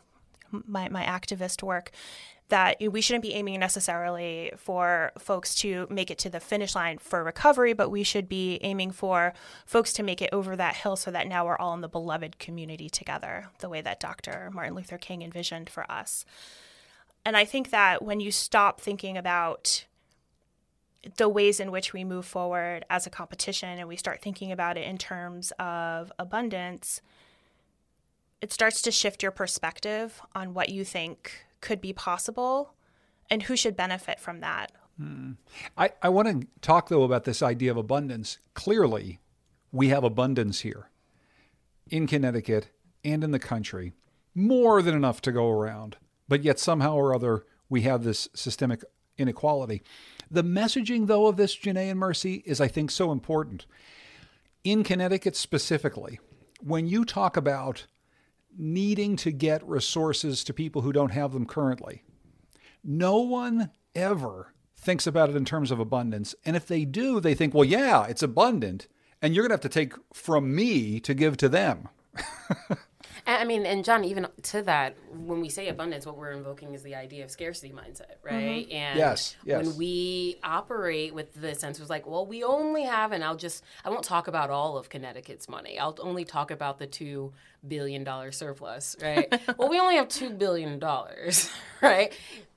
my, 0.66 0.88
my 0.88 1.05
activist 1.05 1.62
work, 1.62 1.90
that 2.48 2.76
we 2.90 3.00
shouldn't 3.00 3.22
be 3.22 3.32
aiming 3.32 3.59
necessarily 3.59 4.53
for 4.59 5.11
folks 5.18 5.55
to 5.55 5.86
make 5.88 6.11
it 6.11 6.18
to 6.18 6.28
the 6.28 6.38
finish 6.38 6.74
line 6.74 6.98
for 6.98 7.24
recovery, 7.24 7.72
but 7.72 7.88
we 7.88 8.03
should 8.03 8.28
be 8.28 8.59
aiming 8.62 8.90
for 8.90 9.32
folks 9.64 9.92
to 9.94 10.03
make 10.03 10.20
it 10.20 10.28
over 10.32 10.55
that 10.55 10.76
hill 10.76 10.94
so 10.94 11.11
that 11.11 11.26
now 11.26 11.46
we're 11.46 11.57
all 11.57 11.72
in 11.72 11.80
the 11.80 11.88
beloved 11.88 12.38
community 12.38 12.90
together, 12.90 13.46
the 13.61 13.70
way 13.70 13.80
that 13.80 14.00
Dr. 14.00 14.50
Martin 14.53 14.74
Luther 14.74 14.98
King 14.98 15.22
envisioned 15.22 15.70
for 15.70 15.90
us. 15.90 16.26
And 17.24 17.36
I 17.36 17.46
think 17.46 17.70
that 17.70 18.03
when 18.03 18.20
you 18.20 18.30
stop 18.30 18.80
thinking 18.80 19.16
about 19.16 19.86
the 21.16 21.28
ways 21.28 21.59
in 21.59 21.70
which 21.70 21.92
we 21.92 22.05
move 22.05 22.26
forward 22.26 22.84
as 22.90 23.07
a 23.07 23.11
competition 23.11 23.78
and 23.78 23.88
we 23.88 23.96
start 23.96 24.20
thinking 24.20 24.53
about 24.53 24.76
it 24.76 24.86
in 24.86 24.98
terms 24.98 25.53
of 25.59 26.12
abundance, 26.18 27.00
it 28.43 28.53
starts 28.53 28.82
to 28.82 28.90
shift 28.90 29.22
your 29.22 29.32
perspective 29.32 30.20
on 30.34 30.53
what 30.53 30.68
you 30.68 30.84
think 30.84 31.47
could 31.61 31.80
be 31.80 31.93
possible 31.93 32.74
and 33.30 33.45
who 33.45 33.57
should 33.57 33.76
benefit 33.76 34.18
from 34.18 34.40
that. 34.40 34.72
Hmm. 34.99 35.32
I, 35.78 35.93
I 36.03 36.09
want 36.09 36.28
to 36.28 36.47
talk, 36.61 36.88
though, 36.88 37.05
about 37.05 37.24
this 37.24 37.40
idea 37.40 37.70
of 37.70 37.76
abundance. 37.76 38.38
Clearly, 38.55 39.20
we 39.70 39.88
have 39.88 40.05
abundance 40.05 40.61
here 40.61 40.90
in 41.88 42.07
Connecticut 42.09 42.70
and 43.05 43.22
in 43.22 43.30
the 43.30 43.38
country, 43.38 43.95
more 44.34 44.82
than 44.82 44.95
enough 44.95 45.22
to 45.22 45.32
go 45.32 45.49
around. 45.49 45.97
But 46.28 46.43
yet, 46.43 46.59
somehow 46.59 46.97
or 46.97 47.14
other, 47.14 47.47
we 47.68 47.82
have 47.82 48.03
this 48.03 48.28
systemic 48.34 48.84
inequality. 49.16 49.82
The 50.30 50.45
messaging, 50.45 51.07
though, 51.07 51.26
of 51.26 51.36
this, 51.36 51.57
Janae 51.57 51.90
and 51.90 51.99
Mercy, 51.99 52.43
is, 52.45 52.61
I 52.61 52.68
think, 52.68 52.90
so 52.90 53.12
important. 53.12 53.66
In 54.64 54.82
Connecticut 54.82 55.36
specifically, 55.36 56.18
when 56.61 56.86
you 56.86 57.05
talk 57.05 57.36
about 57.36 57.86
needing 58.57 59.16
to 59.16 59.30
get 59.30 59.66
resources 59.66 60.44
to 60.44 60.53
people 60.53 60.82
who 60.82 60.92
don't 60.92 61.12
have 61.12 61.32
them 61.32 61.46
currently. 61.46 62.03
No 62.84 63.18
one 63.18 63.70
ever 63.94 64.53
thinks 64.76 65.07
about 65.07 65.30
it 65.30 65.36
in 65.36 65.44
terms 65.44 65.70
of 65.70 65.78
abundance. 65.78 66.34
And 66.44 66.57
if 66.57 66.66
they 66.66 66.84
do, 66.84 67.20
they 67.20 67.34
think, 67.34 67.55
well, 67.55 67.64
yeah, 67.64 68.05
it's 68.07 68.22
abundant. 68.22 68.88
And 69.20 69.34
you're 69.34 69.42
going 69.42 69.50
to 69.50 69.55
have 69.55 69.61
to 69.61 69.68
take 69.68 69.94
from 70.12 70.55
me 70.55 70.98
to 71.00 71.14
give 71.14 71.36
to 71.38 71.48
them. 71.48 71.88
I 73.27 73.45
mean, 73.45 73.64
and 73.66 73.85
John, 73.85 74.05
even 74.05 74.27
to 74.43 74.62
that, 74.62 74.97
when 75.11 75.41
we 75.41 75.49
say 75.49 75.68
abundance, 75.68 76.07
what 76.07 76.16
we're 76.16 76.33
invoking 76.33 76.75
is 76.75 76.83
the 76.83 76.95
idea 76.95 77.25
of 77.25 77.31
scarcity 77.31 77.73
mindset, 77.73 78.16
right? 78.23 78.66
Mm-hmm. 78.66 78.73
And 78.73 78.99
yes, 78.99 79.37
yes. 79.45 79.64
when 79.64 79.77
we 79.77 80.37
operate 80.43 81.14
with 81.14 81.33
the 81.35 81.55
sense 81.55 81.79
of 81.79 81.89
like, 81.89 82.07
well, 82.07 82.27
we 82.27 82.43
only 82.43 82.83
have, 82.83 83.12
and 83.12 83.23
I'll 83.23 83.37
just, 83.37 83.62
I 83.85 83.91
won't 83.91 84.05
talk 84.05 84.27
about 84.27 84.51
all 84.51 84.77
of 84.77 84.89
Connecticut's 84.89 85.49
money. 85.49 85.79
I'll 85.79 85.97
only 86.01 86.25
talk 86.25 86.51
about 86.51 86.79
the 86.79 86.87
two 86.87 87.33
billion 87.66 88.03
dollar 88.03 88.33
surplus, 88.33 88.97
right? 89.01 89.33
well, 89.57 89.68
we 89.68 89.79
only 89.79 89.97
have 89.97 90.09
two 90.09 90.31
billion 90.31 90.79
dollars, 90.79 91.51
right? 91.81 92.12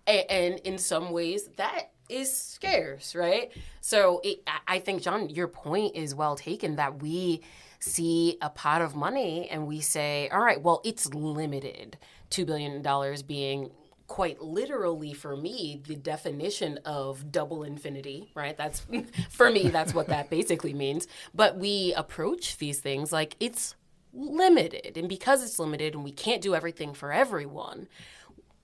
And, 0.08 0.26
and 0.30 0.60
in 0.60 0.78
some 0.80 1.12
ways, 1.12 1.48
that 1.58 1.92
is 2.10 2.36
scarce, 2.36 3.16
right? 3.16 3.52
So 3.82 4.22
it, 4.24 4.48
I 4.68 4.80
think, 4.80 5.02
John, 5.02 5.30
your 5.30 5.48
point 5.48 5.96
is 5.96 6.16
well 6.16 6.36
taken 6.36 6.76
that 6.78 7.02
we 7.02 7.42
see 7.80 8.38
a 8.42 8.50
pot 8.50 8.82
of 8.82 8.96
money 8.96 9.48
and 9.50 9.68
we 9.68 9.80
say, 9.82 10.30
all 10.30 10.42
right, 10.42 10.62
well, 10.62 10.82
it's 10.84 11.14
limited. 11.14 11.98
$2 12.32 12.46
billion 12.46 12.84
being 13.28 13.72
quite 14.08 14.40
literally 14.40 15.14
for 15.14 15.36
me 15.36 15.82
the 15.88 15.96
definition 15.96 16.80
of 16.86 17.32
double 17.32 17.64
infinity 17.64 18.32
right? 18.36 18.56
That's 18.56 18.86
for 19.32 19.50
me 19.50 19.70
that's 19.70 19.94
what 19.94 20.08
that 20.08 20.30
basically 20.30 20.74
means. 20.74 21.08
But 21.34 21.58
we 21.58 21.94
approach 21.96 22.58
these 22.58 22.80
things 22.80 23.12
like 23.12 23.36
it's 23.40 23.76
limited. 24.14 24.98
And 24.98 25.10
because 25.10 25.44
it's 25.44 25.60
limited 25.60 25.96
and 25.96 26.04
we 26.04 26.12
can't 26.12 26.42
do 26.42 26.56
everything 26.56 26.94
for 26.94 27.12
everyone 27.12 27.88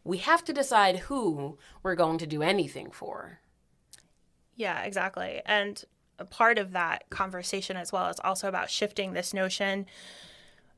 we 0.04 0.18
have 0.18 0.44
to 0.46 0.54
decide 0.54 1.00
who 1.00 1.58
we're 1.84 1.96
going 1.96 2.18
to 2.18 2.28
do 2.28 2.42
anything 2.42 2.92
for. 2.92 3.40
Yeah 4.56 4.82
exactly. 4.84 5.42
And 5.46 5.84
part 6.26 6.58
of 6.58 6.72
that 6.72 7.10
conversation 7.10 7.78
as 7.78 7.92
well 7.92 8.08
is 8.08 8.20
also 8.24 8.48
about 8.48 8.70
shifting 8.70 9.14
this 9.14 9.34
notion 9.34 9.86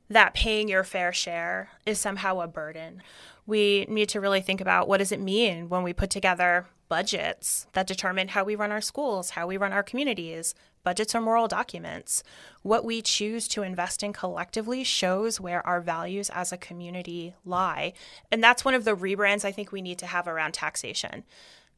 that 0.08 0.34
paying 0.34 0.68
your 0.68 0.84
fair 0.84 1.12
share 1.12 1.70
is 1.86 1.98
somehow 1.98 2.40
a 2.40 2.46
burden. 2.46 3.02
We 3.46 3.86
need 3.88 4.08
to 4.10 4.20
really 4.20 4.40
think 4.40 4.60
about 4.60 4.88
what 4.88 4.98
does 4.98 5.12
it 5.12 5.20
mean 5.20 5.68
when 5.68 5.82
we 5.82 5.92
put 5.92 6.10
together 6.10 6.66
budgets 6.88 7.66
that 7.72 7.86
determine 7.86 8.28
how 8.28 8.44
we 8.44 8.54
run 8.54 8.70
our 8.70 8.80
schools, 8.80 9.30
how 9.30 9.46
we 9.46 9.56
run 9.56 9.72
our 9.72 9.82
communities. 9.82 10.54
Budgets 10.82 11.14
are 11.14 11.20
moral 11.20 11.48
documents. 11.48 12.22
What 12.62 12.84
we 12.84 13.00
choose 13.00 13.48
to 13.48 13.62
invest 13.62 14.02
in 14.02 14.12
collectively 14.12 14.84
shows 14.84 15.40
where 15.40 15.66
our 15.66 15.80
values 15.80 16.30
as 16.30 16.52
a 16.52 16.58
community 16.58 17.34
lie. 17.44 17.94
And 18.30 18.44
that's 18.44 18.64
one 18.64 18.74
of 18.74 18.84
the 18.84 18.94
rebrands 18.94 19.44
I 19.44 19.52
think 19.52 19.72
we 19.72 19.82
need 19.82 19.98
to 19.98 20.06
have 20.06 20.28
around 20.28 20.52
taxation. 20.52 21.24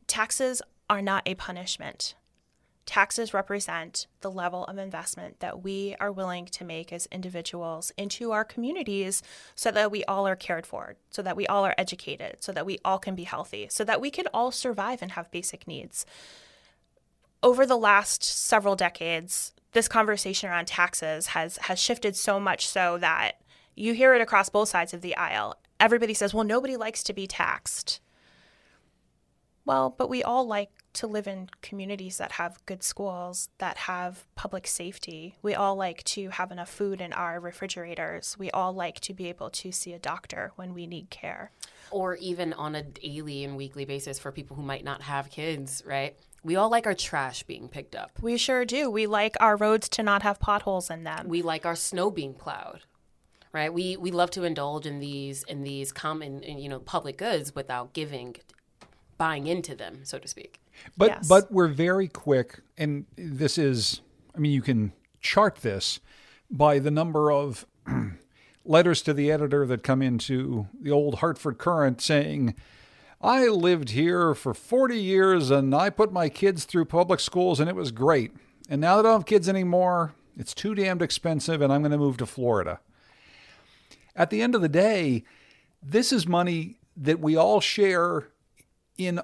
Taxes 0.08 0.60
are 0.90 1.02
not 1.02 1.22
a 1.26 1.34
punishment. 1.34 2.14
Taxes 2.86 3.34
represent 3.34 4.06
the 4.20 4.30
level 4.30 4.64
of 4.66 4.78
investment 4.78 5.40
that 5.40 5.62
we 5.62 5.96
are 5.98 6.12
willing 6.12 6.46
to 6.46 6.64
make 6.64 6.92
as 6.92 7.06
individuals 7.06 7.90
into 7.98 8.30
our 8.30 8.44
communities 8.44 9.24
so 9.56 9.72
that 9.72 9.90
we 9.90 10.04
all 10.04 10.26
are 10.26 10.36
cared 10.36 10.64
for, 10.66 10.94
so 11.10 11.20
that 11.20 11.36
we 11.36 11.48
all 11.48 11.66
are 11.66 11.74
educated, 11.76 12.36
so 12.40 12.52
that 12.52 12.64
we 12.64 12.78
all 12.84 12.98
can 12.98 13.16
be 13.16 13.24
healthy, 13.24 13.66
so 13.68 13.82
that 13.82 14.00
we 14.00 14.08
can 14.08 14.28
all 14.32 14.52
survive 14.52 15.02
and 15.02 15.12
have 15.12 15.30
basic 15.32 15.66
needs. 15.66 16.06
Over 17.42 17.66
the 17.66 17.76
last 17.76 18.22
several 18.22 18.76
decades, 18.76 19.52
this 19.72 19.88
conversation 19.88 20.48
around 20.48 20.66
taxes 20.66 21.28
has 21.28 21.56
has 21.58 21.80
shifted 21.80 22.16
so 22.16 22.38
much 22.38 22.68
so 22.68 22.98
that 22.98 23.40
you 23.74 23.94
hear 23.94 24.14
it 24.14 24.22
across 24.22 24.48
both 24.48 24.68
sides 24.68 24.94
of 24.94 25.02
the 25.02 25.16
aisle. 25.16 25.56
Everybody 25.78 26.14
says, 26.14 26.32
"Well, 26.32 26.44
nobody 26.44 26.76
likes 26.76 27.02
to 27.02 27.12
be 27.12 27.26
taxed." 27.26 28.00
Well, 29.64 29.90
but 29.90 30.08
we 30.08 30.22
all 30.22 30.46
like 30.46 30.70
to 30.96 31.06
live 31.06 31.26
in 31.26 31.48
communities 31.62 32.18
that 32.18 32.32
have 32.32 32.64
good 32.66 32.82
schools, 32.82 33.48
that 33.58 33.76
have 33.78 34.26
public 34.34 34.66
safety. 34.66 35.36
We 35.42 35.54
all 35.54 35.76
like 35.76 36.02
to 36.04 36.30
have 36.30 36.50
enough 36.50 36.70
food 36.70 37.00
in 37.00 37.12
our 37.12 37.38
refrigerators. 37.38 38.36
We 38.38 38.50
all 38.50 38.72
like 38.72 39.00
to 39.00 39.14
be 39.14 39.28
able 39.28 39.50
to 39.50 39.72
see 39.72 39.92
a 39.92 39.98
doctor 39.98 40.52
when 40.56 40.74
we 40.74 40.86
need 40.86 41.10
care. 41.10 41.52
Or 41.90 42.16
even 42.16 42.52
on 42.52 42.74
a 42.74 42.82
daily 42.82 43.44
and 43.44 43.56
weekly 43.56 43.84
basis 43.84 44.18
for 44.18 44.32
people 44.32 44.56
who 44.56 44.62
might 44.62 44.84
not 44.84 45.02
have 45.02 45.30
kids, 45.30 45.82
right? 45.86 46.16
We 46.42 46.56
all 46.56 46.70
like 46.70 46.86
our 46.86 46.94
trash 46.94 47.42
being 47.42 47.68
picked 47.68 47.94
up. 47.94 48.12
We 48.20 48.36
sure 48.36 48.64
do. 48.64 48.90
We 48.90 49.06
like 49.06 49.36
our 49.40 49.56
roads 49.56 49.88
to 49.90 50.02
not 50.02 50.22
have 50.22 50.38
potholes 50.38 50.90
in 50.90 51.04
them. 51.04 51.28
We 51.28 51.42
like 51.42 51.66
our 51.66 51.76
snow 51.76 52.10
being 52.10 52.34
plowed. 52.34 52.82
Right? 53.52 53.72
We 53.72 53.96
we 53.96 54.10
love 54.10 54.30
to 54.32 54.44
indulge 54.44 54.86
in 54.86 55.00
these 55.00 55.42
in 55.44 55.62
these 55.62 55.90
common 55.90 56.42
you 56.42 56.68
know 56.68 56.78
public 56.78 57.16
goods 57.16 57.54
without 57.54 57.94
giving 57.94 58.36
buying 59.18 59.46
into 59.46 59.74
them, 59.74 60.00
so 60.04 60.18
to 60.18 60.28
speak. 60.28 60.60
But 60.96 61.08
Yes. 61.08 61.28
but 61.28 61.50
we're 61.50 61.68
very 61.68 62.08
quick, 62.08 62.60
and 62.76 63.06
this 63.16 63.58
is, 63.58 64.00
I 64.34 64.38
mean, 64.38 64.52
you 64.52 64.62
can 64.62 64.92
chart 65.20 65.56
this 65.56 66.00
by 66.50 66.78
the 66.78 66.90
number 66.90 67.30
of 67.32 67.66
letters 68.64 69.02
to 69.02 69.14
the 69.14 69.30
editor 69.30 69.66
that 69.66 69.82
come 69.82 70.02
into 70.02 70.66
the 70.80 70.90
old 70.90 71.16
Hartford 71.16 71.58
Courant 71.58 72.00
saying, 72.00 72.54
"I 73.20 73.46
lived 73.46 73.90
here 73.90 74.34
for 74.34 74.52
40 74.54 75.00
years 75.00 75.50
and 75.50 75.74
I 75.74 75.90
put 75.90 76.12
my 76.12 76.28
kids 76.28 76.64
through 76.64 76.84
public 76.86 77.20
schools 77.20 77.58
and 77.60 77.68
it 77.70 77.76
was 77.76 77.90
great. 77.90 78.32
And 78.68 78.80
now 78.80 78.96
that 78.96 79.06
I 79.06 79.10
don't 79.10 79.20
have 79.20 79.26
kids 79.26 79.48
anymore, 79.48 80.14
it's 80.36 80.52
too 80.54 80.74
damned 80.74 81.02
expensive 81.02 81.62
and 81.62 81.72
I'm 81.72 81.80
going 81.82 81.92
to 81.92 81.98
move 81.98 82.18
to 82.18 82.26
Florida." 82.26 82.80
At 84.14 84.30
the 84.30 84.40
end 84.42 84.54
of 84.54 84.62
the 84.62 84.68
day, 84.68 85.24
this 85.82 86.12
is 86.12 86.26
money 86.26 86.78
that 86.96 87.20
we 87.20 87.36
all 87.36 87.60
share 87.60 88.28
in 88.98 89.20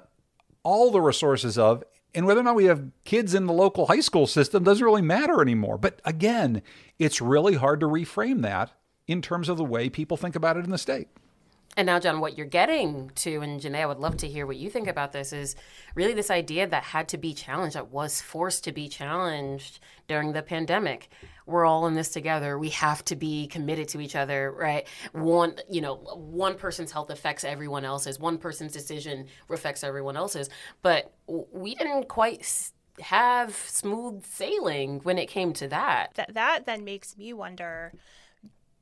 all 0.63 0.91
the 0.91 1.01
resources 1.01 1.57
of 1.57 1.83
and 2.15 2.25
whether 2.25 2.39
or 2.39 2.43
not 2.43 2.55
we 2.55 2.65
have 2.65 2.91
kids 3.05 3.33
in 3.33 3.47
the 3.47 3.53
local 3.53 3.87
high 3.87 3.99
school 3.99 4.27
system 4.27 4.63
doesn't 4.63 4.85
really 4.85 5.01
matter 5.01 5.41
anymore 5.41 5.77
but 5.77 5.99
again 6.05 6.61
it's 6.99 7.21
really 7.21 7.55
hard 7.55 7.79
to 7.79 7.85
reframe 7.85 8.41
that 8.41 8.71
in 9.07 9.21
terms 9.21 9.49
of 9.49 9.57
the 9.57 9.63
way 9.63 9.89
people 9.89 10.17
think 10.17 10.35
about 10.35 10.57
it 10.57 10.63
in 10.63 10.71
the 10.71 10.77
state 10.77 11.07
And 11.75 11.87
now, 11.87 11.99
John, 11.99 12.19
what 12.19 12.37
you're 12.37 12.45
getting 12.45 13.09
to, 13.15 13.41
and 13.41 13.59
Janae, 13.59 13.81
I 13.81 13.85
would 13.87 13.97
love 13.97 14.17
to 14.17 14.27
hear 14.27 14.45
what 14.45 14.57
you 14.57 14.69
think 14.69 14.87
about 14.87 15.11
this, 15.11 15.33
is 15.33 15.55
really 15.95 16.13
this 16.13 16.29
idea 16.29 16.67
that 16.67 16.83
had 16.83 17.07
to 17.09 17.17
be 17.17 17.33
challenged, 17.33 17.75
that 17.75 17.89
was 17.89 18.21
forced 18.21 18.63
to 18.65 18.71
be 18.71 18.87
challenged 18.87 19.79
during 20.07 20.33
the 20.33 20.43
pandemic. 20.43 21.09
We're 21.45 21.65
all 21.65 21.87
in 21.87 21.93
this 21.93 22.09
together. 22.09 22.57
We 22.57 22.69
have 22.69 23.03
to 23.05 23.15
be 23.15 23.47
committed 23.47 23.87
to 23.89 23.99
each 24.01 24.15
other, 24.15 24.51
right? 24.51 24.87
One, 25.11 25.55
you 25.69 25.81
know, 25.81 25.95
one 25.95 26.55
person's 26.55 26.91
health 26.91 27.09
affects 27.09 27.43
everyone 27.43 27.85
else's. 27.85 28.19
One 28.19 28.37
person's 28.37 28.71
decision 28.73 29.27
affects 29.49 29.83
everyone 29.83 30.15
else's. 30.17 30.49
But 30.81 31.13
we 31.27 31.75
didn't 31.75 32.07
quite 32.07 32.41
s- 32.41 32.73
have 32.99 33.55
smooth 33.55 34.25
sailing 34.25 34.99
when 35.01 35.17
it 35.17 35.27
came 35.27 35.51
to 35.53 35.67
that. 35.67 36.11
That 36.15 36.33
that 36.33 36.65
then 36.65 36.83
makes 36.83 37.17
me 37.17 37.33
wonder 37.33 37.93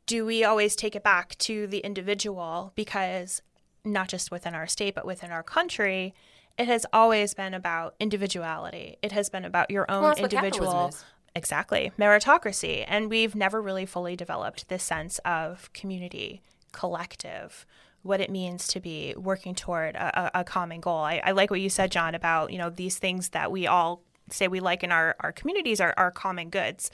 do 0.08 0.26
we 0.26 0.44
always 0.44 0.76
take 0.76 0.96
it 0.96 1.04
back 1.04 1.38
to 1.38 1.68
the 1.68 1.78
individual 1.80 2.74
because 2.76 3.42
not 3.86 4.10
just 4.10 4.30
within 4.32 4.54
our 4.54 4.68
state 4.68 4.94
but 4.96 5.06
within 5.06 5.32
our 5.32 5.44
country 5.44 6.14
it 6.58 6.68
has 6.68 6.86
always 6.92 7.34
been 7.34 7.54
about 7.54 7.96
individuality 8.00 8.98
it 9.02 9.12
has 9.14 9.30
been 9.30 9.46
about 9.46 9.72
your 9.72 9.90
own 9.90 10.02
Well, 10.02 10.10
that's 10.12 10.22
what 10.22 10.32
capitalism 10.32 10.66
individual. 10.76 10.96
Exactly. 11.36 11.92
Meritocracy. 12.00 12.86
And 12.88 13.10
we've 13.10 13.36
never 13.36 13.62
really 13.62 13.86
fully 13.86 14.16
developed 14.16 14.70
this 14.70 14.84
sense 14.84 15.20
of 15.20 15.72
community 15.74 16.42
collective 16.72 17.66
what 18.04 18.20
it 18.20 18.32
means 18.32 18.68
to 18.68 18.80
be 18.80 19.14
working 19.16 19.54
toward 19.54 19.96
a, 19.96 20.40
a, 20.40 20.44
common 20.44 20.82
goal. 20.82 21.00
I, 21.00 21.22
I 21.24 21.32
like 21.32 21.52
what 21.52 21.62
you 21.62 21.70
said 21.70 21.92
john 21.92 22.16
about 22.16 22.52
you 22.52 22.58
know 22.58 22.70
these 22.70 22.98
things 22.98 23.30
that 23.30 23.52
we 23.52 23.68
all 23.68 24.02
say 24.30 24.48
we 24.48 24.60
like 24.60 24.84
in 24.84 24.92
our, 24.92 25.16
our 25.20 25.32
communities 25.32 25.82
are, 25.82 25.94
are 25.98 26.12
common 26.12 26.50
goods. 26.50 26.90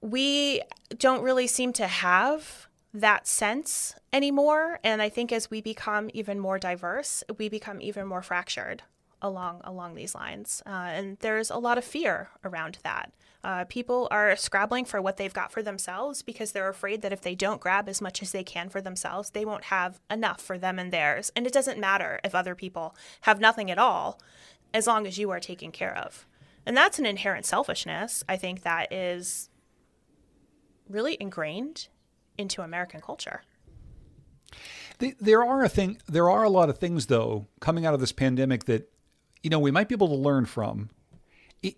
We 0.00 0.62
don't 0.98 1.22
really 1.22 1.46
seem 1.46 1.72
to 1.74 1.86
have 1.86 2.68
that 2.94 3.26
sense 3.26 3.94
anymore. 4.12 4.78
And 4.82 5.02
i 5.02 5.08
think 5.08 5.32
as 5.32 5.50
we 5.50 5.60
become 5.60 6.10
even 6.14 6.38
more 6.38 6.58
diverse 6.58 7.22
we 7.38 7.48
become 7.48 7.80
even 7.80 8.06
more 8.06 8.22
fractured 8.22 8.82
along 9.22 9.60
along 9.64 9.94
these 9.94 10.14
lines 10.14 10.62
uh, 10.66 10.70
and 10.70 11.18
there's 11.20 11.50
a 11.50 11.58
lot 11.58 11.78
of 11.78 11.84
fear 11.84 12.28
around 12.44 12.78
that 12.82 13.12
uh, 13.42 13.64
people 13.64 14.08
are 14.10 14.34
scrabbling 14.36 14.84
for 14.84 15.00
what 15.00 15.16
they've 15.16 15.32
got 15.32 15.50
for 15.50 15.62
themselves 15.62 16.22
because 16.22 16.52
they're 16.52 16.68
afraid 16.68 17.02
that 17.02 17.12
if 17.12 17.22
they 17.22 17.34
don't 17.34 17.60
grab 17.60 17.88
as 17.88 18.00
much 18.00 18.20
as 18.22 18.32
they 18.32 18.44
can 18.44 18.68
for 18.68 18.80
themselves 18.80 19.30
they 19.30 19.44
won't 19.44 19.64
have 19.64 20.00
enough 20.10 20.40
for 20.40 20.58
them 20.58 20.78
and 20.78 20.92
theirs 20.92 21.32
and 21.34 21.46
it 21.46 21.52
doesn't 21.52 21.80
matter 21.80 22.20
if 22.22 22.34
other 22.34 22.54
people 22.54 22.94
have 23.22 23.40
nothing 23.40 23.70
at 23.70 23.78
all 23.78 24.20
as 24.74 24.86
long 24.86 25.06
as 25.06 25.18
you 25.18 25.30
are 25.30 25.40
taken 25.40 25.72
care 25.72 25.96
of 25.96 26.26
and 26.66 26.76
that's 26.76 26.98
an 26.98 27.06
inherent 27.06 27.46
selfishness 27.46 28.22
i 28.28 28.36
think 28.36 28.62
that 28.62 28.92
is 28.92 29.48
really 30.88 31.16
ingrained 31.20 31.88
into 32.38 32.62
American 32.62 33.00
culture. 33.00 33.42
There 34.98 35.44
are 35.44 35.62
a 35.62 35.68
thing. 35.68 35.98
There 36.06 36.30
are 36.30 36.44
a 36.44 36.48
lot 36.48 36.70
of 36.70 36.78
things, 36.78 37.06
though, 37.06 37.46
coming 37.60 37.84
out 37.84 37.94
of 37.94 38.00
this 38.00 38.12
pandemic 38.12 38.64
that, 38.64 38.90
you 39.42 39.50
know, 39.50 39.58
we 39.58 39.70
might 39.70 39.88
be 39.88 39.94
able 39.94 40.08
to 40.08 40.14
learn 40.14 40.46
from, 40.46 40.90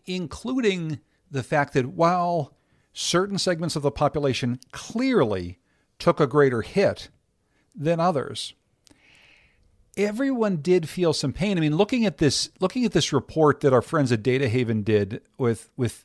including 0.06 1.00
the 1.30 1.42
fact 1.42 1.74
that 1.74 1.86
while 1.86 2.54
certain 2.92 3.38
segments 3.38 3.76
of 3.76 3.82
the 3.82 3.90
population 3.90 4.58
clearly 4.72 5.58
took 5.98 6.20
a 6.20 6.26
greater 6.26 6.62
hit 6.62 7.08
than 7.74 8.00
others, 8.00 8.54
everyone 9.96 10.56
did 10.56 10.88
feel 10.88 11.12
some 11.12 11.32
pain. 11.32 11.58
I 11.58 11.60
mean, 11.60 11.76
looking 11.76 12.06
at 12.06 12.18
this, 12.18 12.50
looking 12.60 12.84
at 12.84 12.92
this 12.92 13.12
report 13.12 13.60
that 13.60 13.72
our 13.72 13.82
friends 13.82 14.12
at 14.12 14.22
DataHaven 14.22 14.84
did 14.84 15.20
with 15.36 15.70
with 15.76 16.04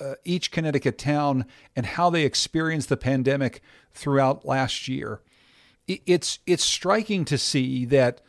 uh, 0.00 0.14
each 0.24 0.50
Connecticut 0.50 0.98
town 0.98 1.46
and 1.76 1.86
how 1.86 2.10
they 2.10 2.24
experienced 2.24 2.88
the 2.88 2.96
pandemic 2.96 3.60
throughout 3.92 4.44
last 4.44 4.88
year. 4.88 5.20
It's 5.86 6.38
it's 6.46 6.64
striking 6.64 7.24
to 7.26 7.36
see 7.36 7.84
that, 7.86 8.20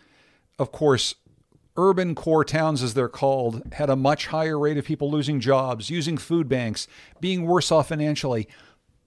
of 0.58 0.72
course, 0.72 1.16
urban 1.76 2.16
core 2.16 2.46
towns, 2.46 2.84
as 2.84 2.94
they're 2.94 3.10
called, 3.10 3.62
had 3.74 3.90
a 3.90 3.96
much 3.96 4.28
higher 4.28 4.60
rate 4.60 4.78
of 4.78 4.86
people 4.86 5.10
losing 5.10 5.40
jobs, 5.40 5.90
using 5.90 6.18
food 6.18 6.48
banks, 6.48 6.88
being 7.20 7.46
worse 7.46 7.72
off 7.72 7.90
financially. 7.90 8.48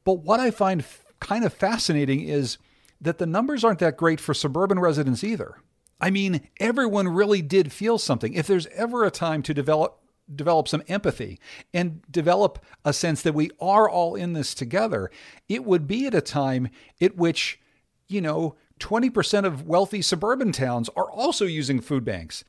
But 0.04 0.20
what 0.20 0.40
I 0.40 0.50
find 0.50 0.80
f- 0.80 1.04
kind 1.20 1.44
of 1.44 1.52
fascinating 1.52 2.20
is 2.22 2.58
that 3.00 3.18
the 3.18 3.26
numbers 3.26 3.64
aren't 3.64 3.78
that 3.80 3.96
great 3.96 4.20
for 4.20 4.34
suburban 4.34 4.78
residents 4.80 5.22
either. 5.22 5.56
I 6.00 6.10
mean, 6.10 6.48
everyone 6.60 7.08
really 7.08 7.42
did 7.42 7.72
feel 7.72 7.98
something. 7.98 8.34
If 8.34 8.46
there's 8.46 8.66
ever 8.68 9.04
a 9.04 9.10
time 9.10 9.42
to 9.42 9.54
develop 9.54 10.00
develop 10.34 10.66
some 10.66 10.82
empathy 10.88 11.38
and 11.72 12.02
develop 12.10 12.58
a 12.84 12.92
sense 12.92 13.22
that 13.22 13.32
we 13.32 13.48
are 13.60 13.88
all 13.88 14.16
in 14.16 14.32
this 14.32 14.54
together, 14.54 15.08
it 15.48 15.64
would 15.64 15.86
be 15.86 16.04
at 16.04 16.14
a 16.14 16.20
time 16.20 16.68
at 17.00 17.16
which, 17.16 17.60
you 18.08 18.20
know, 18.20 18.56
20% 18.80 19.44
of 19.44 19.66
wealthy 19.66 20.02
suburban 20.02 20.50
towns 20.50 20.90
are 20.96 21.08
also 21.10 21.44
using 21.44 21.80
food 21.80 22.04
banks. 22.04 22.42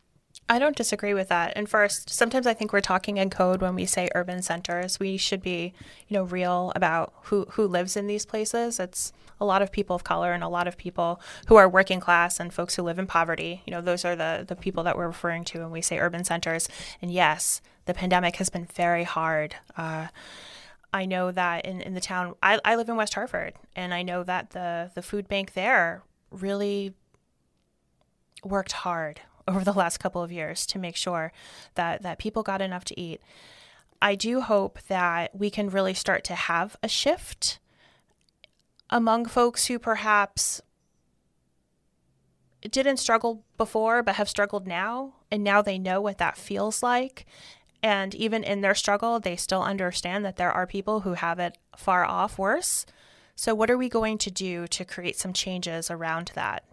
I 0.49 0.59
don't 0.59 0.77
disagree 0.77 1.13
with 1.13 1.27
that. 1.27 1.53
And 1.55 1.67
first, 1.67 2.09
sometimes 2.09 2.47
I 2.47 2.53
think 2.53 2.71
we're 2.71 2.79
talking 2.79 3.17
in 3.17 3.29
code 3.29 3.61
when 3.61 3.75
we 3.75 3.85
say 3.85 4.07
urban 4.15 4.41
centers. 4.41 4.99
We 4.99 5.17
should 5.17 5.41
be, 5.41 5.73
you 6.07 6.13
know, 6.13 6.23
real 6.23 6.71
about 6.75 7.13
who 7.23 7.45
who 7.51 7.67
lives 7.67 7.97
in 7.97 8.07
these 8.07 8.25
places. 8.25 8.79
It's 8.79 9.11
a 9.39 9.45
lot 9.45 9.61
of 9.61 9.71
people 9.71 9.95
of 9.95 10.05
color 10.05 10.31
and 10.31 10.43
a 10.43 10.47
lot 10.47 10.67
of 10.67 10.77
people 10.77 11.19
who 11.47 11.57
are 11.57 11.67
working 11.67 11.99
class 11.99 12.39
and 12.39 12.53
folks 12.53 12.75
who 12.75 12.81
live 12.83 12.97
in 12.97 13.07
poverty. 13.07 13.61
You 13.65 13.71
know, 13.71 13.81
those 13.81 14.05
are 14.05 14.15
the 14.15 14.45
the 14.47 14.55
people 14.55 14.83
that 14.83 14.97
we're 14.97 15.07
referring 15.07 15.43
to 15.45 15.59
when 15.59 15.71
we 15.71 15.81
say 15.81 15.99
urban 15.99 16.23
centers. 16.23 16.69
And 17.01 17.11
yes, 17.11 17.61
the 17.85 17.93
pandemic 17.93 18.37
has 18.37 18.49
been 18.49 18.65
very 18.65 19.03
hard. 19.03 19.55
Uh, 19.75 20.07
I 20.93 21.05
know 21.05 21.31
that 21.31 21.65
in, 21.65 21.81
in 21.81 21.93
the 21.93 22.01
town, 22.01 22.35
I, 22.41 22.59
I 22.63 22.75
live 22.75 22.87
in 22.87 22.95
West 22.95 23.13
Hartford, 23.13 23.53
and 23.75 23.93
I 23.93 24.03
know 24.03 24.23
that 24.23 24.51
the, 24.51 24.89
the 24.95 25.01
food 25.01 25.27
bank 25.27 25.53
there 25.53 26.03
really 26.31 26.93
worked 28.43 28.71
hard 28.71 29.19
over 29.47 29.63
the 29.63 29.73
last 29.73 29.99
couple 29.99 30.21
of 30.21 30.31
years 30.31 30.65
to 30.67 30.79
make 30.79 30.95
sure 30.95 31.31
that, 31.75 32.01
that 32.03 32.17
people 32.17 32.43
got 32.43 32.61
enough 32.61 32.83
to 32.85 32.99
eat. 32.99 33.21
I 34.01 34.15
do 34.15 34.41
hope 34.41 34.79
that 34.87 35.35
we 35.35 35.49
can 35.49 35.69
really 35.69 35.93
start 35.93 36.23
to 36.25 36.35
have 36.35 36.75
a 36.83 36.87
shift 36.87 37.59
among 38.89 39.25
folks 39.25 39.65
who 39.65 39.79
perhaps 39.79 40.61
didn't 42.69 42.97
struggle 42.97 43.43
before 43.57 44.03
but 44.03 44.15
have 44.15 44.29
struggled 44.29 44.67
now 44.67 45.13
and 45.31 45.43
now 45.43 45.61
they 45.61 45.79
know 45.79 46.01
what 46.01 46.17
that 46.17 46.37
feels 46.37 46.83
like. 46.83 47.25
And 47.83 48.13
even 48.15 48.43
in 48.43 48.61
their 48.61 48.75
struggle 48.75 49.19
they 49.19 49.35
still 49.35 49.63
understand 49.63 50.25
that 50.25 50.37
there 50.37 50.51
are 50.51 50.67
people 50.67 51.01
who 51.01 51.13
have 51.13 51.39
it 51.39 51.57
far 51.75 52.05
off 52.05 52.37
worse. 52.37 52.85
So 53.35 53.53
what 53.53 53.69
are 53.69 53.77
we 53.77 53.89
going 53.89 54.17
to 54.19 54.31
do 54.31 54.67
to 54.67 54.85
create 54.85 55.17
some 55.17 55.33
changes 55.33 55.91
around 55.91 56.31
that 56.35 56.63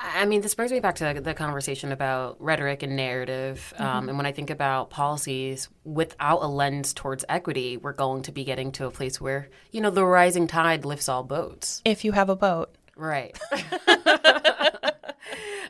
I 0.00 0.24
mean, 0.26 0.40
this 0.42 0.54
brings 0.54 0.70
me 0.70 0.80
back 0.80 0.94
to 0.96 1.20
the 1.20 1.34
conversation 1.34 1.90
about 1.92 2.36
rhetoric 2.40 2.82
and 2.82 2.94
narrative. 2.96 3.74
Um, 3.78 4.06
Mhm. 4.06 4.08
and 4.10 4.16
when 4.16 4.26
I 4.26 4.32
think 4.32 4.48
about 4.50 4.90
policies 4.90 5.68
without 5.84 6.38
a 6.42 6.46
lens 6.46 6.94
towards 6.94 7.24
equity, 7.28 7.76
we're 7.76 7.92
going 7.92 8.22
to 8.22 8.32
be 8.32 8.44
getting 8.44 8.70
to 8.72 8.86
a 8.86 8.90
place 8.90 9.20
where, 9.20 9.48
you 9.72 9.80
know, 9.80 9.90
the 9.90 10.04
rising 10.04 10.46
tide 10.46 10.84
lifts 10.84 11.08
all 11.08 11.24
boats. 11.24 11.82
if 11.84 12.04
you 12.04 12.12
have 12.12 12.28
a 12.30 12.36
boat 12.36 12.74
Right. 12.96 13.38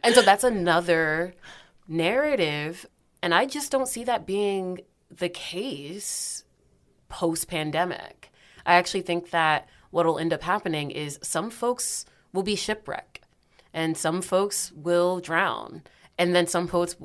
and 0.02 0.14
so 0.14 0.22
that's 0.22 0.44
another 0.44 1.34
narrative. 1.86 2.86
And 3.22 3.34
I 3.34 3.44
just 3.46 3.70
don't 3.70 3.88
see 3.88 4.04
that 4.04 4.24
being 4.26 4.80
the 5.10 5.28
case 5.28 6.44
post 7.10 7.48
pandemic. 7.48 8.30
I 8.64 8.74
actually 8.74 9.02
think 9.02 9.30
that 9.30 9.68
what 9.90 10.06
will 10.06 10.18
end 10.18 10.32
up 10.32 10.42
happening 10.42 10.90
is 10.90 11.18
some 11.22 11.50
folks 11.50 12.04
will 12.32 12.42
be 12.42 12.56
shipwrecked 12.56 13.20
and 13.74 13.96
some 13.96 14.22
folks 14.22 14.72
will 14.74 15.20
drown. 15.20 15.82
And 16.18 16.34
then 16.34 16.46
some 16.46 16.66
folks 16.66 16.96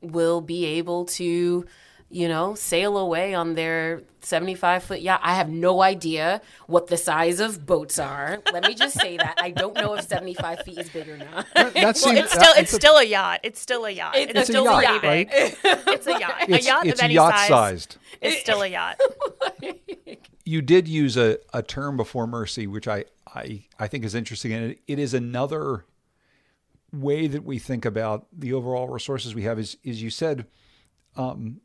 will 0.00 0.40
be 0.40 0.64
able 0.64 1.04
to, 1.06 1.66
you 2.08 2.28
know, 2.28 2.54
sail 2.54 2.96
away 2.96 3.34
on 3.34 3.54
their 3.54 4.02
75 4.20 4.82
foot 4.84 5.00
yacht. 5.02 5.20
I 5.22 5.34
have 5.34 5.48
no 5.50 5.82
idea 5.82 6.40
what 6.66 6.86
the 6.86 6.96
size 6.96 7.38
of 7.40 7.66
boats 7.66 7.98
are. 7.98 8.40
Let 8.52 8.64
me 8.66 8.74
just 8.74 8.98
say 8.98 9.16
that. 9.18 9.34
I 9.38 9.50
don't 9.50 9.74
know 9.74 9.94
if 9.94 10.06
75 10.08 10.60
feet 10.62 10.78
is 10.78 10.88
big 10.88 11.08
or 11.08 11.18
not. 11.18 11.46
That 11.54 11.74
well, 11.74 11.94
seems- 11.94 12.18
it's 12.20 12.30
still 12.32 12.40
that- 12.54 12.58
it's 12.58 12.72
still 12.72 12.96
a 12.96 13.04
yacht. 13.04 13.40
It's 13.42 13.60
still 13.60 13.84
a 13.84 13.90
yacht. 13.90 14.16
It's- 14.16 14.30
It's, 14.30 14.40
it's 14.40 14.48
a 14.48 14.52
still 14.52 14.64
yacht, 14.64 15.00
pretty 15.00 15.06
right? 15.06 15.28
it's 15.64 16.06
a 16.06 16.12
yacht. 16.18 16.42
It's- 16.48 16.64
a 16.64 16.68
yacht 16.68 16.86
it's 16.86 17.00
of 17.00 17.04
any 17.04 17.14
yacht 17.14 17.34
size 17.34 17.48
sized. 17.48 17.96
is 18.20 18.36
still 18.38 18.62
a 18.62 18.68
yacht. 18.68 18.98
you 20.44 20.62
did 20.62 20.88
use 20.88 21.16
a, 21.16 21.38
a 21.52 21.62
term 21.62 21.96
before 21.96 22.26
mercy 22.26 22.66
which 22.68 22.86
I, 22.86 23.04
I 23.34 23.64
i 23.80 23.88
think 23.88 24.04
is 24.04 24.14
interesting 24.14 24.52
and 24.52 24.70
it, 24.72 24.78
it 24.86 24.98
is 25.00 25.12
another 25.12 25.84
way 27.00 27.26
that 27.26 27.44
we 27.44 27.58
think 27.58 27.84
about 27.84 28.26
the 28.32 28.52
overall 28.52 28.88
resources 28.88 29.34
we 29.34 29.42
have 29.42 29.58
is 29.58 29.76
is 29.82 30.02
you 30.02 30.10
said 30.10 30.46
um, 31.16 31.60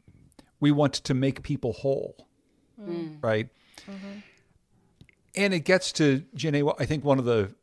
we 0.59 0.71
want 0.71 0.93
to 0.93 1.13
make 1.13 1.43
people 1.43 1.73
whole 1.73 2.27
Mm. 2.79 3.17
right? 3.21 3.47
And 5.35 5.53
it 5.53 5.59
gets 5.61 5.91
to 5.93 6.23
Jenny, 6.33 6.63
i 6.79 6.85
think 6.85 7.03
one 7.05 7.19
of 7.19 7.25
the 7.25 7.53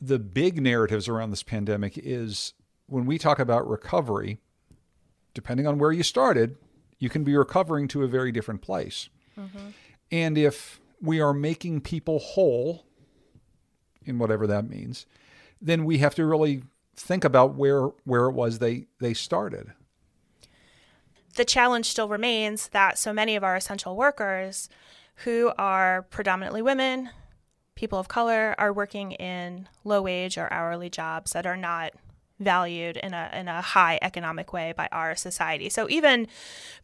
the 0.00 0.18
big 0.18 0.60
narratives 0.60 1.08
around 1.08 1.30
this 1.30 1.42
pandemic 1.42 1.96
is 1.96 2.52
when 2.86 3.06
we 3.06 3.16
talk 3.18 3.38
about 3.38 3.66
recovery 3.68 4.38
depending 5.32 5.66
on 5.66 5.78
where 5.78 5.92
you 5.92 6.02
started 6.02 6.56
you 6.98 7.08
can 7.08 7.24
be 7.24 7.36
recovering 7.36 7.88
to 7.88 8.02
a 8.02 8.06
very 8.06 8.32
different 8.32 8.62
place. 8.62 9.08
And 10.10 10.38
if 10.38 10.80
we 11.00 11.20
are 11.20 11.34
making 11.34 11.82
people 11.82 12.18
whole, 12.18 12.86
in 14.04 14.18
whatever 14.18 14.46
that 14.46 14.68
means, 14.68 15.04
then 15.60 15.84
we 15.84 15.98
have 15.98 16.14
to 16.14 16.24
really 16.24 16.62
think 16.96 17.24
about 17.24 17.54
where 17.54 17.82
where 18.04 18.24
it 18.26 18.32
was 18.32 18.58
they 18.58 18.86
they 19.00 19.14
started. 19.14 19.72
the 21.36 21.44
challenge 21.44 21.86
still 21.86 22.08
remains 22.08 22.68
that 22.68 22.98
so 22.98 23.12
many 23.12 23.36
of 23.36 23.44
our 23.44 23.56
essential 23.56 23.94
workers 23.96 24.70
who 25.24 25.52
are 25.58 26.02
predominantly 26.10 26.62
women, 26.62 27.10
people 27.74 27.98
of 27.98 28.08
color, 28.08 28.54
are 28.58 28.72
working 28.72 29.12
in 29.12 29.68
low 29.84 30.00
wage 30.00 30.38
or 30.38 30.50
hourly 30.52 30.88
jobs 30.88 31.32
that 31.32 31.46
are 31.46 31.56
not 31.56 31.92
valued 32.38 32.96
in 32.98 33.14
a 33.14 33.30
in 33.32 33.48
a 33.48 33.62
high 33.62 33.98
economic 34.02 34.52
way 34.52 34.74
by 34.76 34.88
our 34.92 35.16
society. 35.16 35.68
So 35.70 35.88
even 35.88 36.26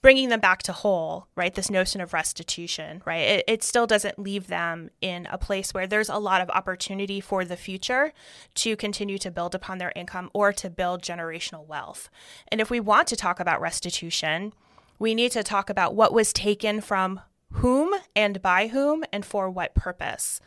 bringing 0.00 0.28
them 0.28 0.40
back 0.40 0.62
to 0.64 0.72
whole, 0.72 1.28
right? 1.36 1.54
This 1.54 1.70
notion 1.70 2.00
of 2.00 2.14
restitution, 2.14 3.02
right? 3.04 3.20
It, 3.20 3.44
it 3.46 3.62
still 3.62 3.86
doesn't 3.86 4.18
leave 4.18 4.46
them 4.46 4.90
in 5.00 5.28
a 5.30 5.38
place 5.38 5.74
where 5.74 5.86
there's 5.86 6.08
a 6.08 6.18
lot 6.18 6.40
of 6.40 6.50
opportunity 6.50 7.20
for 7.20 7.44
the 7.44 7.56
future 7.56 8.12
to 8.56 8.76
continue 8.76 9.18
to 9.18 9.30
build 9.30 9.54
upon 9.54 9.78
their 9.78 9.92
income 9.94 10.30
or 10.32 10.52
to 10.54 10.70
build 10.70 11.02
generational 11.02 11.66
wealth. 11.66 12.08
And 12.48 12.60
if 12.60 12.70
we 12.70 12.80
want 12.80 13.08
to 13.08 13.16
talk 13.16 13.38
about 13.38 13.60
restitution, 13.60 14.54
we 14.98 15.14
need 15.14 15.32
to 15.32 15.42
talk 15.42 15.68
about 15.68 15.94
what 15.94 16.12
was 16.12 16.32
taken 16.32 16.80
from 16.80 17.20
whom 17.54 17.94
and 18.16 18.40
by 18.40 18.68
whom 18.68 19.04
and 19.12 19.24
for 19.24 19.50
what 19.50 19.74
purpose. 19.74 20.40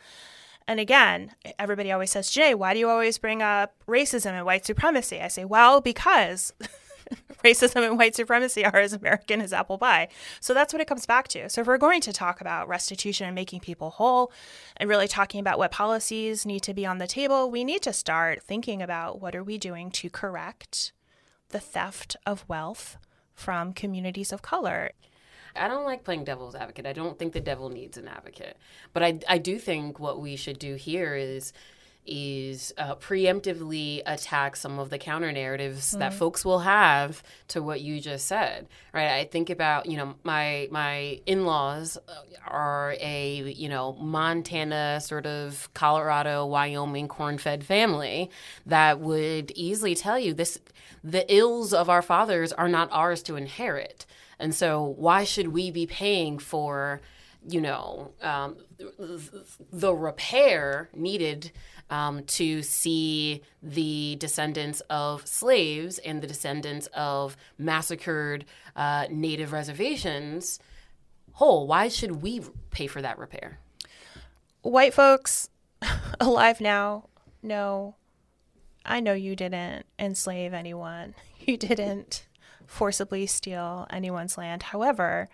And 0.68 0.80
again, 0.80 1.32
everybody 1.58 1.92
always 1.92 2.10
says, 2.10 2.30
Jay, 2.30 2.54
why 2.54 2.74
do 2.74 2.80
you 2.80 2.88
always 2.88 3.18
bring 3.18 3.40
up 3.40 3.74
racism 3.86 4.32
and 4.32 4.44
white 4.44 4.66
supremacy? 4.66 5.20
I 5.20 5.28
say, 5.28 5.44
well, 5.44 5.80
because 5.80 6.52
racism 7.44 7.86
and 7.86 7.96
white 7.96 8.16
supremacy 8.16 8.64
are 8.64 8.76
as 8.76 8.92
American 8.92 9.40
as 9.40 9.52
apple 9.52 9.78
pie. 9.78 10.08
So 10.40 10.54
that's 10.54 10.72
what 10.72 10.82
it 10.82 10.88
comes 10.88 11.06
back 11.06 11.28
to. 11.28 11.48
So 11.48 11.60
if 11.60 11.66
we're 11.66 11.78
going 11.78 12.00
to 12.02 12.12
talk 12.12 12.40
about 12.40 12.68
restitution 12.68 13.26
and 13.26 13.34
making 13.34 13.60
people 13.60 13.90
whole 13.90 14.32
and 14.76 14.88
really 14.88 15.08
talking 15.08 15.40
about 15.40 15.58
what 15.58 15.70
policies 15.70 16.44
need 16.44 16.62
to 16.64 16.74
be 16.74 16.84
on 16.84 16.98
the 16.98 17.06
table, 17.06 17.50
we 17.50 17.62
need 17.62 17.82
to 17.82 17.92
start 17.92 18.42
thinking 18.42 18.82
about 18.82 19.20
what 19.20 19.36
are 19.36 19.44
we 19.44 19.58
doing 19.58 19.90
to 19.92 20.10
correct 20.10 20.92
the 21.50 21.60
theft 21.60 22.16
of 22.26 22.44
wealth 22.48 22.98
from 23.34 23.72
communities 23.72 24.32
of 24.32 24.42
color. 24.42 24.90
I 25.58 25.68
don't 25.68 25.84
like 25.84 26.04
playing 26.04 26.24
devil's 26.24 26.54
advocate. 26.54 26.86
I 26.86 26.92
don't 26.92 27.18
think 27.18 27.32
the 27.32 27.40
devil 27.40 27.68
needs 27.68 27.96
an 27.96 28.08
advocate. 28.08 28.56
But 28.92 29.02
I, 29.02 29.18
I 29.28 29.38
do 29.38 29.58
think 29.58 29.98
what 29.98 30.20
we 30.20 30.36
should 30.36 30.58
do 30.58 30.74
here 30.76 31.14
is 31.14 31.52
is 32.08 32.72
uh, 32.78 32.94
preemptively 32.94 34.00
attack 34.06 34.54
some 34.54 34.78
of 34.78 34.90
the 34.90 34.98
counter 34.98 35.32
narratives 35.32 35.90
that 35.90 36.12
Mhm. 36.12 36.14
folks 36.14 36.44
will 36.44 36.60
have 36.60 37.20
to 37.48 37.60
what 37.60 37.80
you 37.80 38.00
just 38.00 38.26
said 38.28 38.68
right 38.92 39.10
i 39.10 39.24
think 39.24 39.50
about 39.50 39.86
you 39.86 39.96
know 39.96 40.14
my 40.22 40.68
my 40.70 41.20
in-laws 41.26 41.98
are 42.46 42.94
a 43.00 43.52
you 43.56 43.68
know 43.68 43.94
montana 43.94 45.00
sort 45.00 45.26
of 45.26 45.68
colorado 45.74 46.46
wyoming 46.46 47.08
corn-fed 47.08 47.64
family 47.64 48.30
that 48.64 49.00
would 49.00 49.50
easily 49.56 49.96
tell 49.96 50.16
you 50.16 50.32
this 50.32 50.60
the 51.02 51.24
ills 51.34 51.72
of 51.72 51.90
our 51.90 52.02
fathers 52.02 52.52
are 52.52 52.68
not 52.68 52.88
ours 52.92 53.20
to 53.20 53.34
inherit 53.34 54.06
and 54.38 54.54
so 54.54 54.82
why 54.82 55.24
should 55.24 55.48
we 55.48 55.70
be 55.70 55.86
paying 55.86 56.38
for 56.38 57.00
you 57.48 57.60
know 57.60 58.12
um, 58.22 58.56
the 59.72 59.94
repair 59.94 60.88
needed 60.94 61.52
um, 61.90 62.24
to 62.24 62.62
see 62.62 63.42
the 63.62 64.16
descendants 64.18 64.80
of 64.90 65.26
slaves 65.26 65.98
and 65.98 66.20
the 66.20 66.26
descendants 66.26 66.88
of 66.88 67.36
massacred 67.58 68.44
uh, 68.74 69.06
native 69.10 69.52
reservations 69.52 70.58
whole. 71.36 71.66
Why 71.66 71.88
should 71.88 72.22
we 72.22 72.40
pay 72.70 72.86
for 72.86 73.02
that 73.02 73.18
repair? 73.18 73.58
White 74.62 74.94
folks 74.94 75.50
alive 76.20 76.60
now 76.60 77.08
know 77.42 77.94
I 78.84 79.00
know 79.00 79.12
you 79.12 79.36
didn't 79.36 79.86
enslave 79.98 80.52
anyone. 80.52 81.14
You 81.38 81.56
didn't 81.56 82.26
forcibly 82.66 83.26
steal 83.26 83.86
anyone's 83.90 84.36
land. 84.36 84.64
However, 84.64 85.28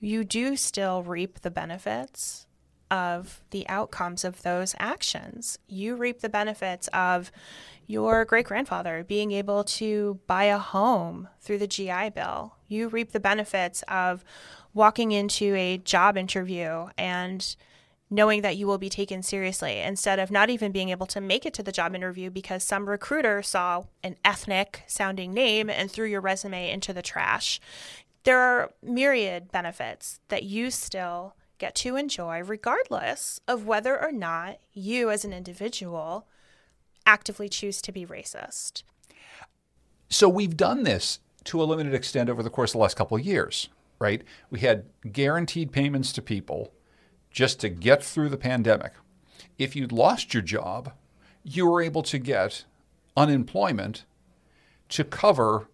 you 0.00 0.24
do 0.24 0.56
still 0.56 1.02
reap 1.02 1.40
the 1.40 1.50
benefits 1.50 2.46
of 2.90 3.42
the 3.50 3.68
outcomes 3.68 4.24
of 4.24 4.42
those 4.42 4.74
actions. 4.78 5.58
You 5.66 5.96
reap 5.96 6.20
the 6.20 6.28
benefits 6.28 6.88
of 6.88 7.32
your 7.86 8.24
great 8.24 8.46
grandfather 8.46 9.04
being 9.04 9.32
able 9.32 9.64
to 9.64 10.20
buy 10.26 10.44
a 10.44 10.58
home 10.58 11.28
through 11.40 11.58
the 11.58 11.66
GI 11.66 12.10
Bill. 12.10 12.54
You 12.68 12.88
reap 12.88 13.12
the 13.12 13.20
benefits 13.20 13.82
of 13.88 14.24
walking 14.74 15.12
into 15.12 15.54
a 15.54 15.78
job 15.78 16.16
interview 16.16 16.88
and 16.98 17.56
knowing 18.08 18.42
that 18.42 18.56
you 18.56 18.66
will 18.66 18.78
be 18.78 18.88
taken 18.88 19.22
seriously 19.22 19.78
instead 19.78 20.18
of 20.18 20.30
not 20.30 20.48
even 20.48 20.70
being 20.72 20.90
able 20.90 21.06
to 21.06 21.20
make 21.20 21.44
it 21.44 21.54
to 21.54 21.62
the 21.62 21.72
job 21.72 21.94
interview 21.94 22.30
because 22.30 22.62
some 22.62 22.88
recruiter 22.88 23.42
saw 23.42 23.82
an 24.02 24.16
ethnic 24.24 24.82
sounding 24.86 25.34
name 25.34 25.68
and 25.68 25.90
threw 25.90 26.06
your 26.06 26.20
resume 26.20 26.70
into 26.70 26.92
the 26.92 27.02
trash. 27.02 27.60
There 28.24 28.38
are 28.38 28.70
myriad 28.82 29.50
benefits 29.50 30.20
that 30.28 30.44
you 30.44 30.70
still 30.70 31.34
get 31.58 31.74
to 31.74 31.96
enjoy 31.96 32.42
regardless 32.42 33.40
of 33.48 33.66
whether 33.66 34.00
or 34.00 34.12
not 34.12 34.58
you 34.72 35.10
as 35.10 35.24
an 35.24 35.32
individual 35.32 36.26
actively 37.06 37.48
choose 37.48 37.80
to 37.82 37.92
be 37.92 38.04
racist. 38.04 38.82
So 40.08 40.28
we've 40.28 40.56
done 40.56 40.84
this 40.84 41.20
to 41.44 41.62
a 41.62 41.64
limited 41.64 41.94
extent 41.94 42.28
over 42.28 42.42
the 42.42 42.50
course 42.50 42.70
of 42.70 42.74
the 42.74 42.78
last 42.78 42.96
couple 42.96 43.16
of 43.16 43.24
years, 43.24 43.68
right? 43.98 44.22
We 44.50 44.60
had 44.60 44.84
guaranteed 45.10 45.72
payments 45.72 46.12
to 46.12 46.22
people 46.22 46.72
just 47.36 47.60
to 47.60 47.68
get 47.68 48.02
through 48.02 48.30
the 48.30 48.38
pandemic. 48.38 48.94
If 49.58 49.76
you'd 49.76 49.92
lost 49.92 50.32
your 50.32 50.42
job, 50.42 50.94
you 51.44 51.68
were 51.68 51.82
able 51.82 52.02
to 52.04 52.16
get 52.16 52.64
unemployment 53.14 54.06
to 54.88 55.04
cover 55.04 55.68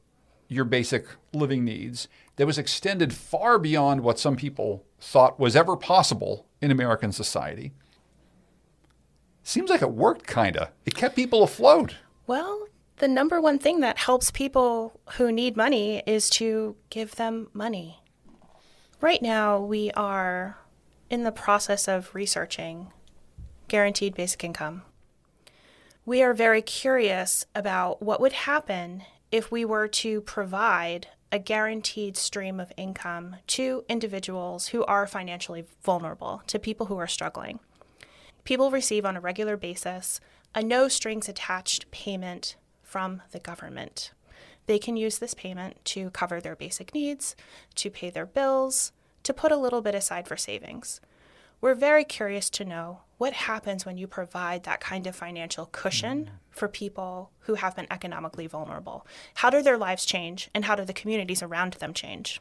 your 0.48 0.64
basic 0.64 1.06
living 1.32 1.64
needs 1.64 2.08
that 2.34 2.48
was 2.48 2.58
extended 2.58 3.12
far 3.12 3.60
beyond 3.60 4.00
what 4.00 4.18
some 4.18 4.34
people 4.34 4.84
thought 4.98 5.38
was 5.38 5.54
ever 5.54 5.76
possible 5.76 6.46
in 6.60 6.72
American 6.72 7.12
society. 7.12 7.72
Seems 9.44 9.70
like 9.70 9.82
it 9.82 9.92
worked, 9.92 10.26
kind 10.26 10.56
of. 10.56 10.68
It 10.84 10.96
kept 10.96 11.14
people 11.14 11.44
afloat. 11.44 11.94
Well, 12.26 12.66
the 12.96 13.06
number 13.06 13.40
one 13.40 13.60
thing 13.60 13.78
that 13.80 13.98
helps 13.98 14.32
people 14.32 15.00
who 15.12 15.30
need 15.30 15.56
money 15.56 16.02
is 16.08 16.28
to 16.30 16.74
give 16.90 17.14
them 17.14 17.50
money. 17.52 18.00
Right 19.00 19.22
now, 19.22 19.60
we 19.60 19.92
are 19.92 20.56
in 21.12 21.24
the 21.24 21.30
process 21.30 21.86
of 21.86 22.14
researching 22.14 22.90
guaranteed 23.68 24.14
basic 24.14 24.42
income. 24.42 24.82
We 26.06 26.22
are 26.22 26.32
very 26.32 26.62
curious 26.62 27.44
about 27.54 28.02
what 28.02 28.18
would 28.18 28.32
happen 28.32 29.02
if 29.30 29.52
we 29.52 29.62
were 29.66 29.88
to 29.88 30.22
provide 30.22 31.08
a 31.30 31.38
guaranteed 31.38 32.16
stream 32.16 32.58
of 32.58 32.72
income 32.78 33.36
to 33.48 33.84
individuals 33.90 34.68
who 34.68 34.84
are 34.84 35.06
financially 35.06 35.66
vulnerable, 35.82 36.42
to 36.46 36.58
people 36.58 36.86
who 36.86 36.96
are 36.96 37.06
struggling. 37.06 37.60
People 38.44 38.70
receive 38.70 39.04
on 39.04 39.16
a 39.16 39.20
regular 39.20 39.58
basis 39.58 40.18
a 40.54 40.62
no 40.62 40.88
strings 40.88 41.28
attached 41.28 41.90
payment 41.90 42.56
from 42.82 43.20
the 43.32 43.38
government. 43.38 44.12
They 44.64 44.78
can 44.78 44.96
use 44.96 45.18
this 45.18 45.34
payment 45.34 45.84
to 45.86 46.10
cover 46.10 46.40
their 46.40 46.56
basic 46.56 46.94
needs, 46.94 47.36
to 47.74 47.90
pay 47.90 48.08
their 48.08 48.26
bills, 48.26 48.92
to 49.22 49.32
put 49.32 49.52
a 49.52 49.56
little 49.56 49.82
bit 49.82 49.94
aside 49.94 50.26
for 50.28 50.36
savings. 50.36 51.00
We're 51.60 51.74
very 51.76 52.02
curious 52.02 52.50
to 52.50 52.64
know 52.64 53.02
what 53.18 53.34
happens 53.34 53.86
when 53.86 53.96
you 53.96 54.08
provide 54.08 54.64
that 54.64 54.80
kind 54.80 55.06
of 55.06 55.14
financial 55.14 55.66
cushion 55.66 56.24
mm. 56.24 56.28
for 56.50 56.66
people 56.66 57.30
who 57.40 57.54
have 57.54 57.76
been 57.76 57.86
economically 57.88 58.48
vulnerable. 58.48 59.06
How 59.34 59.48
do 59.48 59.62
their 59.62 59.78
lives 59.78 60.04
change, 60.04 60.50
and 60.52 60.64
how 60.64 60.74
do 60.74 60.84
the 60.84 60.92
communities 60.92 61.40
around 61.40 61.74
them 61.74 61.94
change? 61.94 62.40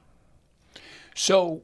So, 1.13 1.61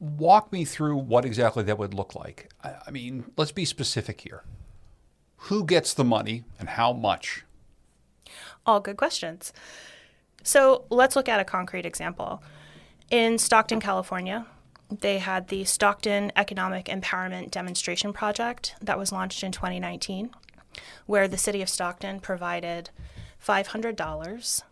walk 0.00 0.50
me 0.50 0.64
through 0.64 0.96
what 0.96 1.26
exactly 1.26 1.62
that 1.64 1.78
would 1.78 1.92
look 1.92 2.14
like. 2.14 2.50
I, 2.62 2.74
I 2.86 2.90
mean, 2.90 3.24
let's 3.36 3.52
be 3.52 3.66
specific 3.66 4.22
here. 4.22 4.42
Who 5.36 5.66
gets 5.66 5.92
the 5.92 6.04
money 6.04 6.44
and 6.58 6.70
how 6.70 6.94
much? 6.94 7.44
All 8.64 8.80
good 8.80 8.96
questions. 8.96 9.52
So, 10.42 10.86
let's 10.88 11.16
look 11.16 11.28
at 11.28 11.38
a 11.38 11.44
concrete 11.44 11.84
example. 11.84 12.42
In 13.14 13.38
Stockton, 13.38 13.78
California, 13.78 14.44
they 14.90 15.18
had 15.18 15.46
the 15.46 15.62
Stockton 15.62 16.32
Economic 16.34 16.86
Empowerment 16.86 17.52
Demonstration 17.52 18.12
Project 18.12 18.74
that 18.82 18.98
was 18.98 19.12
launched 19.12 19.44
in 19.44 19.52
2019, 19.52 20.30
where 21.06 21.28
the 21.28 21.38
city 21.38 21.62
of 21.62 21.68
Stockton 21.68 22.18
provided 22.18 22.90
$500 23.40 24.62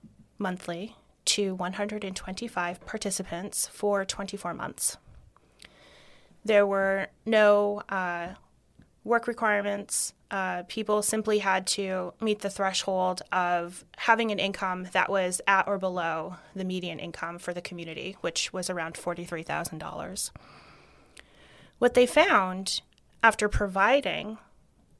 monthly 0.40 0.96
to 1.26 1.54
125 1.54 2.84
participants 2.84 3.68
for 3.68 4.04
24 4.04 4.54
months. 4.54 4.96
There 6.44 6.66
were 6.66 7.10
no 7.24 7.82
uh, 7.88 8.30
work 9.04 9.26
requirements. 9.26 10.14
Uh, 10.30 10.62
people 10.68 11.02
simply 11.02 11.40
had 11.40 11.66
to 11.66 12.14
meet 12.20 12.40
the 12.40 12.50
threshold 12.50 13.22
of 13.32 13.84
having 13.98 14.30
an 14.30 14.38
income 14.38 14.88
that 14.92 15.10
was 15.10 15.40
at 15.46 15.66
or 15.66 15.78
below 15.78 16.36
the 16.54 16.64
median 16.64 16.98
income 16.98 17.38
for 17.38 17.52
the 17.52 17.60
community, 17.60 18.16
which 18.20 18.52
was 18.52 18.70
around 18.70 18.94
$43,000. 18.94 20.30
What 21.78 21.94
they 21.94 22.06
found 22.06 22.80
after 23.22 23.48
providing 23.48 24.38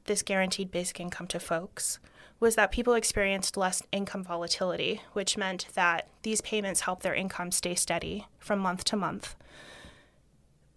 this 0.05 0.21
guaranteed 0.21 0.69
basic 0.69 0.99
income 0.99 1.27
to 1.27 1.39
folks 1.39 1.99
was 2.39 2.55
that 2.55 2.71
people 2.71 2.93
experienced 2.93 3.55
less 3.55 3.81
income 3.91 4.23
volatility, 4.23 5.01
which 5.13 5.37
meant 5.37 5.67
that 5.75 6.09
these 6.23 6.41
payments 6.41 6.81
helped 6.81 7.01
their 7.01 7.15
income 7.15 7.51
stay 7.51 7.73
steady 7.73 8.27
from 8.37 8.59
month 8.59 8.83
to 8.83 8.97
month. 8.97 9.35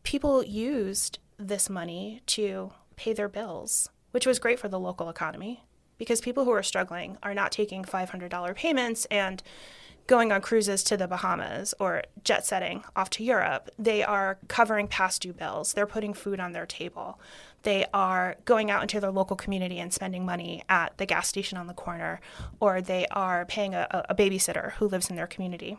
People 0.04 0.44
used 0.44 1.18
this 1.38 1.68
money 1.68 2.22
to 2.26 2.70
pay 2.96 3.12
their 3.12 3.28
bills, 3.28 3.90
which 4.10 4.26
was 4.26 4.38
great 4.38 4.58
for 4.58 4.68
the 4.68 4.80
local 4.80 5.08
economy 5.08 5.64
because 5.98 6.20
people 6.20 6.44
who 6.44 6.50
are 6.50 6.62
struggling 6.62 7.16
are 7.22 7.34
not 7.34 7.52
taking 7.52 7.84
$500 7.84 8.54
payments 8.54 9.06
and 9.06 9.42
going 10.06 10.30
on 10.30 10.40
cruises 10.40 10.82
to 10.84 10.96
the 10.96 11.08
Bahamas 11.08 11.74
or 11.80 12.02
jet 12.22 12.46
setting 12.46 12.84
off 12.94 13.10
to 13.10 13.24
Europe. 13.24 13.70
They 13.78 14.04
are 14.04 14.38
covering 14.48 14.86
past 14.86 15.22
due 15.22 15.32
bills. 15.32 15.72
They're 15.72 15.86
putting 15.86 16.14
food 16.14 16.38
on 16.38 16.52
their 16.52 16.66
table. 16.66 17.20
They 17.62 17.86
are 17.92 18.36
going 18.44 18.70
out 18.70 18.82
into 18.82 19.00
their 19.00 19.10
local 19.10 19.36
community 19.36 19.78
and 19.80 19.92
spending 19.92 20.24
money 20.24 20.62
at 20.68 20.96
the 20.98 21.06
gas 21.06 21.26
station 21.26 21.58
on 21.58 21.66
the 21.66 21.74
corner, 21.74 22.20
or 22.60 22.80
they 22.80 23.06
are 23.10 23.44
paying 23.46 23.74
a, 23.74 24.04
a 24.08 24.14
babysitter 24.14 24.72
who 24.74 24.86
lives 24.86 25.10
in 25.10 25.16
their 25.16 25.26
community. 25.26 25.78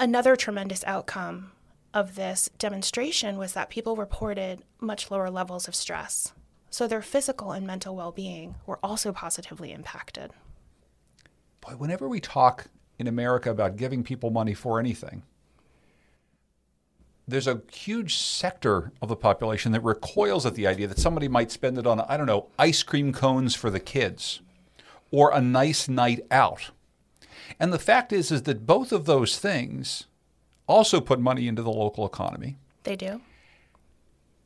Another 0.00 0.34
tremendous 0.34 0.82
outcome 0.86 1.52
of 1.94 2.16
this 2.16 2.50
demonstration 2.58 3.38
was 3.38 3.52
that 3.52 3.70
people 3.70 3.96
reported 3.96 4.62
much 4.80 5.10
lower 5.10 5.30
levels 5.30 5.68
of 5.68 5.74
stress. 5.74 6.32
So 6.68 6.88
their 6.88 7.00
physical 7.00 7.52
and 7.52 7.64
mental 7.66 7.94
well 7.94 8.10
being 8.10 8.56
were 8.66 8.80
also 8.82 9.12
positively 9.12 9.70
impacted. 9.72 10.32
Boy, 11.60 11.74
whenever 11.78 12.08
we 12.08 12.20
talk 12.20 12.66
in 12.98 13.06
America 13.06 13.50
about 13.50 13.76
giving 13.76 14.02
people 14.02 14.30
money 14.30 14.54
for 14.54 14.80
anything, 14.80 15.22
there's 17.26 17.46
a 17.46 17.62
huge 17.72 18.16
sector 18.16 18.92
of 19.00 19.08
the 19.08 19.16
population 19.16 19.72
that 19.72 19.82
recoils 19.82 20.44
at 20.44 20.56
the 20.56 20.66
idea 20.66 20.88
that 20.88 20.98
somebody 20.98 21.28
might 21.28 21.50
spend 21.50 21.78
it 21.78 21.86
on, 21.86 22.00
I 22.00 22.16
don't 22.16 22.26
know, 22.26 22.48
ice 22.58 22.82
cream 22.82 23.12
cones 23.12 23.54
for 23.54 23.70
the 23.70 23.80
kids 23.80 24.40
or 25.10 25.30
a 25.32 25.40
nice 25.40 25.88
night 25.88 26.26
out. 26.30 26.70
And 27.60 27.72
the 27.72 27.78
fact 27.78 28.12
is 28.12 28.32
is 28.32 28.42
that 28.42 28.66
both 28.66 28.92
of 28.92 29.06
those 29.06 29.38
things 29.38 30.06
also 30.66 31.00
put 31.00 31.20
money 31.20 31.48
into 31.48 31.62
the 31.62 31.70
local 31.70 32.06
economy. 32.06 32.56
They 32.84 32.96
do. 32.96 33.20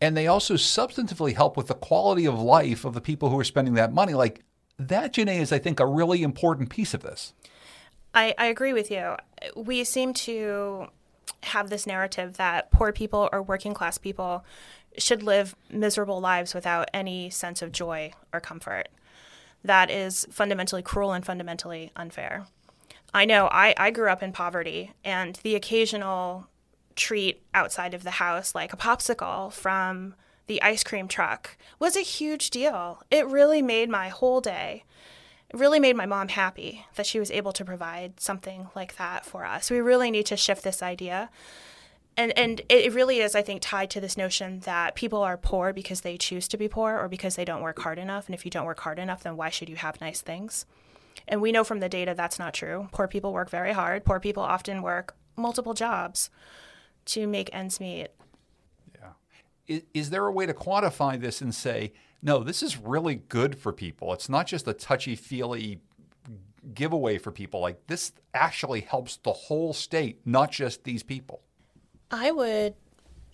And 0.00 0.16
they 0.16 0.26
also 0.26 0.54
substantively 0.54 1.34
help 1.34 1.56
with 1.56 1.66
the 1.66 1.74
quality 1.74 2.24
of 2.26 2.40
life 2.40 2.84
of 2.84 2.94
the 2.94 3.00
people 3.00 3.30
who 3.30 3.38
are 3.38 3.44
spending 3.44 3.74
that 3.74 3.92
money. 3.92 4.14
Like 4.14 4.42
that, 4.78 5.14
Janae, 5.14 5.40
is, 5.40 5.52
I 5.52 5.58
think, 5.58 5.80
a 5.80 5.86
really 5.86 6.22
important 6.22 6.70
piece 6.70 6.94
of 6.94 7.02
this. 7.02 7.32
I, 8.14 8.34
I 8.38 8.46
agree 8.46 8.72
with 8.72 8.90
you. 8.90 9.16
We 9.56 9.84
seem 9.84 10.14
to 10.14 10.86
have 11.42 11.70
this 11.70 11.86
narrative 11.86 12.36
that 12.36 12.70
poor 12.70 12.92
people 12.92 13.28
or 13.32 13.42
working 13.42 13.74
class 13.74 13.98
people 13.98 14.44
should 14.96 15.22
live 15.22 15.54
miserable 15.70 16.20
lives 16.20 16.54
without 16.54 16.88
any 16.94 17.30
sense 17.30 17.62
of 17.62 17.72
joy 17.72 18.12
or 18.32 18.40
comfort. 18.40 18.88
That 19.64 19.90
is 19.90 20.26
fundamentally 20.30 20.82
cruel 20.82 21.12
and 21.12 21.24
fundamentally 21.24 21.90
unfair. 21.96 22.46
I 23.14 23.24
know 23.24 23.48
I, 23.50 23.74
I 23.76 23.90
grew 23.90 24.11
up 24.11 24.22
in 24.22 24.32
poverty, 24.32 24.92
and 25.04 25.36
the 25.42 25.54
occasional 25.54 26.46
treat 26.94 27.42
outside 27.54 27.94
of 27.94 28.02
the 28.02 28.12
house, 28.12 28.54
like 28.54 28.72
a 28.72 28.76
popsicle 28.76 29.52
from 29.52 30.14
the 30.46 30.61
ice 30.62 30.84
cream 30.84 31.09
truck, 31.09 31.56
was 31.78 31.96
a 31.96 32.00
huge 32.00 32.50
deal. 32.50 33.02
It 33.11 33.26
really 33.26 33.62
made 33.62 33.88
my 33.88 34.09
whole 34.09 34.40
day. 34.40 34.84
It 35.48 35.59
really 35.59 35.80
made 35.80 35.96
my 35.96 36.06
mom 36.06 36.28
happy 36.28 36.86
that 36.96 37.06
she 37.06 37.18
was 37.18 37.30
able 37.30 37.52
to 37.52 37.64
provide 37.64 38.20
something 38.20 38.68
like 38.74 38.96
that 38.96 39.24
for 39.24 39.46
us. 39.46 39.70
We 39.70 39.80
really 39.80 40.11
need 40.11 40.26
to 40.26 40.36
shift 40.36 40.62
this 40.62 40.82
idea. 40.82 41.30
And, 42.18 42.36
and 42.36 42.61
it 42.68 42.92
really 42.92 43.20
is, 43.20 43.34
I 43.34 43.42
think, 43.42 43.62
tied 43.62 43.90
to 43.90 44.00
this 44.00 44.16
notion 44.16 44.61
that 44.61 44.96
people 44.96 45.22
are 45.22 45.36
poor 45.36 45.72
because 45.72 46.00
they 46.00 46.18
choose 46.18 46.48
to 46.48 46.59
be 46.59 46.68
poor 46.68 46.98
or 46.98 47.09
because 47.09 47.36
they 47.36 47.44
don't 47.44 47.62
work 47.62 47.78
hard 47.78 47.98
enough. 47.98 48.26
And 48.26 48.34
if 48.34 48.44
you 48.44 48.50
don't 48.50 48.66
work 48.66 48.80
hard 48.80 48.98
enough, 48.98 49.22
then 49.22 49.36
why 49.36 49.50
should 49.50 49.68
you 49.68 49.76
have 49.76 50.00
nice 50.00 50.20
things? 50.20 50.66
And 51.26 51.40
we 51.40 51.52
know 51.52 51.64
from 51.64 51.80
the 51.80 51.88
data 51.88 52.14
that's 52.16 52.38
not 52.38 52.54
true. 52.54 52.88
Poor 52.92 53.08
people 53.08 53.32
work 53.32 53.50
very 53.50 53.72
hard. 53.72 54.04
Poor 54.04 54.20
people 54.20 54.42
often 54.42 54.82
work 54.82 55.16
multiple 55.36 55.74
jobs 55.74 56.30
to 57.06 57.26
make 57.26 57.50
ends 57.52 57.80
meet. 57.80 58.08
Yeah. 58.94 59.10
Is, 59.66 59.82
is 59.94 60.10
there 60.10 60.26
a 60.26 60.32
way 60.32 60.46
to 60.46 60.54
quantify 60.54 61.20
this 61.20 61.40
and 61.40 61.54
say, 61.54 61.92
no, 62.22 62.42
this 62.42 62.62
is 62.62 62.76
really 62.76 63.16
good 63.16 63.56
for 63.56 63.72
people? 63.72 64.12
It's 64.12 64.28
not 64.28 64.46
just 64.46 64.68
a 64.68 64.72
touchy 64.72 65.16
feely 65.16 65.80
giveaway 66.74 67.18
for 67.18 67.30
people. 67.30 67.60
Like 67.60 67.86
this 67.86 68.12
actually 68.34 68.80
helps 68.80 69.16
the 69.16 69.32
whole 69.32 69.72
state, 69.72 70.20
not 70.24 70.50
just 70.50 70.84
these 70.84 71.02
people. 71.02 71.42
I 72.10 72.30
would 72.30 72.74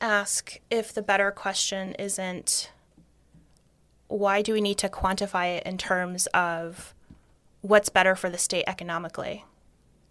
ask 0.01 0.61
if 0.70 0.93
the 0.93 1.03
better 1.03 1.30
question 1.30 1.95
isn't 1.95 2.70
why 4.09 4.43
do 4.43 4.53
we 4.53 4.61
need 4.61 4.78
to 4.78 4.89
quantify 4.89 5.57
it 5.57 5.66
in 5.66 5.78
terms 5.78 6.26
of 6.28 6.93
what's 7.65 7.89
better 7.89 8.15
for 8.15 8.29
the 8.29 8.37
state 8.37 8.65
economically. 8.67 9.43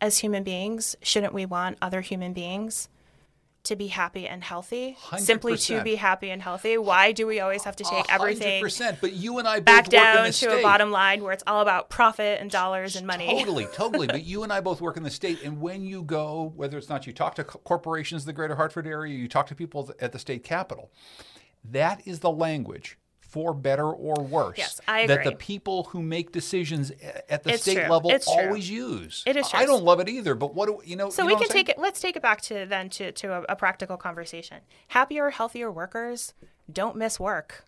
As 0.02 0.18
human 0.18 0.44
beings, 0.44 0.96
shouldn't 1.04 1.34
we 1.34 1.46
want 1.46 1.78
other 1.84 2.02
human 2.02 2.34
beings 2.34 2.90
to 3.66 3.76
be 3.76 3.88
happy 3.88 4.28
and 4.28 4.44
healthy, 4.44 4.98
simply 5.18 5.56
to 5.56 5.82
be 5.84 5.96
happy 5.96 6.32
and 6.32 6.42
healthy. 6.42 6.78
Why 6.78 7.12
do 7.12 7.28
we 7.28 7.40
always 7.40 7.64
have 7.64 7.76
to 7.78 7.84
take 7.84 8.12
everything 8.12 8.62
100%, 8.62 8.98
but 9.00 9.14
you 9.14 9.38
and 9.38 9.48
I 9.48 9.60
both 9.60 9.66
back 9.66 9.86
work 9.86 9.94
in 9.94 10.00
down 10.00 10.32
to 10.32 10.60
a 10.60 10.62
bottom 10.64 10.92
line 10.92 11.24
where 11.24 11.32
it's 11.32 11.44
all 11.46 11.62
about 11.62 11.90
profit 11.90 12.42
and 12.42 12.50
dollars 12.50 12.96
and 12.96 13.06
money? 13.06 13.40
Totally, 13.40 13.68
totally. 13.68 14.08
but 14.12 14.26
you 14.26 14.44
and 14.44 14.52
I 14.52 14.60
both 14.60 14.82
work 14.82 14.98
in 14.98 15.04
the 15.04 15.12
state, 15.12 15.44
and 15.44 15.62
when 15.62 15.86
you 15.86 16.02
go, 16.02 16.52
whether 16.56 16.78
it's 16.78 16.90
not 16.90 17.06
you 17.06 17.14
talk 17.14 17.36
to 17.36 17.44
corporations 17.44 18.24
in 18.24 18.26
the 18.26 18.34
greater 18.34 18.56
Hartford 18.56 18.88
area, 18.88 19.16
you 19.16 19.30
talk 19.30 19.46
to 19.48 19.56
people 19.56 19.94
at 20.02 20.12
the 20.12 20.20
state 20.20 20.44
capitol, 20.44 20.92
that 21.64 22.06
is 22.06 22.20
the 22.20 22.32
language 22.32 22.98
for 23.34 23.52
better 23.52 23.90
or 23.90 24.14
worse. 24.24 24.60
Yes, 24.60 24.80
I 24.88 25.08
That 25.08 25.24
the 25.24 25.32
people 25.32 25.86
who 25.86 26.04
make 26.04 26.32
decisions 26.32 26.92
at 27.28 27.42
the 27.42 27.54
It's 27.54 27.64
state 27.64 27.80
true. 27.80 27.88
level 27.88 28.12
It's 28.12 28.32
true. 28.32 28.44
always 28.44 28.70
use. 28.70 29.24
It 29.26 29.36
is 29.36 29.50
true. 29.50 29.60
I 29.60 29.66
don't 29.66 29.84
love 29.84 30.00
it 30.00 30.08
either, 30.08 30.36
but 30.36 30.54
what 30.54 30.68
do 30.68 30.80
you 30.86 30.96
know? 30.96 31.10
So 31.10 31.24
you 31.24 31.28
we 31.30 31.34
know 31.34 31.40
what 31.40 31.48
can 31.48 31.54
take 31.58 31.68
it. 31.70 31.80
Let's 31.80 32.00
take 32.00 32.16
it 32.16 32.22
back 32.22 32.42
to 32.42 32.68
then 32.68 32.90
to 32.92 33.12
to 33.12 33.28
a, 33.34 33.42
a 33.50 33.56
practical 33.56 33.98
conversation. 33.98 34.58
Happier, 34.90 35.32
healthier 35.32 35.72
workers 35.72 36.36
don't 36.72 36.96
miss 36.96 37.20
work, 37.20 37.66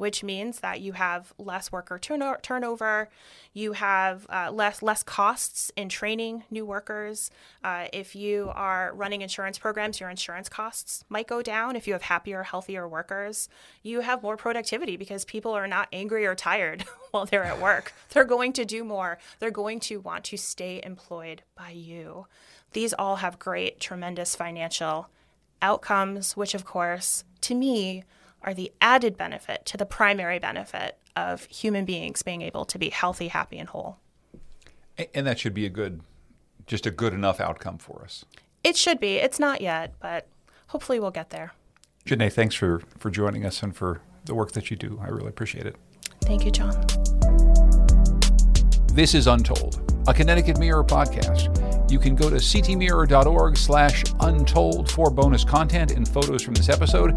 which 0.00 0.24
means 0.24 0.60
that 0.60 0.80
you 0.80 0.94
have 0.94 1.34
less 1.36 1.70
worker 1.70 1.98
turno- 1.98 2.40
turnover. 2.40 3.10
You 3.52 3.74
have 3.74 4.26
uh, 4.30 4.50
less 4.50 4.80
less 4.80 5.02
costs 5.02 5.70
in 5.76 5.90
training 5.90 6.44
new 6.50 6.64
workers. 6.64 7.30
Uh, 7.62 7.88
if 7.92 8.16
you 8.16 8.50
are 8.54 8.94
running 8.94 9.20
insurance 9.20 9.58
programs, 9.58 10.00
your 10.00 10.08
insurance 10.08 10.48
costs 10.48 11.04
might 11.10 11.26
go 11.26 11.42
down. 11.42 11.76
If 11.76 11.86
you 11.86 11.92
have 11.92 12.00
happier, 12.00 12.44
healthier 12.44 12.88
workers, 12.88 13.50
you 13.82 14.00
have 14.00 14.22
more 14.22 14.38
productivity 14.38 14.96
because 14.96 15.26
people 15.26 15.52
are 15.52 15.68
not 15.68 15.88
angry 15.92 16.24
or 16.24 16.34
tired 16.34 16.86
while 17.10 17.26
they're 17.26 17.44
at 17.44 17.60
work. 17.60 17.92
They're 18.08 18.24
going 18.24 18.54
to 18.54 18.64
do 18.64 18.84
more. 18.84 19.18
They're 19.38 19.50
going 19.50 19.80
to 19.80 20.00
want 20.00 20.24
to 20.24 20.38
stay 20.38 20.80
employed 20.82 21.42
by 21.54 21.72
you. 21.72 22.26
These 22.72 22.94
all 22.94 23.16
have 23.16 23.38
great, 23.38 23.80
tremendous 23.80 24.34
financial 24.34 25.10
outcomes, 25.60 26.38
which, 26.38 26.54
of 26.54 26.64
course, 26.64 27.24
to 27.42 27.54
me, 27.54 28.04
are 28.42 28.54
the 28.54 28.72
added 28.80 29.16
benefit 29.16 29.64
to 29.66 29.76
the 29.76 29.86
primary 29.86 30.38
benefit 30.38 30.98
of 31.16 31.44
human 31.46 31.84
beings 31.84 32.22
being 32.22 32.42
able 32.42 32.64
to 32.64 32.78
be 32.78 32.88
healthy, 32.88 33.28
happy, 33.28 33.58
and 33.58 33.68
whole. 33.68 33.98
And 35.14 35.26
that 35.26 35.38
should 35.38 35.54
be 35.54 35.66
a 35.66 35.70
good, 35.70 36.00
just 36.66 36.86
a 36.86 36.90
good 36.90 37.12
enough 37.12 37.40
outcome 37.40 37.78
for 37.78 38.02
us. 38.04 38.24
It 38.62 38.76
should 38.76 39.00
be. 39.00 39.16
It's 39.16 39.38
not 39.38 39.60
yet, 39.60 39.94
but 40.00 40.26
hopefully 40.68 41.00
we'll 41.00 41.10
get 41.10 41.30
there. 41.30 41.52
Janae, 42.06 42.32
thanks 42.32 42.54
for, 42.54 42.82
for 42.98 43.10
joining 43.10 43.44
us 43.44 43.62
and 43.62 43.74
for 43.74 44.00
the 44.24 44.34
work 44.34 44.52
that 44.52 44.70
you 44.70 44.76
do. 44.76 44.98
I 45.02 45.08
really 45.08 45.28
appreciate 45.28 45.66
it. 45.66 45.76
Thank 46.22 46.44
you, 46.44 46.50
John. 46.50 46.74
This 48.92 49.14
is 49.14 49.26
Untold, 49.26 49.80
a 50.08 50.14
Connecticut 50.14 50.58
Mirror 50.58 50.84
podcast. 50.84 51.90
You 51.90 51.98
can 51.98 52.14
go 52.14 52.28
to 52.28 52.36
ctmirror.org 52.36 53.56
slash 53.56 54.04
untold 54.20 54.90
for 54.90 55.10
bonus 55.10 55.44
content 55.44 55.92
and 55.92 56.06
photos 56.06 56.42
from 56.42 56.54
this 56.54 56.68
episode. 56.68 57.16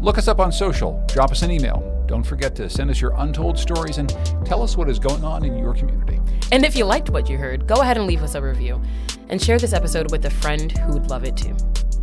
Look 0.00 0.16
us 0.16 0.28
up 0.28 0.40
on 0.40 0.50
social, 0.50 1.04
drop 1.08 1.30
us 1.30 1.42
an 1.42 1.50
email. 1.50 2.04
Don't 2.06 2.22
forget 2.22 2.56
to 2.56 2.70
send 2.70 2.88
us 2.88 3.02
your 3.02 3.12
untold 3.18 3.58
stories 3.58 3.98
and 3.98 4.08
tell 4.46 4.62
us 4.62 4.74
what 4.74 4.88
is 4.88 4.98
going 4.98 5.22
on 5.22 5.44
in 5.44 5.58
your 5.58 5.74
community. 5.74 6.18
And 6.52 6.64
if 6.64 6.74
you 6.74 6.86
liked 6.86 7.10
what 7.10 7.28
you 7.28 7.36
heard, 7.36 7.66
go 7.66 7.74
ahead 7.82 7.98
and 7.98 8.06
leave 8.06 8.22
us 8.22 8.34
a 8.34 8.40
review 8.40 8.80
and 9.28 9.40
share 9.42 9.58
this 9.58 9.74
episode 9.74 10.10
with 10.10 10.24
a 10.24 10.30
friend 10.30 10.72
who'd 10.72 11.10
love 11.10 11.24
it 11.24 11.36
too. 11.36 11.54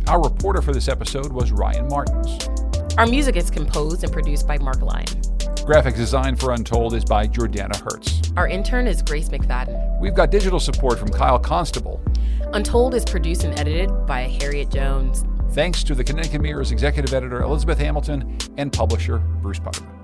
Our 0.06 0.22
reporter 0.22 0.62
for 0.62 0.72
this 0.72 0.86
episode 0.86 1.32
was 1.32 1.50
Ryan 1.50 1.88
Martins. 1.88 2.48
Our 2.96 3.06
music 3.06 3.34
is 3.34 3.50
composed 3.50 4.04
and 4.04 4.12
produced 4.12 4.46
by 4.46 4.58
Mark 4.58 4.80
Lyon. 4.80 5.06
Graphic 5.66 5.96
design 5.96 6.36
for 6.36 6.52
Untold 6.52 6.94
is 6.94 7.04
by 7.04 7.26
Jordana 7.26 7.76
Hertz. 7.82 8.32
Our 8.36 8.46
intern 8.46 8.86
is 8.86 9.02
Grace 9.02 9.28
McFadden. 9.28 10.00
We've 10.00 10.14
got 10.14 10.30
digital 10.30 10.60
support 10.60 11.00
from 11.00 11.08
Kyle 11.08 11.38
Constable. 11.38 12.00
Untold 12.52 12.94
is 12.94 13.04
produced 13.04 13.42
and 13.42 13.58
edited 13.58 14.06
by 14.06 14.20
Harriet 14.22 14.70
Jones. 14.70 15.24
Thanks 15.52 15.82
to 15.84 15.94
the 15.94 16.04
Connecticut 16.04 16.40
Mirror's 16.40 16.70
executive 16.70 17.14
editor 17.14 17.42
Elizabeth 17.42 17.78
Hamilton 17.78 18.38
and 18.58 18.72
publisher 18.72 19.18
Bruce 19.18 19.58
Putterman. 19.58 19.97